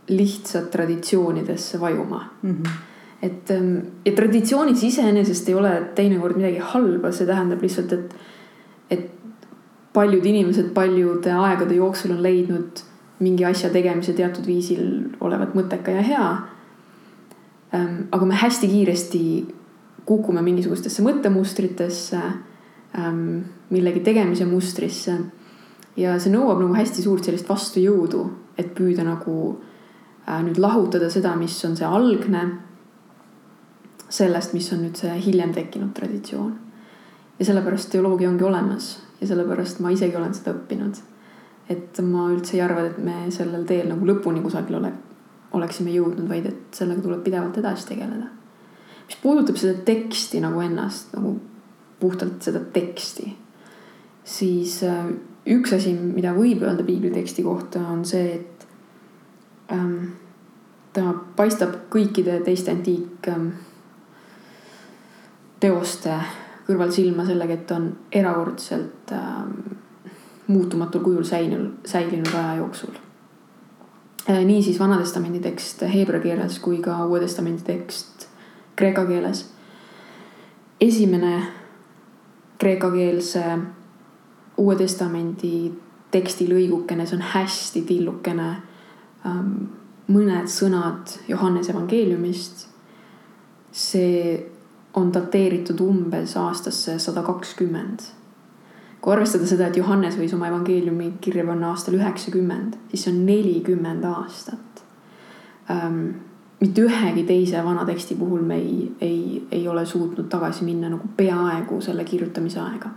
lihtsad 0.08 0.70
traditsioonidesse 0.70 1.80
vajuma 1.80 2.24
mm. 2.42 2.50
-hmm. 2.50 2.70
et 3.22 3.50
ähm, 3.50 3.76
ja 4.04 4.12
traditsioonis 4.12 4.82
iseenesest 4.82 5.48
ei 5.48 5.54
ole 5.54 5.82
teinekord 5.94 6.36
midagi 6.36 6.58
halba, 6.58 7.12
see 7.12 7.26
tähendab 7.26 7.62
lihtsalt, 7.62 7.92
et, 7.92 8.16
et 8.90 9.10
paljud 9.92 10.26
inimesed 10.26 10.70
paljude 10.74 11.32
aegade 11.32 11.74
jooksul 11.74 12.10
on 12.10 12.22
leidnud 12.22 12.82
mingi 13.18 13.44
asja 13.44 13.70
tegemise 13.70 14.12
teatud 14.12 14.46
viisil 14.46 14.84
olevat 15.20 15.54
mõtteka 15.54 15.90
ja 15.90 16.02
hea. 16.02 16.28
Ähm, 17.74 17.96
aga 18.12 18.26
me 18.26 18.34
hästi 18.34 18.68
kiiresti 18.68 19.22
kukume 20.04 20.42
mingisugustesse 20.42 21.02
mõttemustritesse 21.02 22.20
millegi 23.70 24.00
tegemise 24.00 24.46
mustrisse. 24.46 25.18
ja 25.96 26.14
see 26.18 26.32
nõuab 26.32 26.60
nagu 26.62 26.74
hästi 26.74 27.02
suurt 27.02 27.26
sellist 27.26 27.48
vastujõudu, 27.48 28.22
et 28.58 28.72
püüda 28.74 29.04
nagu 29.04 29.36
äh, 30.26 30.40
nüüd 30.42 30.58
lahutada 30.58 31.10
seda, 31.10 31.34
mis 31.36 31.58
on 31.64 31.76
see 31.76 31.86
algne 31.86 32.44
sellest, 34.10 34.54
mis 34.54 34.72
on 34.72 34.84
nüüd 34.84 34.98
see 34.98 35.12
hiljem 35.26 35.52
tekkinud 35.54 35.92
traditsioon. 35.94 36.52
ja 37.38 37.44
sellepärast 37.44 37.90
teoloogia 37.92 38.28
ongi 38.30 38.44
olemas 38.44 38.98
ja 39.20 39.26
sellepärast 39.26 39.80
ma 39.80 39.90
isegi 39.90 40.16
olen 40.16 40.34
seda 40.34 40.54
õppinud. 40.54 41.02
et 41.68 42.00
ma 42.02 42.26
üldse 42.32 42.56
ei 42.56 42.64
arva, 42.64 42.86
et 42.86 42.98
me 42.98 43.30
sellel 43.30 43.66
teel 43.66 43.88
nagu 43.88 44.06
lõpuni 44.06 44.42
kusagil 44.42 44.80
ole, 44.80 44.92
oleksime 45.52 45.92
jõudnud, 45.94 46.26
vaid 46.28 46.46
et 46.46 46.74
sellega 46.74 47.02
tuleb 47.02 47.22
pidevalt 47.22 47.58
edasi 47.58 47.86
tegeleda. 47.92 48.26
mis 49.06 49.22
puudutab 49.22 49.56
seda 49.56 49.78
teksti 49.84 50.40
nagu 50.40 50.60
ennast 50.60 51.14
nagu 51.14 51.38
puhtalt 52.00 52.42
seda 52.42 52.60
teksti, 52.72 53.32
siis 54.24 54.82
äh, 54.86 55.10
üks 55.46 55.74
asi, 55.76 55.92
mida 55.94 56.32
võib 56.36 56.64
öelda 56.64 56.84
piibliteksti 56.86 57.44
kohta, 57.44 57.82
on 57.92 58.04
see, 58.08 58.34
et 58.38 58.66
ähm, 59.72 60.12
ta 60.92 61.12
paistab 61.36 61.76
kõikide 61.92 62.40
teiste 62.46 62.72
antiik 62.74 63.28
ähm, 63.30 63.52
kõrval 65.60 66.92
silma 66.94 67.26
sellega, 67.26 67.58
et 67.58 67.70
on 67.74 67.90
erakordselt 68.12 69.12
ähm, 69.12 69.54
muutumatul 70.50 71.04
kujul 71.04 71.24
säilinud, 71.24 71.86
säilinud 71.86 72.34
aja 72.34 72.58
jooksul 72.62 72.94
äh,. 74.30 74.44
niisiis 74.44 74.78
Vana-testamendi 74.80 75.40
tekst 75.40 75.82
heebrea 75.82 76.20
keeles 76.20 76.58
kui 76.58 76.78
ka 76.82 77.04
Uue 77.06 77.20
Testamendi 77.20 77.62
tekst 77.66 78.28
kreeka 78.76 79.04
keeles. 79.06 79.50
esimene 80.80 81.59
kreekakeelse 82.60 83.44
Uue 84.60 84.76
Testamendi 84.76 85.70
teksti 86.12 86.46
lõigukene, 86.50 87.06
see 87.06 87.16
on 87.16 87.28
hästi 87.34 87.84
tillukene 87.88 88.48
ähm,. 89.26 89.52
mõned 90.10 90.48
sõnad 90.50 91.12
Johannese 91.28 91.70
evangeeliumist. 91.72 92.66
see 93.72 94.50
on 94.94 95.12
dateeritud 95.14 95.80
umbes 95.80 96.36
aastasse 96.36 96.98
sada 96.98 97.22
kakskümmend. 97.22 98.00
kui 99.00 99.12
arvestada 99.12 99.46
seda, 99.46 99.66
et 99.70 99.76
Johannes 99.76 100.18
võis 100.18 100.34
oma 100.34 100.48
evangeeliumi 100.50 101.12
kirja 101.20 101.44
panna 101.46 101.70
aastal 101.70 101.94
üheksakümmend, 101.96 102.74
siis 102.90 103.04
see 103.04 103.12
on 103.14 103.22
nelikümmend 103.26 104.04
aastat 104.04 104.82
ähm, 105.70 106.10
mitte 106.60 106.82
ühegi 106.84 107.24
teise 107.24 107.64
vana 107.64 107.84
teksti 107.88 108.14
puhul 108.14 108.42
me 108.44 108.56
ei, 108.56 108.92
ei, 109.00 109.46
ei 109.50 109.68
ole 109.68 109.86
suutnud 109.86 110.28
tagasi 110.28 110.64
minna 110.64 110.90
nagu 110.92 111.08
peaaegu 111.16 111.80
selle 111.80 112.04
kirjutamise 112.04 112.60
aega. 112.60 112.90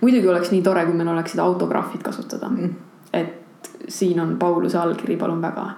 muidugi 0.00 0.28
oleks 0.28 0.50
nii 0.50 0.62
tore, 0.62 0.84
kui 0.86 0.94
meil 0.94 1.08
oleksid 1.08 1.38
autograafid 1.38 2.02
kasutada 2.02 2.48
mm.. 2.48 2.74
et 3.12 3.70
siin 3.88 4.20
on 4.20 4.36
Pauluse 4.38 4.78
allkiri, 4.78 5.16
palun 5.16 5.42
väga. 5.42 5.70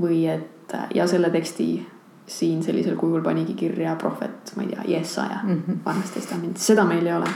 või 0.00 0.26
et 0.28 0.76
ja 0.94 1.06
selle 1.06 1.30
teksti 1.30 1.86
siin 2.26 2.62
sellisel 2.62 2.96
kujul 2.96 3.22
panigi 3.22 3.54
kirja 3.54 3.96
prohvet, 3.96 4.52
ma 4.56 4.62
ei 4.62 4.68
tea, 4.68 4.82
Jesaja 4.96 5.40
mm 5.42 5.62
-hmm. 5.66 5.84
vanas 5.84 6.10
testamendis, 6.10 6.66
seda 6.66 6.84
meil 6.84 7.06
ei 7.06 7.14
ole. 7.14 7.28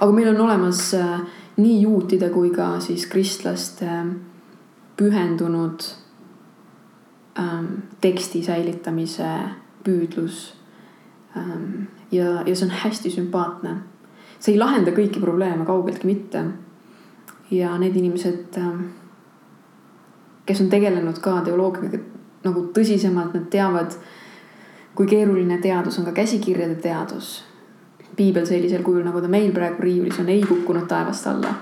aga 0.00 0.12
meil 0.12 0.28
on 0.28 0.40
olemas 0.40 0.94
äh, 0.94 1.20
nii 1.56 1.82
juutide 1.82 2.30
kui 2.30 2.50
ka 2.50 2.80
siis 2.80 3.06
kristlaste 3.06 3.90
pühendunud 4.96 5.99
ähm, 7.40 7.66
teksti 8.00 8.42
säilitamise 8.44 9.28
püüdlus 9.84 10.54
ähm,. 11.36 11.88
ja, 12.12 12.42
ja 12.46 12.54
see 12.54 12.66
on 12.68 12.74
hästi 12.84 13.10
sümpaatne. 13.10 13.76
see 14.38 14.54
ei 14.54 14.58
lahenda 14.58 14.90
kõiki 14.96 15.20
probleeme, 15.20 15.66
kaugeltki 15.66 16.06
mitte. 16.06 16.44
ja 17.50 17.76
need 17.78 17.96
inimesed 17.96 18.58
ähm,, 18.58 18.88
kes 20.46 20.60
on 20.60 20.70
tegelenud 20.70 21.18
ka 21.20 21.40
teoloogiaga 21.44 21.98
nagu 22.44 22.64
tõsisemalt, 22.74 23.34
nad 23.36 23.48
teavad, 23.52 23.94
kui 24.96 25.08
keeruline 25.08 25.58
teadus 25.62 25.98
on 26.00 26.06
ka 26.08 26.16
käsikirjade 26.22 26.80
teadus. 26.82 27.44
piibel 28.16 28.46
sellisel 28.46 28.82
kujul, 28.82 29.04
nagu 29.06 29.20
ta 29.22 29.28
meil 29.28 29.52
praegu 29.52 29.82
riiulis 29.82 30.18
on, 30.20 30.28
ei 30.28 30.42
kukkunud 30.42 30.88
taevast 30.88 31.26
alla 31.26 31.54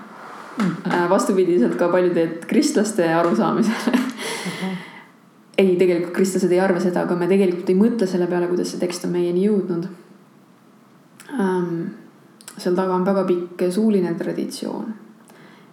mm. 0.59 0.65
-hmm. 0.65 1.09
vastupidiselt 1.11 1.75
ka 1.75 1.89
paljude 1.89 2.27
kristlaste 2.47 3.15
arusaamisele. 3.15 3.99
Ei, 5.59 5.75
tegelikult 5.77 6.15
kristlased 6.15 6.53
ei 6.53 6.61
arva 6.63 6.81
seda, 6.83 7.03
aga 7.03 7.17
me 7.19 7.29
tegelikult 7.31 7.71
ei 7.73 7.79
mõtle 7.79 8.07
selle 8.07 8.29
peale, 8.31 8.49
kuidas 8.51 8.73
see 8.73 8.83
tekst 8.83 9.09
on 9.09 9.15
meieni 9.17 9.47
jõudnud 9.47 9.89
um,. 11.39 11.75
seal 12.59 12.75
taga 12.75 12.95
on 12.95 13.05
väga 13.07 13.23
pikk 13.27 13.69
suuline 13.75 14.15
traditsioon 14.19 14.95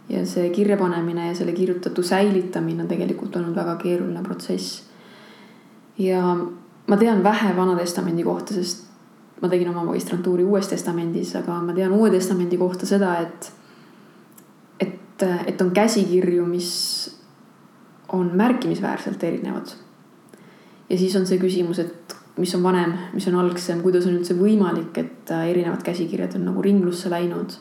ja 0.10 0.26
see 0.30 0.50
kirjapanemine 0.54 1.32
ja 1.32 1.38
selle 1.38 1.54
kirjutatu 1.54 2.04
säilitamine 2.06 2.84
on 2.84 2.90
tegelikult 2.90 3.36
olnud 3.40 3.56
väga 3.58 3.78
keeruline 3.82 4.22
protsess 4.24 4.84
ja 5.98 6.22
ma 6.88 6.98
tean 6.98 7.24
vähe 7.24 7.56
Vana 7.58 7.76
Testamendi 7.78 8.24
kohta, 8.24 8.54
sest 8.54 8.86
ma 9.42 9.50
tegin 9.50 9.70
oma 9.70 9.84
magistrantuuri 9.84 10.46
Uues 10.46 10.68
Testamendis, 10.68 11.36
aga 11.36 11.60
ma 11.62 11.74
tean 11.74 11.94
Uue 11.96 12.12
Testamendi 12.14 12.58
kohta 12.58 12.86
seda, 12.86 13.18
et, 13.22 13.52
et, 14.80 15.26
et 15.48 15.62
on 15.62 15.72
käsikirju, 15.76 16.46
mis 16.46 16.72
on 18.10 18.32
märkimisväärselt 18.34 19.24
erinevad. 19.24 19.68
ja 20.90 20.98
siis 20.98 21.16
on 21.16 21.26
see 21.26 21.40
küsimus, 21.42 21.80
et 21.80 22.16
mis 22.38 22.56
on 22.56 22.64
vanem, 22.64 22.94
mis 23.14 23.28
on 23.28 23.36
algsem, 23.40 23.82
kuidas 23.82 24.06
on 24.06 24.18
üldse 24.20 24.36
võimalik, 24.38 24.98
et 24.98 25.32
erinevad 25.32 25.84
käsikirjad 25.84 26.36
on 26.36 26.46
nagu 26.50 26.62
ringlusse 26.62 27.10
läinud. 27.10 27.56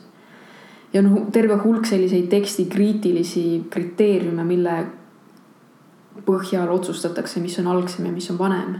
ja 0.92 1.00
on 1.00 1.30
terve 1.32 1.56
hulk 1.64 1.86
selliseid 1.86 2.28
tekstikriitilisi 2.28 3.66
kriteeriume, 3.70 4.44
mille 4.44 4.76
põhjal 6.26 6.70
otsustatakse, 6.70 7.40
mis 7.40 7.58
on 7.58 7.66
algsem 7.66 8.06
ja 8.06 8.12
mis 8.12 8.30
on 8.30 8.38
vanem. 8.38 8.76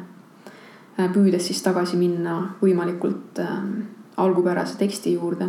Äh, 0.99 1.09
püüdes 1.11 1.47
siis 1.49 1.62
tagasi 1.62 1.97
minna 1.99 2.55
võimalikult 2.61 3.41
äh, 3.43 3.57
algupärase 4.17 4.79
teksti 4.79 5.15
juurde. 5.15 5.49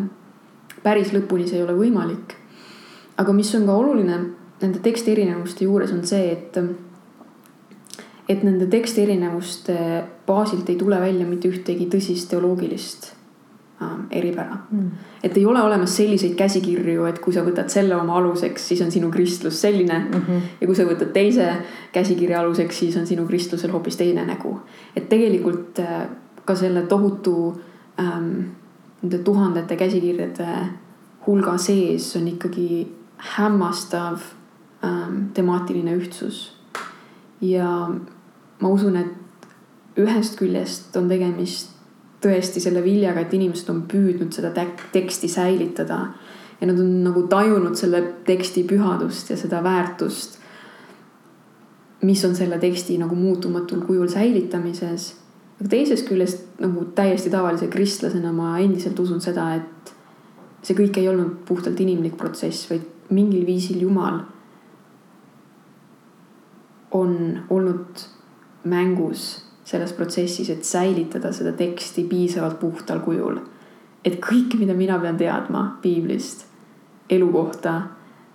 päris 0.83 1.13
lõpuni 1.13 1.47
see 1.47 1.57
ei 1.57 1.63
ole 1.63 1.73
võimalik. 1.73 2.35
aga 3.17 3.33
mis 3.33 3.55
on 3.55 3.65
ka 3.65 3.73
oluline 3.73 4.17
nende 4.65 4.81
teksti 4.83 5.13
erinevuste 5.13 5.67
juures 5.67 5.93
on 5.93 6.01
see, 6.07 6.31
et, 6.33 6.57
et 8.29 8.43
nende 8.43 8.67
teksti 8.71 9.05
erinevuste 9.05 9.77
baasilt 10.27 10.69
ei 10.69 10.79
tule 10.81 10.99
välja 11.01 11.27
mitte 11.29 11.51
ühtegi 11.53 11.87
tõsist 11.93 12.33
teoloogilist 12.33 13.13
Ähm, 13.81 14.01
eripära 14.11 14.57
mm.. 14.71 14.91
et 15.23 15.37
ei 15.37 15.45
ole 15.45 15.61
olemas 15.61 15.97
selliseid 15.97 16.37
käsikirju, 16.39 17.05
et 17.09 17.17
kui 17.19 17.33
sa 17.35 17.41
võtad 17.43 17.67
selle 17.67 17.91
oma 17.99 18.13
aluseks, 18.21 18.69
siis 18.69 18.79
on 18.85 18.91
sinu 18.93 19.09
kristlus 19.11 19.57
selline 19.61 19.97
mm. 19.99 20.13
-hmm. 20.13 20.45
ja 20.61 20.67
kui 20.67 20.75
sa 20.75 20.85
võtad 20.87 21.11
teise 21.11 21.47
käsikirja 21.91 22.39
aluseks, 22.39 22.79
siis 22.79 22.95
on 22.95 23.07
sinu 23.07 23.25
kristlusel 23.27 23.71
hoopis 23.71 23.97
teine 23.97 24.23
nägu. 24.25 24.59
et 24.95 25.09
tegelikult 25.09 25.79
äh, 25.79 26.07
ka 26.45 26.55
selle 26.55 26.81
tohutu 26.81 27.61
ähm, 27.99 28.31
nende 29.01 29.17
tuhandete 29.17 29.75
käsikirjade 29.75 30.47
hulga 31.27 31.57
sees 31.57 32.15
on 32.15 32.27
ikkagi 32.27 32.87
hämmastav 33.17 34.19
ähm, 34.85 35.21
temaatiline 35.33 35.97
ühtsus. 35.97 36.51
ja 37.41 37.89
ma 38.61 38.69
usun, 38.69 38.95
et 38.95 39.99
ühest 39.99 40.37
küljest 40.39 40.95
on 40.99 41.09
tegemist 41.11 41.75
tõesti 42.23 42.61
selle 42.63 42.81
viljaga, 42.83 43.21
et 43.21 43.33
inimesed 43.37 43.69
on 43.71 43.83
püüdnud 43.89 44.33
seda 44.33 44.53
teksti 44.93 45.29
säilitada. 45.29 46.07
ja 46.61 46.67
nad 46.67 46.79
on 46.79 47.03
nagu 47.03 47.25
tajunud 47.27 47.75
selle 47.75 47.99
teksti 48.25 48.63
pühadust 48.63 49.29
ja 49.29 49.37
seda 49.37 49.63
väärtust. 49.63 50.39
mis 52.01 52.25
on 52.25 52.35
selle 52.35 52.59
teksti 52.59 52.97
nagu 52.97 53.15
muutumatul 53.15 53.81
kujul 53.81 54.07
säilitamises. 54.07 55.15
aga 55.59 55.69
teisest 55.69 56.07
küljest 56.09 56.59
nagu 56.59 56.85
täiesti 56.95 57.29
tavalise 57.29 57.67
kristlasena 57.67 58.31
ma 58.31 58.59
endiselt 58.59 58.99
usun 58.99 59.21
seda, 59.21 59.55
et 59.55 59.93
see 60.61 60.75
kõik 60.75 60.97
ei 60.97 61.09
olnud 61.09 61.45
puhtalt 61.45 61.79
inimlik 61.79 62.17
protsess, 62.17 62.69
vaid 62.69 62.81
mingil 63.09 63.45
viisil 63.45 63.81
Jumal 63.81 64.23
on 66.95 67.39
olnud 67.49 67.85
mängus 68.63 69.45
selles 69.63 69.93
protsessis, 69.93 70.49
et 70.49 70.63
säilitada 70.63 71.31
seda 71.33 71.51
teksti 71.51 72.03
piisavalt 72.03 72.59
puhtal 72.59 72.99
kujul. 72.99 73.39
et 74.05 74.19
kõik, 74.21 74.53
mida 74.59 74.73
mina 74.77 74.99
pean 75.01 75.17
teadma 75.17 75.79
piiblist, 75.81 76.45
elu 77.09 77.31
kohta 77.31 77.81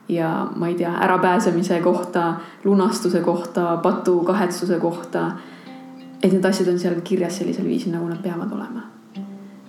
ja 0.08 0.48
ma 0.56 0.68
ei 0.68 0.74
tea, 0.74 0.90
ärapääsemise 1.04 1.80
kohta, 1.80 2.34
lunastuse 2.64 3.20
kohta, 3.20 3.76
patu 3.82 4.18
kahetsuse 4.26 4.78
kohta. 4.78 5.32
et 6.22 6.32
need 6.32 6.44
asjad 6.44 6.68
on 6.68 6.78
seal 6.78 7.00
kirjas 7.00 7.38
sellisel 7.38 7.64
viisil, 7.64 7.92
nagu 7.92 8.08
nad 8.08 8.22
peavad 8.22 8.52
olema. 8.52 8.82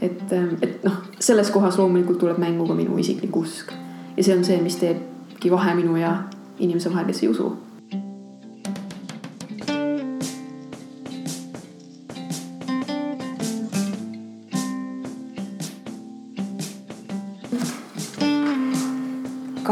et, 0.01 0.33
et 0.61 0.83
noh, 0.83 0.99
selles 1.19 1.51
kohas 1.51 1.77
loomulikult 1.77 2.19
tuleb 2.19 2.37
mängu 2.37 2.67
ka 2.67 2.73
minu 2.73 2.97
isiklik 2.97 3.35
usk 3.35 3.71
ja 4.17 4.23
see 4.23 4.37
on 4.37 4.43
see, 4.43 4.61
mis 4.61 4.75
teebki 4.75 5.51
vahe 5.51 5.75
minu 5.75 5.95
ja 5.95 6.23
inimese 6.59 6.89
vahel, 6.89 7.05
kes 7.05 7.23
ei 7.23 7.29
usu 7.29 7.53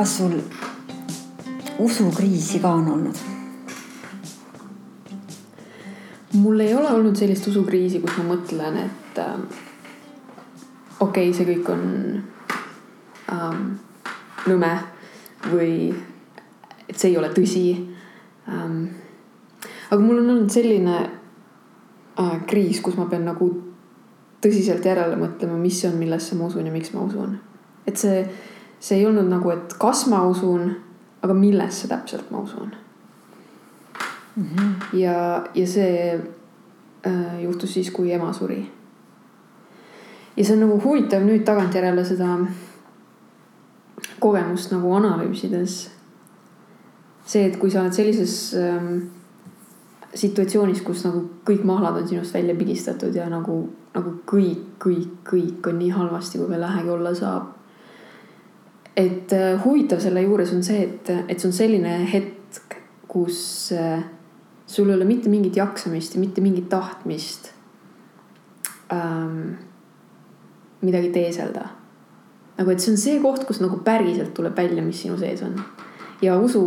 kas 0.09 0.17
sul 0.17 0.41
usukriisi 1.79 2.59
ka 2.59 2.69
on 2.73 2.87
olnud? 2.91 3.17
mul 6.33 6.59
ei 6.59 6.73
ole 6.73 6.89
olnud 6.89 7.15
sellist 7.15 7.47
usukriisi, 7.47 7.99
kus 8.01 8.17
ma 8.17 8.23
mõtlen, 8.31 8.77
et 8.85 9.21
äh, 9.21 9.37
okei 10.99 11.29
okay,, 11.29 11.33
see 11.33 11.45
kõik 11.45 11.69
on 11.73 11.85
ähm, 13.33 13.63
nõme 14.49 14.73
või 15.51 15.93
et 16.87 16.97
see 16.97 17.11
ei 17.11 17.17
ole 17.21 17.29
tõsi 17.35 17.63
ähm,. 18.49 18.83
aga 19.89 20.01
mul 20.01 20.23
on 20.23 20.35
olnud 20.35 20.53
selline 20.53 20.99
äh, 21.05 22.37
kriis, 22.49 22.81
kus 22.81 22.97
ma 22.97 23.05
pean 23.11 23.29
nagu 23.29 23.51
tõsiselt 24.41 24.85
järele 24.85 25.21
mõtlema, 25.21 25.57
mis 25.59 25.83
on, 25.85 25.99
millesse 26.01 26.37
ma 26.39 26.49
usun 26.49 26.65
ja 26.65 26.73
miks 26.73 26.95
ma 26.97 27.05
usun. 27.05 27.37
et 27.85 27.97
see, 27.97 28.23
see 28.79 28.99
ei 28.99 29.05
olnud 29.05 29.27
nagu, 29.29 29.51
et 29.51 29.73
kas 29.79 30.05
ma 30.07 30.23
usun, 30.27 30.71
aga 31.21 31.33
millesse 31.33 31.87
täpselt 31.87 32.31
ma 32.31 32.39
usun 32.39 32.71
mm. 34.35 34.45
-hmm. 34.45 34.97
ja, 34.97 35.43
ja 35.55 35.67
see 35.67 36.21
äh, 37.07 37.43
juhtus 37.43 37.73
siis, 37.73 37.91
kui 37.91 38.11
ema 38.11 38.33
suri. 38.33 38.71
ja 40.37 40.45
see 40.45 40.53
on 40.53 40.59
nagu 40.67 40.81
huvitav 40.83 41.23
nüüd 41.23 41.43
tagantjärele 41.43 42.05
seda 42.05 42.37
kogemust 44.19 44.71
nagu 44.71 44.93
analüüsides. 44.93 45.89
see, 47.25 47.45
et 47.45 47.57
kui 47.57 47.71
sa 47.71 47.81
oled 47.81 47.93
sellises 47.93 48.55
ähm, 48.57 48.95
situatsioonis, 50.15 50.81
kus 50.81 51.03
nagu 51.05 51.21
kõik 51.45 51.61
mahlad 51.67 52.01
on 52.01 52.07
sinust 52.09 52.33
välja 52.33 52.55
pigistatud 52.57 53.15
ja 53.15 53.27
nagu, 53.29 53.61
nagu 53.93 54.15
kõik, 54.25 54.63
kõik, 54.81 55.11
kõik 55.29 55.69
on 55.69 55.77
nii 55.77 55.91
halvasti, 55.93 56.39
kui 56.39 56.49
veel 56.49 56.65
vähegi 56.65 56.89
olla 56.89 57.13
saab. 57.15 57.51
Et 58.99 59.33
äh, 59.33 59.55
huvitav 59.63 60.01
selle 60.03 60.21
juures 60.25 60.51
on 60.53 60.63
see, 60.65 60.83
et, 60.83 61.11
et 61.27 61.39
see 61.39 61.47
on 61.47 61.55
selline 61.55 61.93
hetk, 62.11 62.75
kus 63.09 63.71
äh, 63.75 64.01
sul 64.69 64.89
ei 64.89 64.97
ole 64.97 65.07
mitte 65.07 65.31
mingit 65.31 65.55
jaksamist 65.57 66.15
ja 66.15 66.21
mitte 66.21 66.41
mingit 66.41 66.69
tahtmist 66.69 67.51
ähm, 68.93 69.55
midagi 70.81 71.09
teeselda. 71.15 71.67
nagu, 72.57 72.71
et 72.71 72.83
see 72.83 72.91
on 72.91 72.99
see 72.99 73.19
koht, 73.23 73.45
kus 73.47 73.61
nagu 73.63 73.79
päriselt 73.85 74.33
tuleb 74.35 74.57
välja, 74.57 74.83
mis 74.83 75.01
sinu 75.01 75.17
sees 75.17 75.41
on. 75.47 75.55
ja 76.21 76.37
usu 76.37 76.63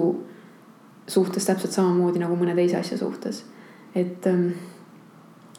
suhtes 1.07 1.47
täpselt 1.47 1.75
samamoodi 1.75 2.23
nagu 2.23 2.37
mõne 2.39 2.55
teise 2.57 2.79
asja 2.81 2.99
suhtes. 2.99 3.45
et, 3.95 4.27
ähm, 4.27 4.49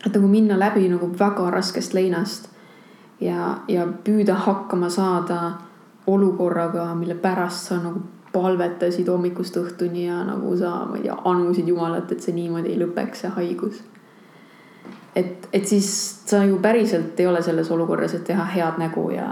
et 0.06 0.14
nagu 0.14 0.28
minna 0.28 0.58
läbi 0.60 0.90
nagu 0.90 1.12
väga 1.20 1.52
raskest 1.54 1.94
leinast 1.94 2.50
ja, 3.22 3.60
ja 3.68 3.86
püüda 4.04 4.36
hakkama 4.48 4.90
saada 4.90 5.54
olukorraga, 6.08 6.90
mille 6.96 7.16
pärast 7.16 7.70
sa 7.70 7.80
nagu 7.82 8.02
palvetasid 8.34 9.08
hommikust 9.08 9.58
õhtuni 9.62 10.08
ja 10.08 10.24
nagu 10.26 10.56
sa, 10.58 10.72
ma 10.90 10.98
ei 10.98 11.06
tea, 11.06 11.18
anusid 11.30 11.68
Jumalat, 11.70 12.12
et 12.12 12.24
see 12.24 12.34
niimoodi 12.36 12.74
ei 12.74 12.80
lõpeks, 12.82 13.24
see 13.24 13.34
haigus. 13.38 13.84
et, 15.16 15.48
et 15.54 15.68
siis 15.68 15.88
sa 16.26 16.44
ju 16.44 16.58
päriselt 16.62 17.20
ei 17.20 17.28
ole 17.28 17.42
selles 17.46 17.72
olukorras, 17.72 18.14
et 18.14 18.24
teha 18.24 18.46
head 18.56 18.80
nägu 18.82 19.10
ja 19.14 19.30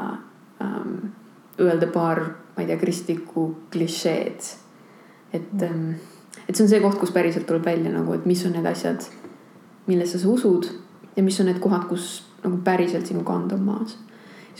ähm, 0.62 1.14
öelda 1.60 1.88
paar, 1.88 2.22
ma 2.56 2.64
ei 2.64 2.70
tea, 2.70 2.78
kristlikku 2.78 3.48
klišeed 3.74 4.52
et, 5.34 5.54
mm. 5.54 5.64
ähm, 5.64 5.94
et 6.48 6.56
see 6.56 6.66
on 6.66 6.70
see 6.70 6.82
koht, 6.84 7.00
kus 7.00 7.14
päriselt 7.16 7.48
tuleb 7.50 7.66
välja 7.66 7.92
nagu, 7.94 8.14
et 8.16 8.26
mis 8.30 8.44
on 8.46 8.56
need 8.56 8.68
asjad, 8.68 9.06
millesse 9.88 10.20
sa 10.20 10.30
usud 10.32 10.68
ja 11.16 11.24
mis 11.24 11.40
on 11.42 11.50
need 11.50 11.62
kohad, 11.64 11.88
kus 11.90 12.24
nagu 12.44 12.60
päriselt 12.66 13.08
sinu 13.08 13.24
kand 13.28 13.54
on 13.56 13.66
maas. 13.68 13.98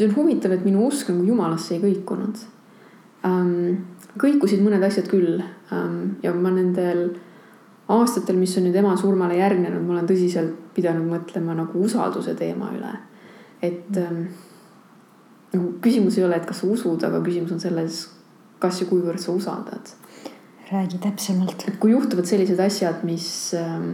See 0.02 0.10
on 0.10 0.18
huvitav, 0.18 0.54
et 0.56 0.66
minu 0.68 0.86
usk 0.88 1.12
nagu 1.14 1.26
jumalasse 1.28 1.76
ei 1.78 1.84
kõikunud 1.84 2.46
um,. 3.28 3.82
kõikusid 4.22 4.64
mõned 4.64 4.84
asjad 4.84 5.08
küll 5.08 5.40
um, 5.72 6.18
ja 6.24 6.34
ma 6.36 6.52
nendel 6.52 7.06
aastatel, 7.92 8.38
mis 8.40 8.56
on 8.60 8.68
nüüd 8.68 8.78
ema 8.80 8.96
surmale 9.00 9.38
järgnenud, 9.40 9.84
ma 9.86 9.98
olen 9.98 10.10
tõsiselt 10.10 10.74
pidanud 10.76 11.08
mõtlema 11.12 11.56
nagu 11.58 11.84
usalduse 11.86 12.36
teema 12.40 12.72
üle. 12.76 12.92
et 13.62 14.02
um, 14.02 14.26
nagu 15.54 15.74
küsimus 15.84 16.18
ei 16.18 16.28
ole, 16.28 16.40
et 16.40 16.48
kas 16.50 16.64
sa 16.64 16.68
usud, 16.68 17.04
aga 17.04 17.24
küsimus 17.24 17.56
on 17.56 17.64
selles, 17.64 18.04
kas 18.60 18.82
ja 18.82 18.88
kuivõrd 18.90 19.20
sa 19.22 19.36
usaldad 19.36 19.96
räägi 20.72 20.98
täpsemalt. 20.98 21.66
kui 21.80 21.92
juhtuvad 21.92 22.26
sellised 22.26 22.60
asjad, 22.60 23.04
mis, 23.04 23.54
ähm, 23.54 23.92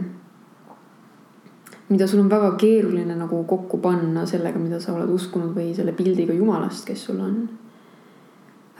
mida 1.88 2.06
sul 2.08 2.20
on 2.20 2.30
väga 2.30 2.52
keeruline 2.60 3.16
nagu 3.16 3.42
kokku 3.48 3.80
panna 3.82 4.26
sellega, 4.28 4.60
mida 4.60 4.80
sa 4.80 4.94
oled 4.94 5.10
uskunud 5.14 5.54
või 5.56 5.72
selle 5.76 5.94
pildiga 5.96 6.36
Jumalast, 6.36 6.84
kes 6.88 7.04
sul 7.08 7.20
on. 7.24 7.36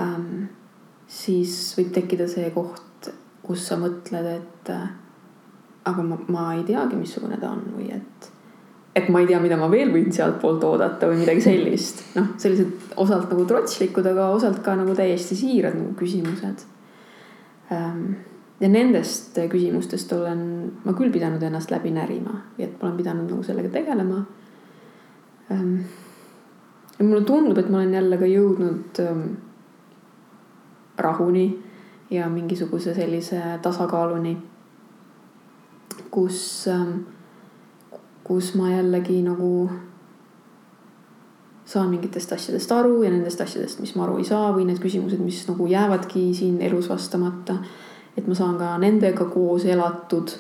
Ähm, 0.01 0.49
siis 1.09 1.55
võib 1.79 1.93
tekkida 1.97 2.29
see 2.31 2.51
koht, 2.55 3.11
kus 3.43 3.67
sa 3.69 3.79
mõtled, 3.81 4.33
et 4.35 4.73
äh, 4.75 4.89
aga 5.89 6.05
ma, 6.05 6.19
ma 6.29 6.49
ei 6.57 6.67
teagi, 6.69 6.99
missugune 7.01 7.41
ta 7.41 7.55
on 7.57 7.65
või 7.77 7.93
et 7.97 8.35
et 8.99 9.07
ma 9.15 9.21
ei 9.23 9.29
tea, 9.29 9.39
mida 9.39 9.55
ma 9.55 9.69
veel 9.71 9.93
võin 9.95 10.09
sealtpoolt 10.11 10.65
oodata 10.67 11.07
või 11.07 11.21
midagi 11.21 11.45
sellist. 11.45 12.01
noh, 12.17 12.33
sellised 12.41 12.97
osalt 12.99 13.31
nagu 13.31 13.45
trotslikud, 13.47 14.07
aga 14.11 14.33
osalt 14.35 14.59
ka 14.65 14.75
nagu 14.75 14.97
täiesti 14.99 15.37
siirad 15.39 15.77
nagu 15.79 15.93
küsimused 15.99 16.67
Ähm, 17.71 18.17
ja 18.61 18.69
nendest 18.69 19.39
küsimustest 19.51 20.13
olen 20.13 20.43
ma 20.85 20.95
küll 20.99 21.13
pidanud 21.15 21.43
ennast 21.43 21.71
läbi 21.71 21.93
närima, 21.95 22.35
et 22.59 22.75
ma 22.81 22.89
olen 22.89 22.99
pidanud 22.99 23.31
nagu 23.31 23.43
sellega 23.47 23.71
tegelema. 23.79 24.25
Ähm, 25.53 25.75
ja 26.99 27.05
mulle 27.05 27.25
tundub, 27.25 27.59
et 27.59 27.71
ma 27.71 27.79
olen 27.83 27.95
jälle 27.95 28.19
ka 28.19 28.29
jõudnud 28.29 29.03
ähm, 29.05 29.25
rahuni 30.99 31.49
ja 32.11 32.29
mingisuguse 32.29 32.95
sellise 32.95 33.41
tasakaaluni, 33.63 34.37
kus, 36.11 36.69
kus 38.25 38.55
ma 38.59 38.73
jällegi 38.73 39.21
nagu 39.23 39.69
saan 41.69 41.91
mingitest 41.93 42.33
asjadest 42.33 42.73
aru 42.73 43.03
ja 43.05 43.11
nendest 43.13 43.41
asjadest, 43.45 43.83
mis 43.85 43.93
ma 43.97 44.07
aru 44.07 44.17
ei 44.23 44.25
saa 44.25 44.53
või 44.57 44.65
need 44.69 44.81
küsimused, 44.81 45.21
mis 45.21 45.43
nagu 45.51 45.67
jäävadki 45.69 46.31
siin 46.35 46.63
elus 46.65 46.89
vastamata. 46.89 47.59
Et 48.19 48.27
ma 48.27 48.35
saan 48.35 48.59
ka 48.59 48.75
nendega 48.83 49.29
koos 49.31 49.64
elatud 49.64 50.35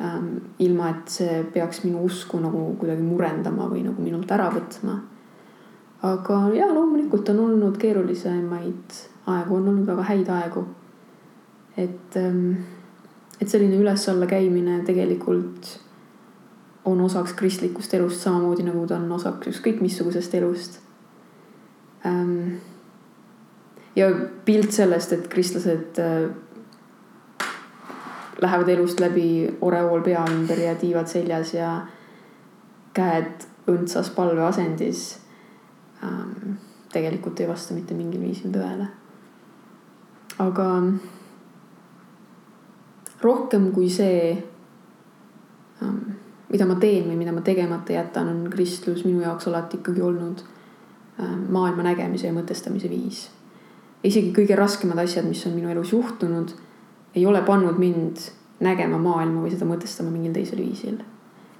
ähm,. 0.00 0.36
ilma, 0.58 0.90
et 0.90 1.12
see 1.12 1.42
peaks 1.52 1.84
minu 1.84 2.04
usku 2.08 2.40
nagu 2.40 2.70
kuidagi 2.80 3.04
murendama 3.04 3.68
või 3.68 3.84
nagu 3.84 4.02
minult 4.02 4.30
ära 4.32 4.48
võtma. 4.54 4.96
aga 6.02 6.40
ja 6.56 6.70
loomulikult 6.72 7.28
on 7.34 7.44
olnud 7.46 7.76
keerulisemaid 7.78 9.00
aegu, 9.26 9.56
on 9.56 9.68
olnud 9.68 9.86
väga 9.86 10.08
häid 10.12 10.32
aegu. 10.38 10.64
et 11.76 12.16
ähm,, 12.16 12.52
et 13.40 13.48
selline 13.48 13.76
üles-alla 13.80 14.26
käimine 14.26 14.80
tegelikult 14.84 15.76
on 16.84 17.00
osaks 17.00 17.32
kristlikust 17.36 17.94
elust 17.94 18.24
samamoodi 18.24 18.64
nagu 18.64 18.86
ta 18.88 18.96
on 18.96 19.12
osaks 19.12 19.52
ükskõik 19.52 19.80
missugusest 19.84 20.34
elust 20.34 20.80
ähm,. 22.06 22.60
ja 23.96 24.08
pilt 24.44 24.72
sellest, 24.72 25.12
et 25.12 25.28
kristlased 25.28 26.00
äh, 26.00 26.30
lähevad 28.42 28.68
elust 28.68 29.00
läbi 29.00 29.48
oreool 29.60 30.02
pea 30.02 30.24
ümber 30.30 30.58
ja 30.58 30.74
tiivad 30.74 31.08
seljas 31.10 31.54
ja 31.54 31.72
käed 32.94 33.46
õndsas 33.70 34.10
palveasendis 34.14 35.18
ähm,. 36.04 36.58
tegelikult 36.92 37.40
ei 37.40 37.48
vasta 37.48 37.74
mitte 37.74 37.94
mingil 37.94 38.20
viisil 38.20 38.50
tõele. 38.50 38.88
aga 40.38 40.66
rohkem 43.22 43.70
kui 43.72 43.90
see 43.90 44.32
ähm, 45.82 46.16
mida 46.50 46.66
ma 46.66 46.76
teen 46.82 47.06
või 47.08 47.18
mida 47.20 47.34
ma 47.34 47.42
tegemata 47.46 47.94
jätan, 47.94 48.28
on 48.28 48.48
kristlus 48.52 49.04
minu 49.06 49.22
jaoks 49.22 49.48
alati 49.48 49.78
ikkagi 49.80 50.02
olnud 50.02 50.42
äh, 50.42 51.36
maailma 51.48 51.86
nägemise 51.86 52.26
ja 52.26 52.34
mõtestamise 52.34 52.90
viis. 52.90 53.28
isegi 54.04 54.32
kõige 54.32 54.56
raskemad 54.56 54.98
asjad, 54.98 55.26
mis 55.28 55.44
on 55.46 55.54
minu 55.54 55.68
elus 55.70 55.92
juhtunud, 55.92 56.54
ei 57.14 57.26
ole 57.26 57.42
pannud 57.42 57.78
mind 57.78 58.16
nägema 58.60 58.98
maailma 58.98 59.42
või 59.44 59.54
seda 59.54 59.68
mõtestama 59.68 60.12
mingil 60.12 60.34
teisel 60.36 60.60
viisil. 60.62 61.00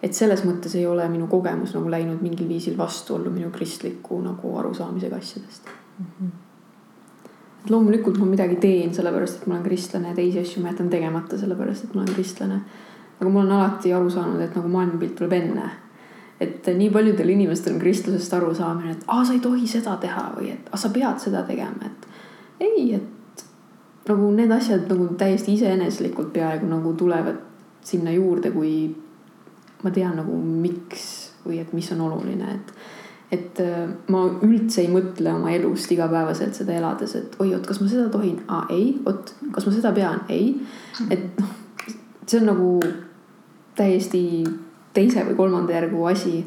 et 0.02 0.14
selles 0.14 0.44
mõttes 0.44 0.74
ei 0.76 0.86
ole 0.86 1.08
minu 1.08 1.26
kogemus 1.26 1.74
nagu 1.74 1.90
läinud 1.90 2.22
mingil 2.22 2.48
viisil 2.48 2.76
vastuollu 2.78 3.30
minu 3.30 3.50
kristliku 3.50 4.20
nagu 4.20 4.56
arusaamisega 4.58 5.16
asjadest 5.16 5.66
mm. 5.98 6.06
-hmm. 6.06 6.30
et 7.64 7.70
loomulikult 7.70 8.18
ma 8.18 8.26
midagi 8.26 8.56
teen 8.56 8.94
sellepärast, 8.94 9.42
et 9.42 9.46
ma 9.46 9.54
olen 9.54 9.64
kristlane 9.64 10.08
ja 10.08 10.14
teisi 10.14 10.38
asju 10.38 10.62
ma 10.62 10.68
jätan 10.68 10.90
tegemata 10.90 11.38
sellepärast, 11.38 11.84
et 11.84 11.94
ma 11.94 12.02
olen 12.02 12.14
kristlane 12.14 12.60
aga 13.20 13.30
ma 13.30 13.40
olen 13.40 13.52
alati 13.52 13.92
aru 13.92 14.10
saanud, 14.10 14.40
et 14.40 14.54
nagu 14.56 14.68
maailmapilt 14.68 15.14
tuleb 15.18 15.36
enne. 15.36 15.70
et 16.40 16.64
nii 16.72 16.88
paljudel 16.88 17.28
inimestel 17.28 17.74
on 17.74 17.80
kristlusest 17.82 18.32
arusaamine, 18.32 18.94
et 18.94 19.02
aa, 19.12 19.24
sa 19.28 19.34
ei 19.36 19.42
tohi 19.44 19.66
seda 19.68 19.98
teha 20.00 20.22
või 20.38 20.54
et 20.54 20.70
aa, 20.72 20.78
sa 20.80 20.88
pead 20.88 21.18
seda 21.20 21.42
tegema, 21.44 21.84
et 21.84 22.06
ei, 22.64 22.94
et 22.96 23.19
nagu 24.10 24.30
need 24.34 24.50
asjad 24.54 24.88
nagu 24.90 25.08
täiesti 25.18 25.54
iseeneslikult 25.58 26.32
peaaegu 26.34 26.68
nagu 26.70 26.94
tulevad 26.98 27.38
sinna 27.84 28.12
juurde, 28.12 28.52
kui 28.52 28.72
ma 29.82 29.92
tean 29.94 30.18
nagu 30.20 30.36
miks 30.36 31.04
või 31.46 31.60
et 31.62 31.72
mis 31.72 31.88
on 31.94 32.08
oluline, 32.08 32.56
et 32.56 32.74
et 33.30 33.60
äh, 33.62 33.86
ma 34.10 34.24
üldse 34.42 34.82
ei 34.82 34.88
mõtle 34.90 35.30
oma 35.30 35.52
elust 35.54 35.92
igapäevaselt 35.94 36.56
seda 36.58 36.74
elades, 36.74 37.14
et 37.14 37.36
oi, 37.38 37.52
oot, 37.54 37.66
kas 37.66 37.78
ma 37.78 37.86
seda 37.86 38.08
tohin? 38.10 38.40
aa, 38.50 38.64
ei, 38.74 38.96
oot, 39.06 39.30
kas 39.54 39.68
ma 39.68 39.74
seda 39.76 39.92
pean? 39.94 40.24
ei. 40.28 40.56
et 41.14 41.38
noh, 41.38 41.52
see 42.26 42.40
on 42.40 42.50
nagu 42.50 42.72
täiesti 43.78 44.22
teise 44.96 45.22
või 45.28 45.36
kolmanda 45.38 45.76
järgu 45.76 46.02
asi. 46.10 46.40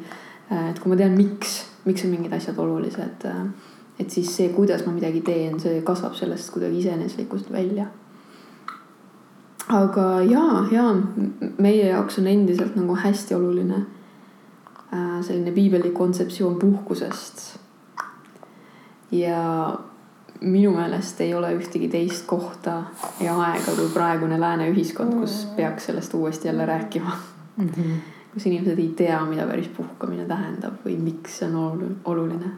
Äh, 0.52 0.72
et 0.72 0.82
kui 0.84 0.92
ma 0.92 1.00
tean, 1.00 1.16
miks, 1.18 1.62
miks 1.88 2.04
on 2.06 2.12
mingid 2.14 2.36
asjad 2.36 2.60
olulised, 2.60 3.28
äh, 3.32 3.46
et 4.00 4.10
siis 4.10 4.36
see, 4.36 4.50
kuidas 4.50 4.86
ma 4.86 4.94
midagi 4.94 5.22
teen, 5.22 5.60
see 5.60 5.82
kasvab 5.82 6.16
sellest 6.16 6.50
kuidagi 6.54 6.80
iseeneslikust 6.80 7.52
välja. 7.52 7.88
aga 9.70 10.22
ja, 10.28 10.46
ja 10.72 10.96
meie 11.58 11.88
jaoks 11.88 12.20
on 12.20 12.28
endiselt 12.28 12.76
nagu 12.76 12.96
hästi 12.96 13.36
oluline 13.36 13.86
Äh, 14.94 15.24
selline 15.24 15.52
piibellik 15.52 15.94
kontseptsioon 15.94 16.60
puhkusest. 16.60 17.60
ja 19.12 19.80
minu 20.42 20.72
meelest 20.74 21.22
ei 21.22 21.34
ole 21.34 21.52
ühtegi 21.56 21.88
teist 21.90 22.26
kohta 22.26 22.84
ja 23.22 23.36
aega 23.42 23.74
kui 23.78 23.88
praegune 23.94 24.40
lääne 24.42 24.68
ühiskond, 24.70 25.14
kus 25.22 25.36
peaks 25.56 25.86
sellest 25.90 26.14
uuesti 26.14 26.48
jälle 26.48 26.66
rääkima 26.66 27.12
mm. 27.58 27.70
-hmm. 27.70 27.98
kus 28.34 28.46
inimesed 28.46 28.80
ei 28.80 28.90
tea, 28.98 29.26
mida 29.26 29.48
päris 29.48 29.68
puhkamine 29.68 30.26
tähendab 30.26 30.86
või 30.86 30.98
miks 30.98 31.38
see 31.40 31.50
on 31.50 31.98
oluline. 32.06 32.52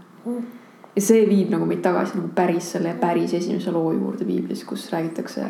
Ja 0.95 1.01
see 1.01 1.25
viib 1.29 1.49
nagu 1.51 1.65
meid 1.65 1.81
tagasi 1.83 2.17
nagu 2.17 2.29
päris 2.35 2.71
selle 2.75 2.93
päris 2.99 3.33
esimese 3.33 3.71
loo 3.71 3.91
juurde 3.93 4.25
piiblis, 4.25 4.63
kus 4.63 4.87
räägitakse 4.91 5.47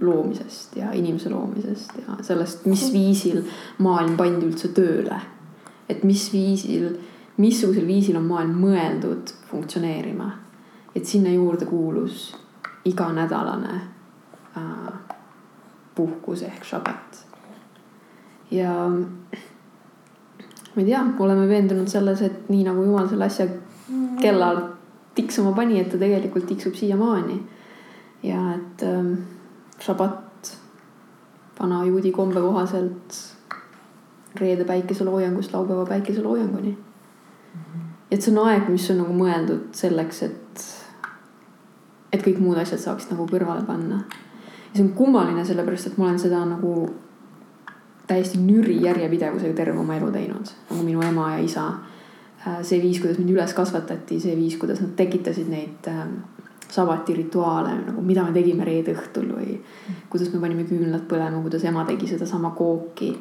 loomisest 0.00 0.76
ja 0.76 0.92
inimese 0.96 1.30
loomisest 1.30 1.98
ja 1.98 2.22
sellest, 2.22 2.66
mis 2.66 2.86
viisil 2.92 3.42
maailm 3.78 4.16
pandi 4.16 4.46
üldse 4.48 4.70
tööle 4.72 5.18
et 5.88 6.04
mis 6.04 6.32
viisil, 6.32 6.90
missugusel 7.40 7.86
viisil 7.88 8.18
on 8.20 8.28
maailm 8.28 8.60
mõeldud 8.62 9.32
funktsioneerima. 9.50 10.32
et 10.94 11.06
sinna 11.06 11.30
juurde 11.30 11.66
kuulus 11.66 12.36
iganädalane 12.84 13.74
äh, 14.56 14.92
puhkus 15.94 16.42
ehk 16.42 16.64
šabat. 16.64 17.26
ja 18.50 18.88
ma 20.74 20.82
ei 20.82 20.84
tea, 20.84 21.04
oleme 21.18 21.48
veendunud 21.48 21.88
selles, 21.88 22.22
et 22.22 22.48
nii 22.48 22.64
nagu 22.64 22.84
jumal 22.84 23.08
selle 23.08 23.24
asja 23.24 23.46
kellal 24.20 24.62
tiksuma 25.14 25.52
pani, 25.52 25.80
et 25.80 25.90
ta 25.90 25.98
tegelikult 25.98 26.46
tiksub 26.46 26.74
siiamaani. 26.74 27.42
ja 28.22 28.54
et 28.54 28.82
ähm, 28.82 29.12
šabat 29.78 30.58
vana 31.60 31.84
juudi 31.84 32.12
kombe 32.12 32.40
kohaselt 32.40 33.18
reede 34.40 34.64
päikeseloojangust 34.64 35.52
laupäeva 35.52 35.86
päikeseloojanguni. 35.86 36.78
-hmm. 37.54 37.80
et 38.10 38.22
see 38.22 38.38
on 38.38 38.46
aeg, 38.46 38.68
mis 38.68 38.90
on 38.90 38.98
nagu 38.98 39.12
mõeldud 39.12 39.68
selleks, 39.72 40.22
et, 40.22 40.64
et 42.12 42.22
kõik 42.26 42.38
muud 42.38 42.58
asjad 42.58 42.80
saaksid 42.80 43.12
nagu 43.12 43.26
kõrvale 43.26 43.66
panna. 43.66 44.04
ja 44.70 44.74
see 44.74 44.84
on 44.84 44.92
kummaline, 44.92 45.44
sellepärast 45.44 45.86
et 45.86 45.98
ma 45.98 46.04
olen 46.04 46.18
seda 46.18 46.44
nagu 46.44 46.90
täiesti 48.06 48.38
nüri 48.38 48.82
järjepidevusega 48.82 49.54
terve 49.54 49.78
oma 49.78 49.96
elu 49.96 50.10
teinud, 50.10 50.50
nagu 50.70 50.82
minu 50.84 51.02
ema 51.02 51.32
ja 51.32 51.38
isa. 51.44 51.72
Äh, 52.46 52.62
see 52.62 52.82
viis, 52.82 53.00
kuidas 53.02 53.18
mind 53.18 53.34
üles 53.34 53.54
kasvatati, 53.56 54.20
see 54.22 54.36
viis, 54.38 54.56
kuidas 54.60 54.82
nad 54.84 54.94
tekitasid 54.98 55.50
neid 55.50 55.90
äh, 55.90 56.06
sabati 56.68 57.16
rituaale 57.16 57.74
nagu, 57.80 58.04
mida 58.04 58.26
me 58.26 58.34
tegime 58.36 58.66
reede 58.68 58.92
õhtul 58.94 59.30
või 59.32 59.58
kuidas 60.12 60.30
me 60.34 60.40
panime 60.42 60.66
küünlad 60.68 61.06
põlema, 61.08 61.40
kuidas 61.42 61.64
ema 61.66 61.86
tegi 61.88 62.10
sedasama 62.10 62.52
kooki 62.56 63.14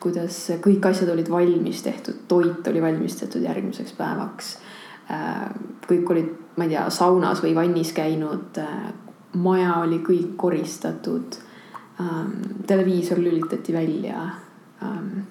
kuidas 0.00 0.36
kõik 0.62 0.86
asjad 0.90 1.10
olid 1.12 1.28
valmis 1.30 1.82
tehtud, 1.82 2.24
toit 2.30 2.66
oli 2.70 2.82
valmis 2.82 3.16
tehtud 3.18 3.42
järgmiseks 3.42 3.94
päevaks. 3.98 4.54
Äh, 5.10 5.44
kõik 5.88 6.10
olid, 6.12 6.32
ma 6.56 6.66
ei 6.66 6.74
tea, 6.74 6.86
saunas 6.92 7.42
või 7.42 7.54
vannis 7.56 7.92
käinud. 7.96 8.58
Äh, 8.62 8.90
maja 9.38 9.78
oli 9.82 10.00
kõik 10.04 10.36
koristatud. 10.40 11.40
Ähm, 11.98 12.34
televiisor 12.66 13.18
lülitati 13.18 13.72
välja. 13.74 14.28
Ähm, 14.82 15.24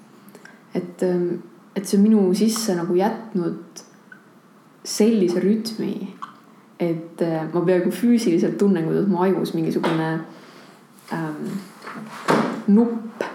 et, 0.76 1.04
ähm, 1.04 1.40
et 1.78 1.86
see 1.86 2.00
on 2.00 2.04
minu 2.08 2.24
sisse 2.34 2.74
nagu 2.76 2.96
jätnud 2.98 3.84
sellise 4.88 5.42
rütmi, 5.44 5.94
et 6.80 7.22
äh, 7.22 7.44
ma 7.54 7.62
peaaegu 7.62 7.92
füüsiliselt 7.94 8.58
tunnen, 8.58 8.86
kuidas 8.88 9.08
mu 9.10 9.22
ajus 9.22 9.54
mingisugune 9.58 10.10
ähm, 11.14 11.52
nupp 12.74 13.26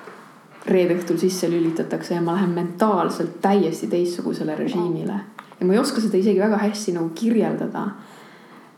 reede 0.66 0.96
õhtul 0.96 1.18
sisse 1.20 1.50
lülitatakse 1.50 2.14
ja 2.14 2.22
ma 2.22 2.36
lähen 2.36 2.54
mentaalselt 2.56 3.40
täiesti 3.42 3.88
teistsugusele 3.90 4.54
režiimile. 4.58 5.18
ja 5.58 5.66
ma 5.66 5.74
ei 5.74 5.82
oska 5.82 6.00
seda 6.00 6.18
isegi 6.18 6.40
väga 6.40 6.58
hästi 6.62 6.94
nagu 6.98 7.10
kirjeldada 7.14 7.88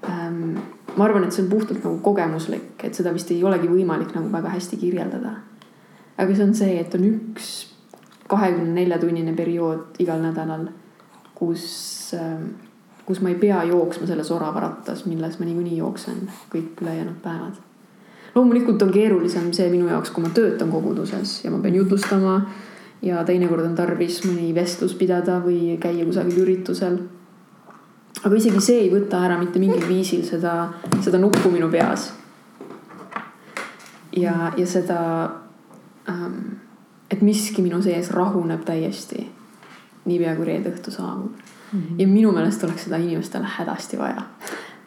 ähm,. 0.08 0.56
ma 0.96 1.04
arvan, 1.04 1.24
et 1.24 1.32
see 1.32 1.44
on 1.44 1.50
puhtalt 1.50 1.84
nagu 1.84 1.98
kogemuslik, 2.04 2.84
et 2.84 2.94
seda 2.94 3.12
vist 3.14 3.30
ei 3.30 3.44
olegi 3.44 3.68
võimalik 3.68 4.14
nagu 4.16 4.32
väga 4.32 4.56
hästi 4.56 4.80
kirjeldada. 4.80 5.36
aga 6.16 6.34
see 6.34 6.48
on 6.48 6.54
see, 6.54 6.80
et 6.80 6.94
on 6.94 7.06
üks 7.12 7.73
kahekümne 8.28 8.72
nelja 8.80 8.98
tunnine 8.98 9.34
periood 9.36 9.98
igal 9.98 10.22
nädalal, 10.22 10.68
kus 11.34 11.66
ähm, 12.16 12.54
kus 13.04 13.20
ma 13.20 13.28
ei 13.28 13.36
pea 13.36 13.62
jooksma 13.68 14.06
selles 14.08 14.30
oravaratas, 14.32 15.04
milles 15.06 15.38
ma 15.38 15.44
niikuinii 15.44 15.76
jooksen 15.76 16.24
kõik 16.52 16.80
ülejäänud 16.80 17.20
päevad 17.22 17.60
loomulikult 18.34 18.82
on 18.82 18.92
keerulisem 18.92 19.52
see 19.54 19.68
minu 19.70 19.88
jaoks, 19.88 20.10
kui 20.10 20.24
ma 20.24 20.30
töötan 20.34 20.70
koguduses 20.72 21.36
ja 21.44 21.52
ma 21.54 21.60
pean 21.62 21.74
jutustama. 21.74 22.40
ja 23.04 23.20
teinekord 23.24 23.66
on 23.66 23.74
tarvis 23.76 24.22
mõni 24.24 24.54
vestlus 24.56 24.94
pidada 24.96 25.36
või 25.44 25.76
käia 25.80 26.06
kusagil 26.06 26.40
üritusel. 26.42 26.98
aga 28.24 28.36
isegi 28.36 28.60
see 28.60 28.78
ei 28.86 28.90
võta 28.90 29.20
ära 29.26 29.38
mitte 29.38 29.58
mingil 29.58 29.84
viisil 29.88 30.24
seda, 30.24 30.72
seda 31.04 31.18
nuppu 31.18 31.50
minu 31.50 31.68
peas. 31.70 32.12
ja, 34.16 34.52
ja 34.56 34.66
seda 34.66 35.00
ähm,, 36.08 36.63
et 37.14 37.22
miski 37.22 37.62
minu 37.62 37.80
sees 37.82 38.10
rahuneb 38.14 38.64
täiesti 38.66 39.28
niipea 40.04 40.34
kui 40.36 40.48
reede 40.50 40.74
õhtu 40.74 40.92
saabub 40.92 41.32
mm. 41.32 41.80
-hmm. 41.80 41.98
ja 41.98 42.08
minu 42.08 42.32
meelest 42.32 42.64
oleks 42.64 42.88
seda 42.88 43.00
inimestele 43.00 43.48
hädasti 43.58 43.98
vaja 43.98 44.26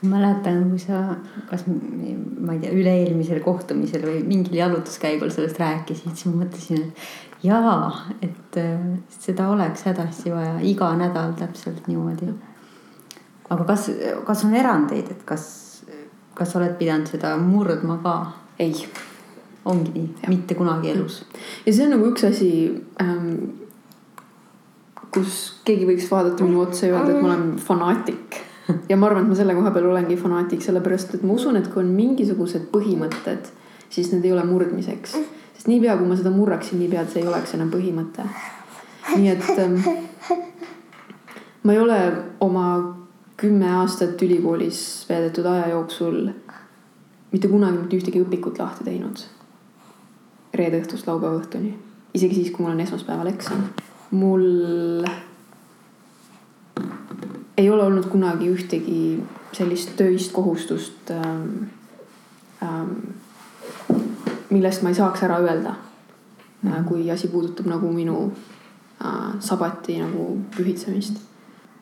mäletan, 0.01 0.69
kui 0.69 0.79
sa, 0.79 1.15
kas 1.49 1.63
ma 1.67 2.53
ei 2.53 2.59
tea, 2.61 2.73
üle-eelmisel 2.73 3.39
kohtumisel 3.45 4.03
või 4.05 4.19
mingil 4.27 4.59
jalutuskäigul 4.59 5.31
sellest 5.33 5.59
rääkisid, 5.61 6.13
siis 6.13 6.27
ma 6.29 6.43
mõtlesin, 6.43 6.83
et 6.83 7.47
jaa, 7.47 8.05
et 8.21 8.59
seda 9.17 9.49
oleks 9.53 9.87
hädasti 9.89 10.33
vaja 10.33 10.59
iga 10.61 10.91
nädal 10.99 11.33
täpselt 11.39 11.89
niimoodi. 11.89 12.29
aga 13.49 13.63
kas, 13.63 13.89
kas 14.25 14.45
on 14.45 14.55
erandeid, 14.55 15.11
et 15.11 15.23
kas, 15.25 15.47
kas 16.37 16.55
oled 16.55 16.77
pidanud 16.77 17.09
seda 17.09 17.37
murdma 17.41 17.97
ka? 18.03 18.17
ei. 18.59 18.73
Ongi 19.67 19.93
nii, 19.93 20.09
mitte 20.31 20.55
kunagi 20.57 20.91
elus. 20.93 21.21
ja 21.65 21.73
see 21.73 21.85
on 21.85 21.95
nagu 21.95 22.11
üks 22.11 22.27
asi 22.27 22.49
ähm,, 23.03 23.31
kus 25.13 25.39
keegi 25.67 25.87
võiks 25.87 26.09
vaadata 26.11 26.45
minu 26.45 26.61
otsa 26.65 26.89
ja 26.89 26.97
öelda, 26.97 27.15
et 27.15 27.23
ma 27.23 27.31
olen 27.31 27.47
fanaatik 27.61 28.41
ja 28.89 28.97
ma 28.97 29.07
arvan, 29.09 29.25
et 29.25 29.31
ma 29.31 29.39
selle 29.39 29.55
koha 29.57 29.71
peal 29.75 29.87
olengi 29.91 30.17
fanaatik, 30.19 30.63
sellepärast 30.63 31.15
et 31.17 31.23
ma 31.27 31.37
usun, 31.37 31.59
et 31.59 31.69
kui 31.71 31.83
on 31.83 31.93
mingisugused 31.95 32.67
põhimõtted, 32.73 33.51
siis 33.89 34.11
need 34.13 34.27
ei 34.27 34.35
ole 34.35 34.43
murdmiseks. 34.47 35.15
sest 35.57 35.71
niipea, 35.71 35.95
kui 35.97 36.09
ma 36.09 36.17
seda 36.19 36.33
murraksin, 36.33 36.81
niipea 36.81 37.05
see 37.07 37.23
ei 37.23 37.29
oleks 37.29 37.55
enam 37.57 37.71
põhimõte. 37.73 38.27
nii 39.15 39.31
et 39.31 39.49
ähm, 39.63 39.79
ma 41.63 41.73
ei 41.73 41.79
ole 41.79 41.99
oma 42.43 42.67
kümme 43.37 43.69
aastat 43.79 44.21
ülikoolis 44.25 44.81
veedetud 45.09 45.45
aja 45.45 45.69
jooksul 45.71 46.25
mitte 47.31 47.49
kunagi 47.51 47.81
mitte 47.81 47.99
ühtegi 47.99 48.21
õpikut 48.23 48.59
lahti 48.61 48.87
teinud. 48.87 49.23
Reede 50.57 50.81
õhtust 50.81 51.07
laupäeva 51.07 51.39
õhtuni, 51.39 51.73
isegi 52.17 52.41
siis, 52.41 52.51
kui 52.51 52.65
mul 52.65 52.75
on 52.75 52.83
esmaspäeval 52.83 53.31
eksam. 53.33 53.63
mul 54.11 55.05
ei 57.57 57.69
ole 57.69 57.83
olnud 57.83 58.05
kunagi 58.09 58.49
ühtegi 58.49 59.23
sellist 59.51 59.95
töist 59.97 60.31
kohustust 60.31 61.11
ähm,, 61.11 61.67
ähm, 62.63 62.93
millest 64.49 64.83
ma 64.83 64.89
ei 64.89 64.95
saaks 64.95 65.23
ära 65.23 65.39
öelda. 65.43 65.75
-hmm. 66.63 66.83
kui 66.83 67.11
asi 67.11 67.27
puudutab 67.27 67.65
nagu 67.65 67.91
minu 67.93 68.33
äh, 69.05 69.39
sabati 69.39 69.99
nagu 69.99 70.39
pühitsemist. 70.57 71.17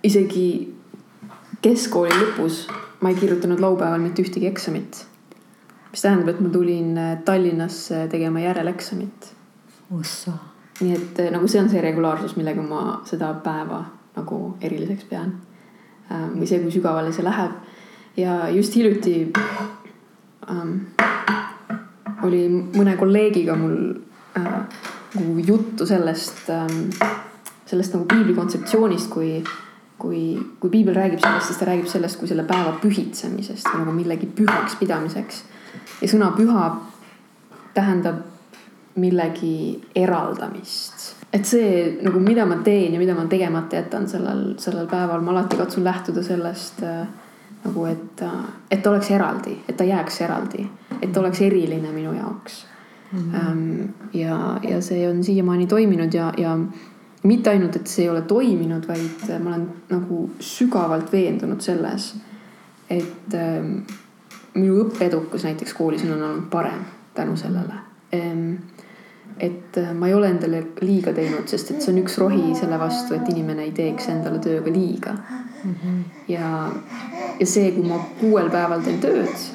isegi 0.04 0.76
keskkooli 1.62 2.14
lõpus 2.14 2.66
ma 3.02 3.10
ei 3.10 3.16
kirjutanud 3.16 3.60
laupäeval 3.60 4.00
mitte 4.00 4.22
ühtegi 4.22 4.48
eksamit. 4.48 5.06
Mis 5.96 6.04
tähendab, 6.04 6.34
et 6.34 6.44
ma 6.44 6.52
tulin 6.52 6.94
äh, 7.00 7.18
Tallinnasse 7.26 8.06
tegema 8.12 8.44
järeleksamit. 8.44 9.32
nii 10.82 10.94
et 10.94 11.20
äh, 11.24 11.32
nagu 11.32 11.48
see 11.48 11.62
on 11.64 11.70
see 11.72 11.82
regulaarsus, 11.82 12.36
millega 12.36 12.62
ma 12.62 13.02
seda 13.08 13.32
päeva 13.44 13.86
nagu 14.16 14.58
eriliseks 14.62 15.08
pean 15.08 15.38
Ähm, 16.12 16.36
või 16.38 16.46
see, 16.46 16.60
kui 16.62 16.74
sügavale 16.74 17.14
see 17.14 17.26
läheb. 17.26 17.54
ja 18.16 18.48
just 18.54 18.76
hiljuti 18.78 19.34
ähm, 20.50 20.76
oli 22.24 22.44
mõne 22.48 22.94
kolleegiga 22.96 23.56
mul 23.58 23.96
äh, 24.38 24.60
nagu 25.16 25.46
juttu 25.48 25.88
sellest 25.90 26.46
ähm,, 26.54 26.92
sellest 27.66 27.98
nagu 27.98 28.06
piibli 28.06 28.38
kontseptsioonist 28.38 29.10
kui 29.10 29.40
kui, 29.98 30.38
kui 30.60 30.70
piibel 30.70 30.94
räägib 30.94 31.24
sellest, 31.24 31.50
siis 31.50 31.58
ta 31.58 31.72
räägib 31.72 31.90
sellest 31.90 32.20
kui 32.20 32.30
selle 32.30 32.46
päeva 32.46 32.76
pühitsemisest 32.84 33.72
või 33.72 33.82
nagu 33.82 33.94
millegi 33.96 34.28
pühaks 34.28 34.76
pidamiseks. 34.78 35.42
Ja 36.02 36.08
sõna 36.08 36.32
püha 36.38 36.70
tähendab 37.74 38.24
millegi 38.96 39.82
eraldamist. 39.96 41.16
et 41.34 41.46
see 41.46 41.98
nagu, 42.02 42.20
mida 42.20 42.46
ma 42.48 42.62
teen 42.64 42.94
ja 42.94 43.00
mida 43.00 43.16
ma 43.16 43.26
tegemata 43.28 43.76
jätan 43.76 44.08
sellel, 44.08 44.54
sellel 44.58 44.88
päeval, 44.88 45.22
ma 45.22 45.34
alati 45.34 45.58
katsun 45.60 45.84
lähtuda 45.84 46.24
sellest 46.24 46.84
äh, 46.84 47.08
nagu, 47.66 47.86
et, 47.86 48.24
et 48.72 48.88
oleks 48.88 49.12
eraldi, 49.12 49.58
et 49.68 49.78
ta 49.78 49.84
jääks 49.84 50.22
eraldi, 50.22 50.68
et 51.02 51.18
oleks 51.18 51.42
eriline 51.42 51.92
minu 51.92 52.14
jaoks 52.14 52.66
mm. 53.12 53.32
-hmm. 53.32 53.88
ja, 54.14 54.60
ja 54.70 54.82
see 54.82 55.10
on 55.10 55.24
siiamaani 55.24 55.68
toiminud 55.68 56.14
ja, 56.14 56.34
ja 56.38 56.58
mitte 57.24 57.50
ainult, 57.50 57.76
et 57.76 57.88
see 57.88 58.06
ei 58.06 58.10
ole 58.10 58.22
toiminud, 58.22 58.88
vaid 58.88 59.40
ma 59.44 59.50
olen 59.50 59.68
nagu 59.90 60.30
sügavalt 60.40 61.12
veendunud 61.12 61.62
selles, 61.62 62.16
et 62.90 63.34
ähm, 63.34 63.80
minu 64.56 64.80
õppeedukus 64.86 65.44
näiteks 65.48 65.74
koolis 65.74 66.06
on 66.08 66.16
olnud 66.16 66.50
parem 66.52 66.86
tänu 67.14 67.36
sellele 67.38 67.82
et 69.40 69.78
äh, 69.78 69.94
ma 69.94 70.08
ei 70.08 70.14
ole 70.14 70.30
endale 70.30 70.62
liiga 70.82 71.14
teinud, 71.14 71.48
sest 71.52 71.74
et 71.74 71.84
see 71.84 71.92
on 71.92 72.00
üks 72.04 72.18
rohi 72.22 72.54
selle 72.56 72.80
vastu, 72.80 73.18
et 73.18 73.28
inimene 73.32 73.66
ei 73.68 73.74
teeks 73.76 74.08
endale 74.14 74.40
tööga 74.44 74.72
liiga 74.72 75.16
mm. 75.16 75.74
-hmm. 75.74 75.98
ja, 76.32 76.52
ja 77.40 77.48
see, 77.48 77.72
kui 77.76 77.88
ma 77.88 78.00
kuuel 78.20 78.50
päeval 78.54 78.86
teen 78.86 79.02
tööd 79.04 79.48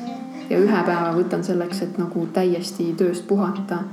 ja 0.50 0.58
ühe 0.58 0.82
päeva 0.86 1.14
võtan 1.16 1.44
selleks, 1.46 1.82
et 1.86 1.98
nagu 1.98 2.26
täiesti 2.34 2.92
tööst 2.98 3.26
puhata 3.28 3.84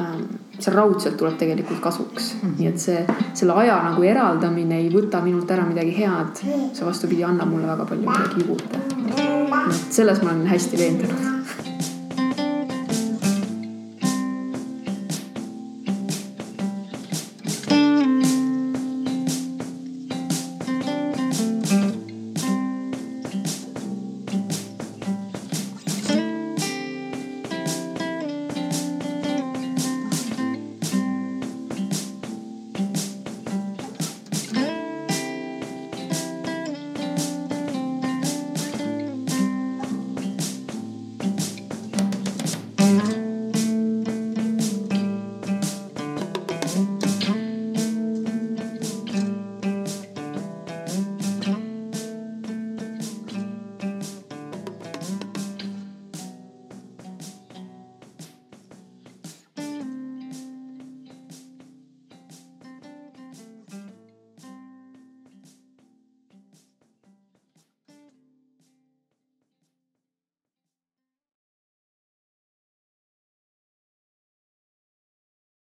ähm,. 0.00 0.24
see 0.60 0.72
raudselt 0.74 1.16
tuleb 1.16 1.36
tegelikult 1.40 1.80
kasuks 1.80 2.34
mm, 2.34 2.48
-hmm. 2.48 2.56
nii 2.58 2.68
et 2.68 2.78
see, 2.78 3.04
selle 3.34 3.52
aja 3.52 3.80
nagu 3.82 4.02
eraldamine 4.02 4.78
ei 4.80 4.90
võta 4.92 5.22
minult 5.24 5.50
ära 5.50 5.64
midagi 5.64 5.96
head. 5.98 6.44
see 6.72 6.86
vastupidi 6.86 7.24
annab 7.24 7.48
mulle 7.48 7.66
väga 7.66 7.84
palju 7.84 8.10
midagi 8.10 8.48
juurde. 8.48 9.29
Selles 9.90 10.22
ma 10.22 10.30
olen 10.30 10.46
hästi 10.46 10.78
veendunud 10.78 11.30